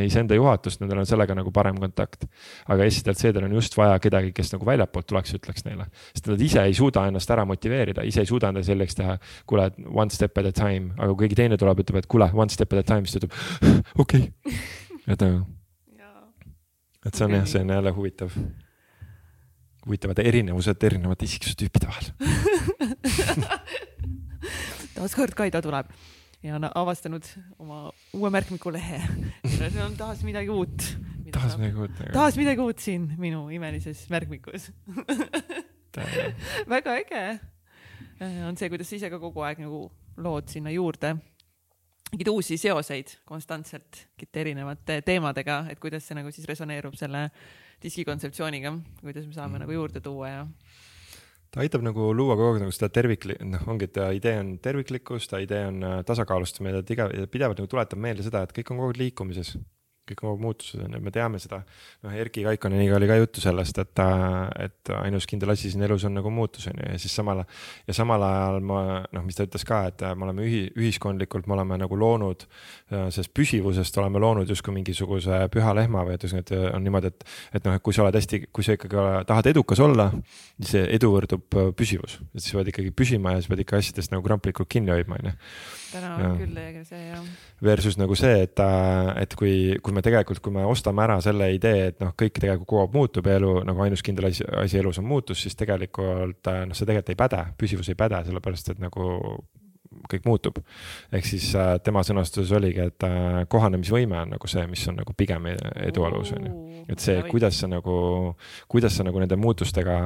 [0.00, 2.24] iseenda juhatust, nendel on sellega nagu parem kontakt.
[2.70, 6.30] aga S-del, C-del on just vaja kedagi, kes nagu väljapoolt tuleks ja ütleks neile, sest
[6.32, 9.18] nad ise ei suuda ennast ära motiveerida, ise ei suuda endale selgeks teha.
[9.46, 12.52] kuule, one step at a time, aga kui keegi teine tuleb, ütleb, et kuule, one
[12.52, 14.58] step at a time, siis ta ütleb okei okay.,
[15.06, 15.44] et nagu.
[17.06, 18.34] et see on jah, see on jälle huvitav
[19.86, 22.06] huvitavad erinevused erinevate isiksustüüpide vahel
[24.94, 25.90] taaskord Kaido tuleb
[26.42, 27.26] ja on avastanud
[27.58, 29.00] oma uue märkmikulehe.
[29.46, 30.86] seal on taas midagi uut.
[31.32, 32.04] taas midagi uut.
[32.12, 34.70] taas midagi uut siin minu imelises märkmikus
[36.74, 37.24] väga äge
[38.46, 39.84] on see, kuidas sa ise ka kogu aeg nagu
[40.20, 41.16] lood sinna juurde
[42.10, 47.28] mingeid uusi seoseid konstantselt mingite erinevate teemadega, et kuidas see nagu siis resoneerub selle
[47.80, 49.62] diski kontseptsiooniga, kuidas me saame mm.
[49.64, 50.40] nagu juurde tuua ja
[51.50, 55.28] ta aitab nagu luua kogu aeg nagu seda tervikli-, noh, ongi, et idee on terviklikkus,
[55.30, 58.92] ta idee on äh, tasakaalustamine, ta pidevalt nagu tuletab meelde seda, et kõik on kogu
[58.92, 59.56] aeg liikumises
[60.10, 61.62] kõik aeg muutused on ja me teame seda.
[62.04, 64.02] noh, Erki Kaikoneniga oli ka juttu sellest, et,
[64.64, 67.96] et ainus kindel asi siin elus on nagu muutus on ju ja siis samal ja
[67.96, 68.80] samal ajal ma
[69.12, 72.46] noh, mis ta ütles ka, et me oleme ühi, ühiskondlikult, me oleme nagu loonud
[72.90, 77.26] sellest püsivusest oleme loonud justkui mingisuguse püha lehma või et ühesõnaga on niimoodi, et,
[77.58, 80.10] et noh, et kui sa oled hästi, kui sa ikkagi tahad edukas olla,
[80.60, 84.24] siis edu võrdub püsivus, et sa pead ikkagi püsima ja sa pead ikka asjadest nagu
[84.26, 85.36] kramplikult kinni hoidma, on ju.
[85.92, 87.30] Täna on küll see jah.
[87.64, 88.62] Versus nagu see, et,
[89.20, 92.68] et kui, kui me tegelikult, kui me ostame ära selle idee, et noh, kõik tegelikult
[92.70, 96.50] kogu aeg muutub ja elu nagu ainus kindel asi, asi elus on muutus, siis tegelikult
[96.50, 99.10] noh, see tegelikult ei päde, püsivus ei päde, sellepärast et nagu
[100.10, 100.58] kõik muutub.
[101.12, 105.14] ehk siis äh, tema sõnastuses oligi, et äh, kohanemisvõime on nagu see, mis on nagu
[105.16, 106.84] pigem edu alus, on ju.
[106.88, 107.94] et see, kuidas sa nagu,
[108.70, 109.96] kuidas sa nagu nende muutustega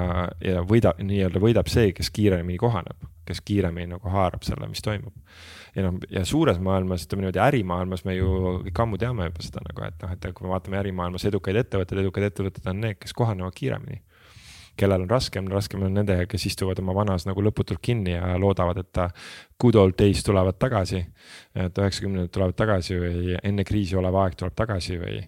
[0.45, 5.15] ja võida, nii-öelda võidab see, kes kiiremini kohaneb, kes kiiremini nagu haarab selle, mis toimub.
[5.75, 8.31] ja noh, ja suures maailmas, ütleme niimoodi ärimaailmas me ju
[8.69, 12.03] kõik ammu teame juba seda nagu, et noh, et kui me vaatame ärimaailmas edukaid ettevõtteid,
[12.05, 14.03] edukad ettevõtted on need, kes kohanevad kiiremini
[14.77, 18.81] kellel on raskem, raskem on nendega, kes istuvad oma vanas nagu lõputult kinni ja loodavad,
[18.83, 19.03] et
[19.61, 21.05] good old days tulevad tagasi.
[21.55, 25.21] et üheksakümnendad tulevad tagasi või enne kriisi olev aeg tuleb tagasi või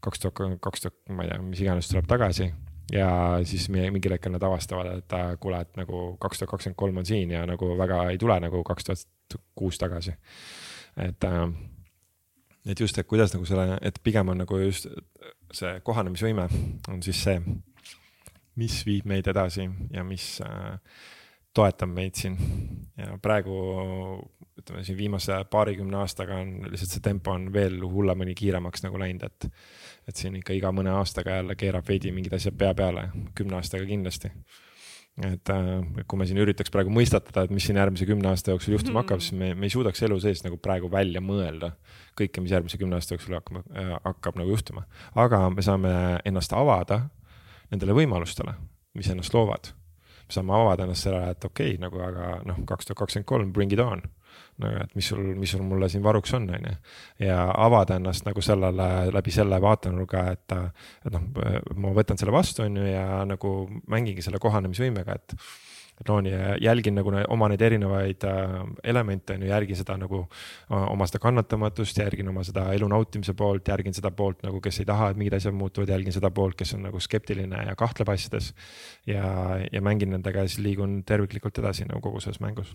[0.00, 2.52] kaks tuhat, kaks tuhat, ma ei tea, mis iganes tuleb tagasi
[2.92, 7.06] ja siis mingil hetkel nad avastavad, et kuule, et nagu kaks tuhat kakskümmend kolm on
[7.06, 10.14] siin ja nagu väga ei tule nagu kaks tuhat kuus tagasi.
[10.96, 11.48] et, äh,
[12.66, 14.88] et just, et kuidas nagu selle, et pigem on nagu just
[15.52, 16.48] see kohanemisvõime
[16.88, 17.40] on siis see
[18.60, 20.78] mis viib meid edasi ja mis äh,
[21.54, 22.36] toetab meid siin.
[22.96, 23.56] ja praegu
[24.58, 29.24] ütleme siin viimase paarikümne aastaga on lihtsalt see tempo on veel hullemini kiiremaks nagu läinud,
[29.26, 29.48] et.
[30.08, 33.08] Et siin ikka iga mõne aastaga jälle keerab veidi mingid asjad pea peale,
[33.38, 34.32] kümne aastaga kindlasti.
[35.22, 38.78] et äh, kui me siin üritaks praegu mõistatada, et mis siin järgmise kümne aasta jooksul
[38.78, 39.02] juhtuma mm.
[39.02, 41.74] hakkab, siis me, me ei suudaks elu sees nagu praegu välja mõelda
[42.18, 44.86] kõike, mis järgmise kümne aasta jooksul hakkab äh,, hakkab nagu juhtuma.
[45.14, 45.92] aga me saame
[46.24, 47.02] ennast avada
[47.72, 48.56] nendele võimalustele,
[48.96, 49.72] mis ennast loovad.
[50.28, 53.52] me saame avada ennast sellele, et okei okay,, nagu aga noh, kaks tuhat kakskümmend kolm,
[53.52, 54.00] bring it on.
[54.62, 56.76] Nagu, et mis sul, mis sul mulle siin varuks on, on ju.
[57.26, 60.56] ja avada ennast nagu sellele läbi selle vaatenurga, et,
[61.06, 61.28] et noh,
[61.76, 63.54] ma võtan selle vastu, on ju, ja nagu
[63.92, 65.36] mängingi selle kohanemisvõimega, et
[66.08, 68.54] loon ja jälgin nagu oma neid erinevaid äh,
[68.84, 70.22] elemente on ju, järgin seda nagu
[70.68, 74.88] oma seda kannatamatust, järgin oma seda elu nautimise poolt, järgin seda poolt nagu, kes ei
[74.88, 78.52] taha, et mingid asjad muutuvad, jälgin seda poolt, kes on nagu skeptiline ja kahtleb asjades.
[79.06, 79.24] ja,
[79.72, 82.74] ja mängin nendega ja siis liigun terviklikult edasi nagu kogu selles mängus.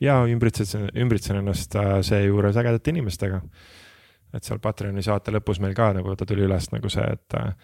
[0.00, 3.42] ja ümbritsen, ümbritsen ennast äh, seejuures ägedate inimestega.
[4.32, 7.54] et seal Patreoni saate lõpus meil ka nagu ta tuli üles nagu see, et äh,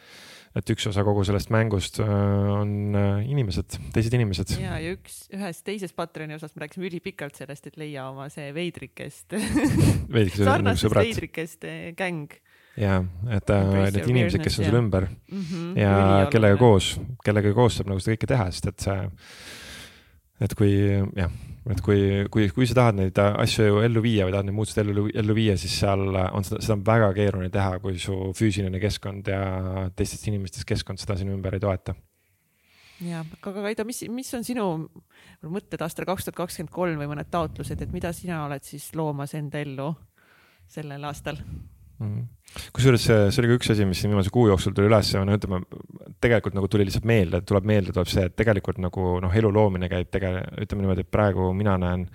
[0.57, 4.57] et üks osa kogu sellest mängust äh, on äh, inimesed, teised inimesed.
[4.63, 8.53] ja, ja üks, ühes teises Patreoni osas me rääkisime ülipikalt sellest, et leia oma see
[8.57, 9.37] veidrikest.
[10.49, 11.69] Sarnastest veidrikest
[11.99, 12.39] gäng
[12.79, 12.99] ja,
[13.35, 15.09] et äh, need inimesed, kes on sul ümber.
[15.31, 18.99] Mm -hmm, ja kellega koos, kellega koos saab nagu seda kõike teha, sest et see,
[20.41, 20.73] et kui
[21.17, 21.33] jah
[21.73, 22.03] et kui,
[22.33, 25.57] kui, kui sa tahad neid asju ellu viia või tahad neid muutusi ellu, ellu viia,
[25.61, 29.41] siis seal on seda, seda on väga keeruline teha, kui su füüsiline keskkond ja
[29.97, 31.95] teistest inimestest keskkond seda sinu ümber ei toeta.
[33.05, 34.69] ja, aga Kaido, mis, mis on sinu
[35.45, 39.37] mõtted aastal kaks tuhat kakskümmend kolm või mõned taotlused, et mida sina oled siis loomas
[39.39, 39.93] enda ellu
[40.69, 41.41] sellel aastal?
[41.99, 42.27] Mhm.
[42.73, 45.21] kusjuures see, see oli ka üks asi, mis siin viimase kuu jooksul tuli üles ja
[45.27, 45.61] no ütleme,
[46.23, 49.91] tegelikult nagu tuli lihtsalt meelde, tuleb meelde, tuleb see, et tegelikult nagu noh, elu loomine
[49.91, 52.07] käib tege-, ütleme niimoodi, et praegu mina näen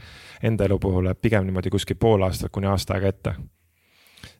[0.43, 3.35] enda elu puhul pigem niimoodi kuskil pool aastat kuni aasta aega ette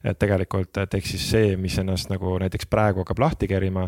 [0.04, 3.86] et tegelikult, et ehk siis see, mis ennast nagu näiteks praegu hakkab lahti kerima,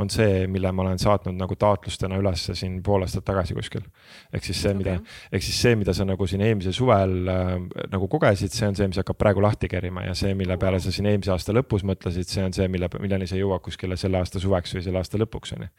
[0.00, 3.84] on see, mille ma olen saatnud nagu taotlustena ülesse siin pool aastat tagasi kuskil.
[4.32, 4.96] ehk siis see okay., mida,
[5.32, 7.52] ehk siis see, mida sa nagu siin eelmisel suvel äh,
[7.92, 10.94] nagu kogesid, see on see, mis hakkab praegu lahti kerima ja see, mille peale sa
[10.94, 14.42] siin eelmise aasta lõpus mõtlesid, see on see, mille, milleni sa jõuad kuskile selle aasta
[14.42, 15.70] suveks või selle aasta lõpuks on ju.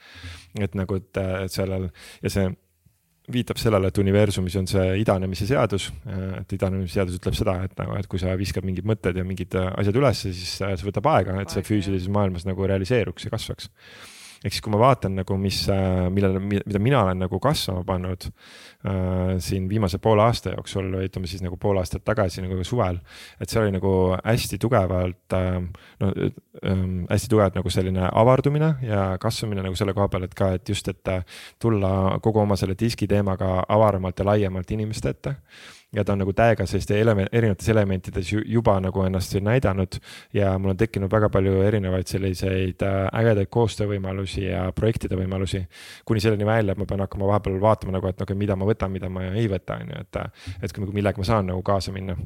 [0.68, 1.92] et nagu, et, et sellel
[2.24, 2.50] ja see
[3.32, 5.90] viitab sellele, et universumis on see idanemise seadus,
[6.40, 9.58] et idanemise seadus ütleb seda, et nagu, et kui sa viskad mingid mõtted ja mingid
[9.58, 13.68] asjad ülesse, siis see võtab aega, et see füüsilises maailmas nagu realiseeruks ja kasvaks
[14.44, 18.28] ehk siis, kui ma vaatan nagu, mis, äh, millele, mida mina olen nagu kasvama pannud
[18.28, 23.00] äh, siin viimase poole aasta jooksul või ütleme siis nagu pool aastat tagasi nagu suvel.
[23.42, 23.94] et see oli nagu
[24.24, 25.60] hästi tugevalt äh,,
[26.02, 30.54] no äh, hästi tugevalt nagu selline avardumine ja kasvamine nagu selle koha peal, et ka,
[30.60, 31.26] et just, et äh,
[31.60, 35.38] tulla kogu oma selle diski teemaga avaramalt ja laiemalt inimeste ette
[35.96, 40.00] ja ta on nagu täiega selliste element, erinevates elementides juba nagu ennast näidanud.
[40.34, 45.64] ja mul on tekkinud väga palju erinevaid selliseid äh, ägedaid koostöövõimalusi ja projektide võimalusi.
[46.06, 48.68] kuni selleni välja, et ma pean hakkama vahepeal vaatama nagu, et okei okay,, mida ma
[48.68, 50.22] võtan, mida ma ei võta, on ju, et,
[50.64, 52.18] et millega ma saan nagu kaasa minna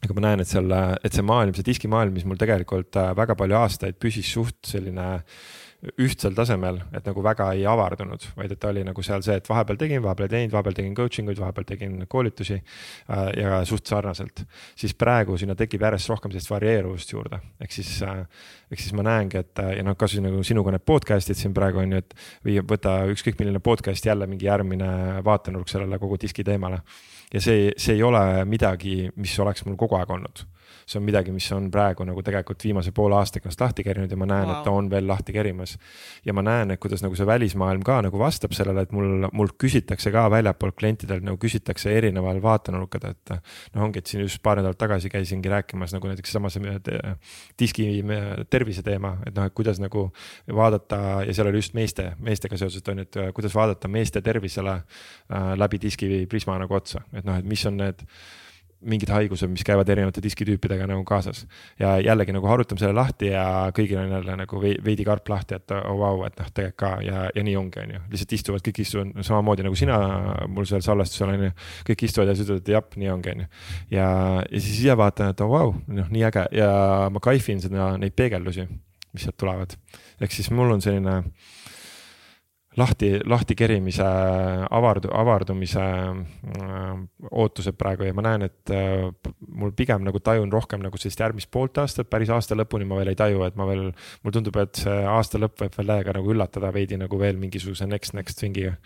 [0.00, 0.72] aga ma näen, et seal,
[1.04, 5.10] et see maailm, see diskimaailm, mis mul tegelikult äh, väga palju aastaid püsis suht selline
[5.18, 5.50] äh,
[5.80, 9.48] ühtsel tasemel, et nagu väga ei avardunud, vaid et ta oli nagu seal see, et
[9.48, 13.88] vahepeal tegin, vahepeal ei teinud, vahepeal tegin coaching uid, vahepeal tegin koolitusi äh, ja suht
[13.88, 14.44] sarnaselt.
[14.76, 18.20] siis praegu sinna tekib järjest rohkem sellist varieeruvust juurde, ehk siis äh,,
[18.70, 21.80] ehk siis ma näengi, et äh, ja noh, kasvõi nagu sinuga need podcast'id siin praegu
[21.80, 26.44] on ju, et või võta ükskõik milline podcast jälle mingi järgmine vaatenurk sellele kogu diski
[26.44, 26.82] teemale.
[27.32, 30.44] ja see, see ei ole midagi, mis oleks mul kogu aeg olnud
[30.90, 34.18] see on midagi, mis on praegu nagu tegelikult viimase poole aastaga ennast lahti kerinud ja
[34.18, 35.76] ma näen wow., et ta on veel lahti kerimas.
[36.26, 39.54] ja ma näen, et kuidas nagu see välismaailm ka nagu vastab sellele, et mul, mult
[39.60, 43.34] küsitakse ka väljapoolt klientidelt nagu küsitakse erineval vaatenurkad, et.
[43.74, 46.74] noh, ongi, et siin just paar nädalat tagasi käisingi rääkimas nagu näiteks sama see
[47.58, 47.86] diski
[48.50, 50.08] tervise teema, et noh, et kuidas nagu
[50.56, 54.80] vaadata ja seal oli just meeste, meestega seoses on ju, et kuidas vaadata meeste tervisele
[54.80, 58.06] äh, läbi diski prisma nagu otsa, et noh, et mis on need
[58.80, 61.44] mingid haigused, mis käivad erinevate diskitüüpidega nagu kaasas.
[61.78, 63.44] ja jällegi nagu harutame selle lahti ja
[63.76, 67.26] kõigil on jälle nagu veidi karp lahti, et oh, vau, et noh, tegelikult ka ja,
[67.34, 68.02] ja nii ongi, on ju.
[68.14, 69.98] lihtsalt istuvad, kõik istuvad samamoodi nagu sina
[70.48, 71.52] mul seal salvestusel on ju.
[71.90, 73.48] kõik istuvad ja siis ütlevad, et jah, nii ongi, on ju.
[73.98, 74.08] ja,
[74.46, 76.70] ja siis ise vaatan, et oh, vau, noh, nii äge ja
[77.12, 78.64] ma kaifin seda, neid peegeldusi,
[79.12, 79.76] mis sealt tulevad.
[80.20, 81.20] ehk siis mul on selline
[82.78, 84.04] lahti, lahti kerimise,
[84.70, 89.08] avardu-, avardumise äh, ootused praegu ja ma näen, et äh,
[89.48, 93.12] mul pigem nagu tajun rohkem nagu sellist järgmist poolt aastat, päris aasta lõpuni ma veel
[93.12, 93.88] ei taju, et ma veel,
[94.22, 97.88] mulle tundub, et see aasta lõpp võib veel täiega nagu üllatada veidi nagu veel mingisuguse
[97.90, 98.76] next, next thing'iga.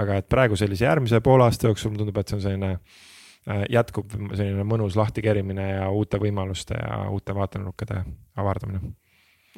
[0.00, 3.66] aga et praegu sellise järgmise poole aasta jooksul mulle tundub, et see on selline äh,
[3.74, 8.00] jätkub selline mõnus lahti kerimine ja uute võimaluste ja uute vaatenurkade
[8.40, 8.94] avardamine.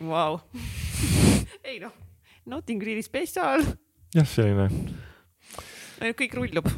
[0.02, 0.40] Vau,
[1.70, 2.05] ei noh
[2.46, 3.64] Notting Green'i spetsiaal.
[4.14, 4.68] jah, selline.
[6.18, 6.68] kõik rullub.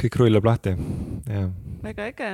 [0.00, 0.76] kõik rullub lahti,
[1.26, 1.50] jah.
[1.82, 2.30] väga äge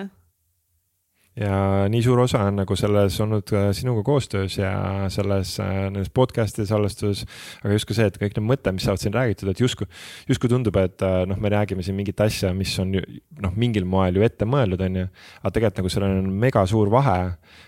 [1.36, 4.72] ja nii suur osa on nagu selles olnud sinuga koostöös ja
[5.08, 7.24] selles, äh, nendes podcast'ide salvestus.
[7.64, 9.88] aga just ka see, et kõik need mõtted, mis saavad siin räägitud, et justkui,
[10.28, 14.20] justkui tundub, et äh, noh, me räägime siin mingit asja, mis on noh, mingil moel
[14.20, 15.06] ju ette mõeldud, on ju.
[15.40, 17.18] aga tegelikult nagu sellel on mega suur vahe,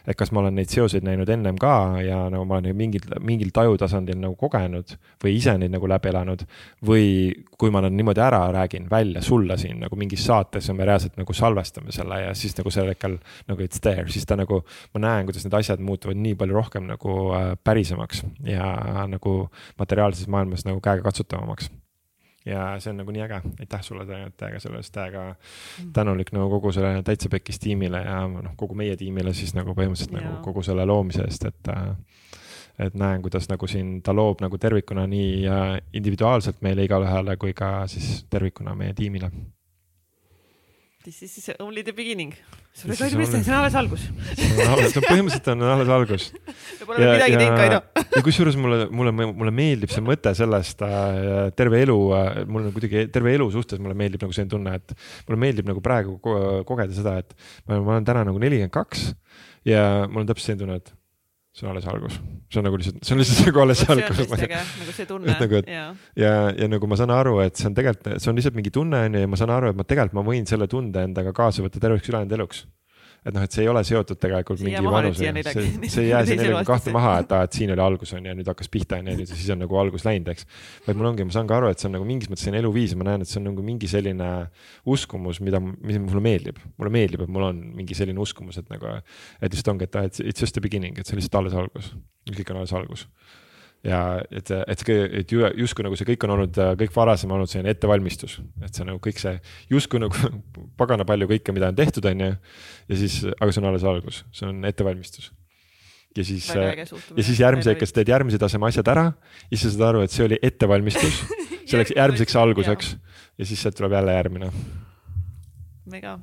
[0.05, 3.53] et kas ma olen neid seoseid näinud ennem ka ja nagu ma olen mingil, mingil
[3.55, 6.45] tajutasandil nagu kogenud või ise neid nagu läbi elanud.
[6.85, 10.85] või kui ma nad niimoodi ära räägin välja sulle siin nagu mingis saates ja me
[10.85, 13.19] reaalselt nagu salvestame selle ja siis nagu sel hetkel
[13.49, 14.61] nagu nagu it's there, siis ta nagu,
[14.95, 18.75] ma näen, kuidas need asjad muutuvad nii palju rohkem nagu äh, pärisemaks ja
[19.11, 19.39] nagu
[19.81, 21.71] materiaalses maailmas nagu käegakatsutavamaks
[22.47, 24.05] ja see on nagu nii äge, aitäh sulle
[24.37, 25.25] täiega selle eest, täiega
[25.97, 30.19] tänulik nagu kogu selle Täitsa Pekkis tiimile ja noh, kogu meie tiimile siis nagu põhimõtteliselt
[30.19, 30.27] ja.
[30.27, 31.73] nagu kogu selle loomise eest, et.
[31.73, 31.95] Äh,
[32.75, 37.53] et näen, kuidas nagu siin ta loob nagu tervikuna nii äh, individuaalselt meile igaühele kui
[37.55, 39.31] ka siis tervikuna meie tiimile
[41.05, 42.33] This is only the beginning.
[42.73, 44.07] see on alles algus.
[45.05, 46.31] põhimõtteliselt on alles algus.
[46.81, 48.07] me pole veel midagi teinud, Kaido.
[48.15, 52.73] ja kusjuures mulle, mulle, mulle meeldib see mõte sellest äh, terve elu äh,, mul on
[52.73, 54.97] kuidagi terve elu suhtes mulle meeldib nagu selline tunne, et
[55.29, 57.37] mulle meeldib nagu praegu kogeda seda, et
[57.69, 59.11] ma, ma olen täna nagu nelikümmend kaks
[59.69, 60.95] ja mul on täpselt selline tunne, et
[61.55, 62.17] see on alles algus,
[62.51, 64.23] see on nagu lihtsalt, see on lihtsalt nagu alles algus.
[64.35, 65.37] nagu see tunne.
[65.39, 65.85] Nagu, ja,
[66.19, 69.05] ja, ja nagu ma saan aru, et see on tegelikult, see on lihtsalt mingi tunne
[69.07, 71.63] on ju ja ma saan aru, et ma tegelikult ma võin selle tunde endaga kaasa
[71.63, 72.65] võtta terveks ülejäänud eluks
[73.25, 76.23] et noh, et see ei ole seotud tegelikult see mingi vanusega, see, see ei jää
[76.29, 78.69] siin nelikümmend kahte maha, et aa, et siin oli algus on ju ja nüüd hakkas
[78.73, 80.49] pihta on ju, nüüd siis on nagu algus läinud, eks.
[80.85, 82.93] vaid mul ongi, ma saan ka aru, et see on nagu mingis mõttes selline eluviis
[82.93, 84.31] ja ma näen, et see on nagu mingi selline
[84.97, 86.61] uskumus, mida, mis mulle meeldib.
[86.81, 88.99] mulle meeldib, et mul on mingi selline uskumus, et nagu,
[89.41, 91.95] et lihtsalt ongi, et it's just the beginning, et see on lihtsalt alles algus.
[92.29, 93.09] kõik on alles algus
[93.85, 94.01] ja
[94.33, 98.39] et, et see, et justkui nagu see kõik on olnud, kõik varasem olnud selline ettevalmistus,
[98.65, 99.37] et see nagu kõik see
[99.73, 100.33] justkui nagu
[100.81, 102.35] pagana palju kõike, mida on tehtud, on ju.
[102.91, 105.31] ja siis, aga see on alles algus, see on ettevalmistus.
[106.17, 109.09] ja siis, ja siis järgmise, kas teed järgmise taseme asjad ära
[109.51, 111.25] ja siis sa saad aru, et see oli ettevalmistus.
[111.71, 112.95] Selleks järgmiseks alguseks.
[113.41, 114.53] ja siis sealt tuleb jälle järgmine.
[115.91, 116.19] mega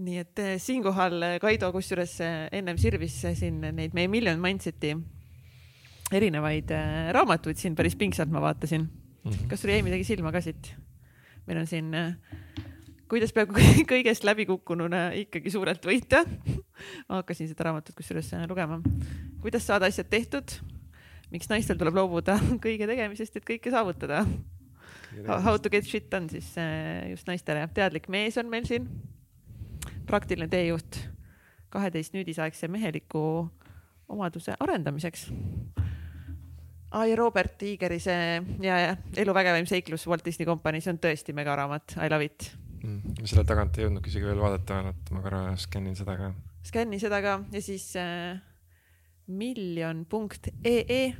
[0.00, 4.94] nii et eh, siinkohal eh, Kaido kusjuures eh, ennem sirvis siin neid meie Million Mindset'i
[6.16, 6.72] erinevaid
[7.14, 9.30] raamatuid siin päris pingsalt ma vaatasin mm.
[9.30, 9.48] -hmm.
[9.50, 10.72] kas sul jäi midagi silma ka siit?
[11.46, 11.92] meil on siin,
[13.08, 13.52] kuidas peab
[13.92, 16.24] kõigest läbikukkununa ikkagi suurelt võita
[17.08, 18.80] ma hakkasin seda raamatut kusjuures lugema.
[19.40, 20.56] kuidas saada asjad tehtud?
[21.30, 24.24] miks naistel tuleb loobuda kõige tegemisest, et kõike saavutada?
[25.26, 26.54] How to get shit done siis
[27.10, 27.68] just naistele.
[27.74, 28.88] teadlik mees on meil siin
[30.10, 30.98] praktiline teejuht
[31.70, 33.22] kaheteist nüüdisaegse meheliku
[34.10, 35.28] omaduse arendamiseks.
[36.90, 41.34] ai, Robert Iigeri see ja, ja Elu vägevaim seiklus Walt Disney Company, see on tõesti
[41.36, 42.50] megaraamat, I love it
[42.82, 43.24] mm,.
[43.24, 46.32] selle tagant ei jõudnudki isegi veel vaadata, et ma korra skännin seda ka.
[46.66, 48.40] skänni seda ka ja siis äh,
[49.30, 51.12] miljon punkt ee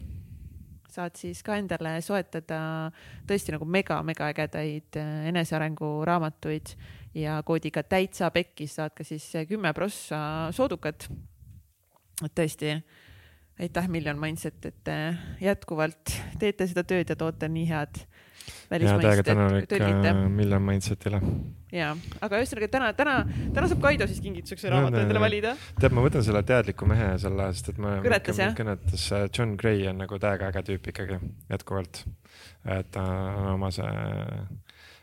[0.90, 2.90] saad siis ka endale soetada
[3.28, 6.74] tõesti nagu mega-mega ägedaid äh, enesearengu raamatuid
[7.14, 11.08] ja koodiga täitsa pekkis saad ka siis kümme prossa soodukat.
[12.24, 12.74] et tõesti
[13.60, 14.90] aitäh, Miljon Mindset, et
[15.40, 18.04] jätkuvalt teete seda tööd ja toote nii head
[18.70, 20.12] täiega tänulik tõlgite.
[20.30, 21.20] Million Mindsetile.
[21.74, 21.90] ja,
[22.22, 23.16] aga ühesõnaga täna, täna,
[23.54, 25.54] täna saab Kaido siis kingituseks ühe raamatu endale valida.
[25.80, 27.96] tead, ma võtan selle teadliku mehe selle, sest et ma.
[28.04, 28.54] kõnetas jah?
[28.58, 29.06] kõnetas,
[29.36, 31.20] John Gray on nagu täiega äge tüüp ikkagi
[31.50, 32.04] jätkuvalt.
[32.78, 33.04] et ta
[33.36, 33.90] on oma see,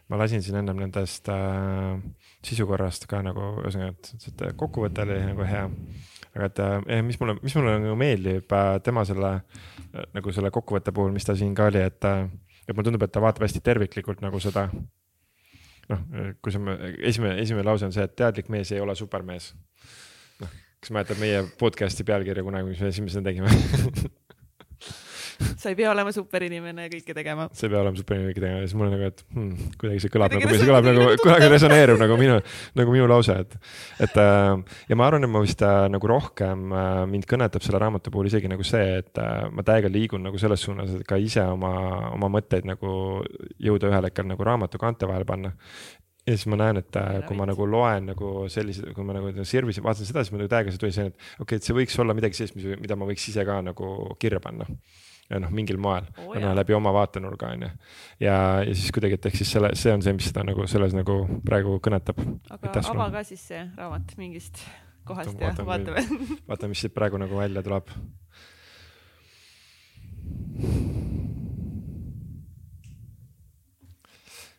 [0.07, 1.97] ma lasin siin ennem nendest äh,
[2.45, 5.65] sisukorrast ka nagu ühesõnaga, et, et kokkuvõte oli nagu hea
[6.37, 6.61] aga et
[6.93, 9.39] eh, mis mulle, mis mulle nagu meeldib äh, tema selle
[10.13, 12.07] nagu selle kokkuvõtte puhul, mis ta siin ka oli, et,
[12.67, 14.67] et mulle tundub, et ta vaatab hästi terviklikult nagu seda.
[15.87, 16.01] noh,
[16.43, 16.77] kui see
[17.07, 19.53] esimene, esimene lause on see, et teadlik mees ei ole supermees.
[20.43, 20.53] noh,
[20.83, 23.51] kas mäletad meie podcast'i pealkirja kunagi, mis me esimesena tegime
[25.61, 27.47] sa ei pea olema superinimene ja kõike tegema.
[27.53, 30.03] sa ei pea olema superinimene kõike tegema ja siis mul on nagu, et hmm, kuidagi
[30.03, 32.37] see kõlab kuidagi nagu, see kõlab nagu, kuidagi resoneerub nagu minu,
[32.79, 33.57] nagu minu lause, et.
[34.07, 37.81] et äh, ja ma arvan, et ma vist äh, nagu rohkem äh, mind kõnetab selle
[37.83, 39.21] raamatu puhul isegi nagu see, et
[39.53, 41.73] ma täiega liigun nagu selles suunas, et ka ise oma,
[42.15, 43.21] oma mõtteid nagu
[43.61, 45.53] jõuda ühel hetkel nagu raamatu kaante vahele panna
[46.27, 46.97] ja siis ma näen, et
[47.27, 50.51] kui ma nagu loen nagu selliseid, kui ma nagu Sirvis vaatasin seda, siis ma nagu
[50.51, 52.97] täiega see tuli see, et okei okay,, et see võiks olla midagi sellist, mis, mida
[52.99, 56.93] ma võiks ise ka nagu kirja panna ja noh, mingil moel oh,, no läbi oma
[56.95, 57.71] vaatenurga on ju.
[58.23, 60.95] ja, ja siis kuidagi, et ehk siis selle, see on see, mis seda nagu selles
[60.95, 62.21] nagu praegu kõnetab.
[62.53, 64.63] aga ava ka siis see raamat mingist
[65.07, 66.05] kohast ja vaatame.
[66.49, 67.91] vaatame, mis siit praegu nagu välja tuleb.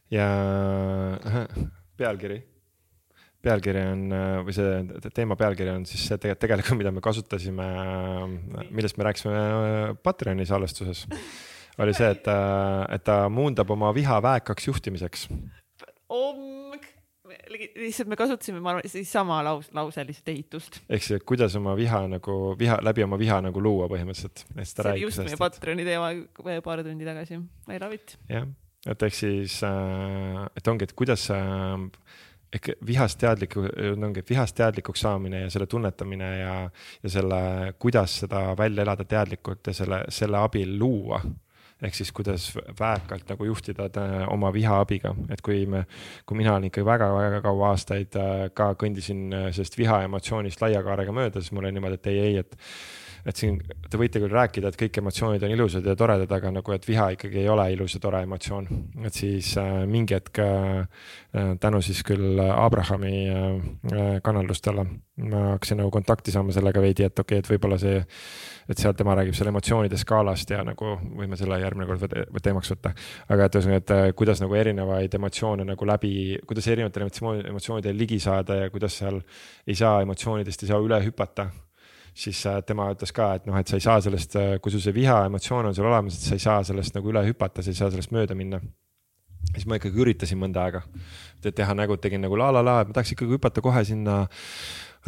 [0.09, 0.29] ja
[2.01, 2.39] pealkiri
[3.45, 4.17] pealkiri on
[4.47, 7.69] või see teema pealkiri on siis see tegelikult, mida me kasutasime,
[8.75, 9.43] millest me rääkisime
[10.03, 11.07] Patreoni salvestuses.
[11.79, 15.29] oli see, et, et ta muundab oma viha väekaks juhtimiseks.
[17.79, 20.81] lihtsalt me kasutasime, ma arvan, siis sama laus, lauselist ehitust.
[20.91, 24.47] ehk siis, kuidas oma viha nagu, viha, läbi oma viha nagu luua põhimõtteliselt.
[24.59, 26.11] see oli just meie Patreoni teema
[26.65, 27.39] paar tundi tagasi,
[27.71, 28.19] I love it.
[28.29, 28.49] jah,
[28.87, 31.29] et ehk siis, et ongi, et kuidas
[32.53, 33.65] ehk vihast teadliku,
[34.05, 36.55] ongi vihast teadlikuks saamine ja selle tunnetamine ja,
[37.03, 37.41] ja selle,
[37.79, 41.21] kuidas seda välja elada teadlikult ja selle, selle abil luua.
[41.83, 42.49] Ehk siis kuidas
[42.81, 43.85] väekalt nagu juhtida
[44.33, 45.85] oma viha abiga, et kui me,
[46.27, 50.83] kui mina olen ikka väga-väga kaua aastaid äh, ka kõndisin äh, sellest viha emotsioonist laia
[50.83, 52.59] kaarega mööda, siis mul oli niimoodi, et ei, ei, et
[53.27, 53.59] et siin
[53.91, 57.11] te võite küll rääkida, et kõik emotsioonid on ilusad ja toredad, aga nagu, et viha
[57.17, 58.69] ikkagi ei ole ilus ja tore emotsioon.
[59.05, 60.87] et siis äh, mingi hetk äh,
[61.61, 64.87] tänu siis küll Abrahami äh, kanaldustele
[65.19, 67.99] ma hakkasin nagu kontakti saama sellega veidi, et okei okay,, et võib-olla see,
[68.71, 72.95] et seal tema räägib seal emotsioonide skaalast ja nagu võime selle järgmine kord teemaks võtta.
[73.29, 76.13] aga et ühesõnaga, et äh, kuidas nagu erinevaid emotsioone nagu läbi,
[76.47, 77.09] kuidas erinevatele
[77.51, 79.21] emotsioonidele ligi saada ja kuidas seal
[79.67, 81.51] ei saa emotsioonidest ei saa üle hüpata
[82.19, 84.83] siis äh, tema ütles ka, et noh, et sa ei saa sellest, äh, kui sul
[84.83, 87.73] see viha emotsioon on sul olemas, et sa ei saa sellest nagu üle hüpata, sa
[87.73, 88.61] ei saa sellest mööda minna.
[89.53, 90.81] siis ma ikkagi üritasin mõnda aega
[91.55, 94.25] teha nägu, tegin nagu la la la, et ma tahaks ikkagi hüpata kohe sinna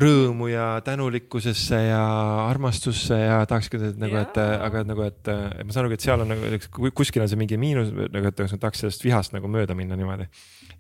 [0.01, 2.03] rõõmu ja tänulikkusesse ja
[2.47, 6.93] armastusse ja tahakski nagu, et aga nagu, et ma saan aru, et seal on nagu
[6.97, 10.29] kuskil on see mingi miinus nagu, et tahaks sellest vihast nagu mööda minna niimoodi.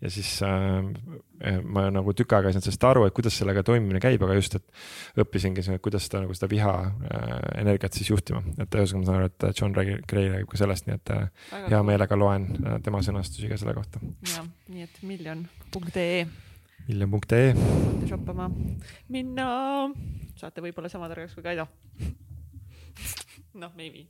[0.01, 4.01] ja siis äh, ma nagu tükk aega ei saanud sellest aru, et kuidas sellega toimimine
[4.03, 7.33] käib, aga just, et õppisingi, kuidas seda nagu seda viha äh,
[7.63, 10.99] energiat siis juhtima, et ühesõnaga ma saan aru, et John Gray räägib ka sellest, nii
[10.99, 14.03] et äh, hea meelega loen äh, tema sõnastusi ka selle kohta.
[14.29, 16.50] jah, nii et miljon.ee
[16.89, 17.53] miljon.ee.
[18.09, 18.49] shoppama
[19.13, 19.51] minna,
[20.41, 21.69] saate võib-olla sama targaks kui Kaido.
[23.63, 24.09] noh, maybe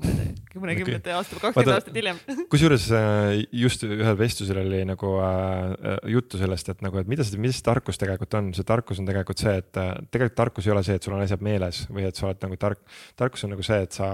[0.00, 2.20] mõnekümnete aasta, kakskümmend aastat hiljem.
[2.52, 5.74] kusjuures äh, just ühel vestlusel oli nagu äh,
[6.14, 9.42] juttu sellest, et nagu, et mida see, mis tarkus tegelikult on, see tarkus on tegelikult
[9.44, 12.16] see, et äh, tegelikult tarkus ei ole see, et sul on asjad meeles või et
[12.16, 12.80] sa oled nagu tark.
[13.20, 14.08] tarkus on nagu see, et sa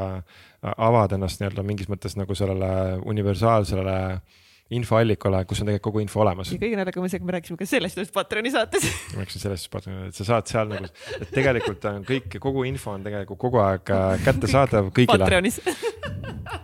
[0.74, 4.44] avad ennast nii-öelda mingis mõttes nagu sellele universaalsele äh,
[4.74, 6.51] infoallikale, kus on tegelikult kogu info olemas.
[6.53, 9.45] ja kõige naljakam on see, kui me rääkisime ka sellest ühes Patroni saates ma rääkisin
[9.47, 13.40] sellest Patroni, et sa saad seal nagu, et tegelikult on kõik, kogu info on tegelikult
[13.40, 15.24] kogu aeg äh, kättesaadav kõigile.
[15.24, 15.61] Patronis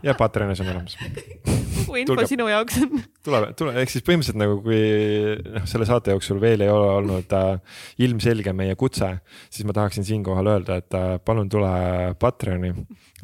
[0.05, 0.97] ja Patreonis on olemas.
[1.85, 3.01] kogu info Tulge, sinu jaoks on.
[3.25, 4.83] tuleb, tule, ehk siis põhimõtteliselt nagu, kui
[5.57, 9.15] noh, selle saate jooksul veel ei ole olnud äh, ilmselge meie kutse,
[9.49, 11.73] siis ma tahaksin siinkohal öelda, et äh, palun tule
[12.21, 12.75] Patreoni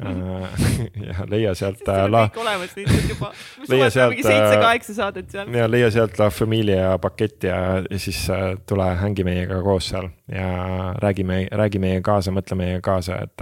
[1.07, 2.09] ja leia sealt äh,.
[2.09, 2.29] La...
[2.35, 3.31] olemas lihtsalt juba.
[3.71, 4.15] leia sealt.
[4.15, 5.53] seitse-kaheksa saadet seal.
[5.55, 7.57] ja leia sealt La Familia pakett ja,
[7.89, 10.49] ja siis äh, tule hängi meiega koos seal ja
[11.01, 13.41] räägime, räägi meiega kaasa, mõtle meiega kaasa, et,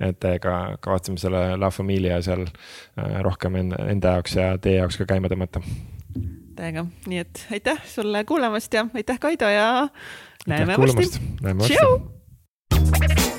[0.00, 5.08] et ka kavatseme selle La Familia seal äh, rohkem enda jaoks ja teie jaoks ka
[5.14, 5.62] käima tõmmata.
[6.56, 9.88] täiega, nii et aitäh sulle kuulamast ja aitäh, Kaido ja
[10.46, 11.20] näeme varsti.
[11.42, 13.31] näeme varsti.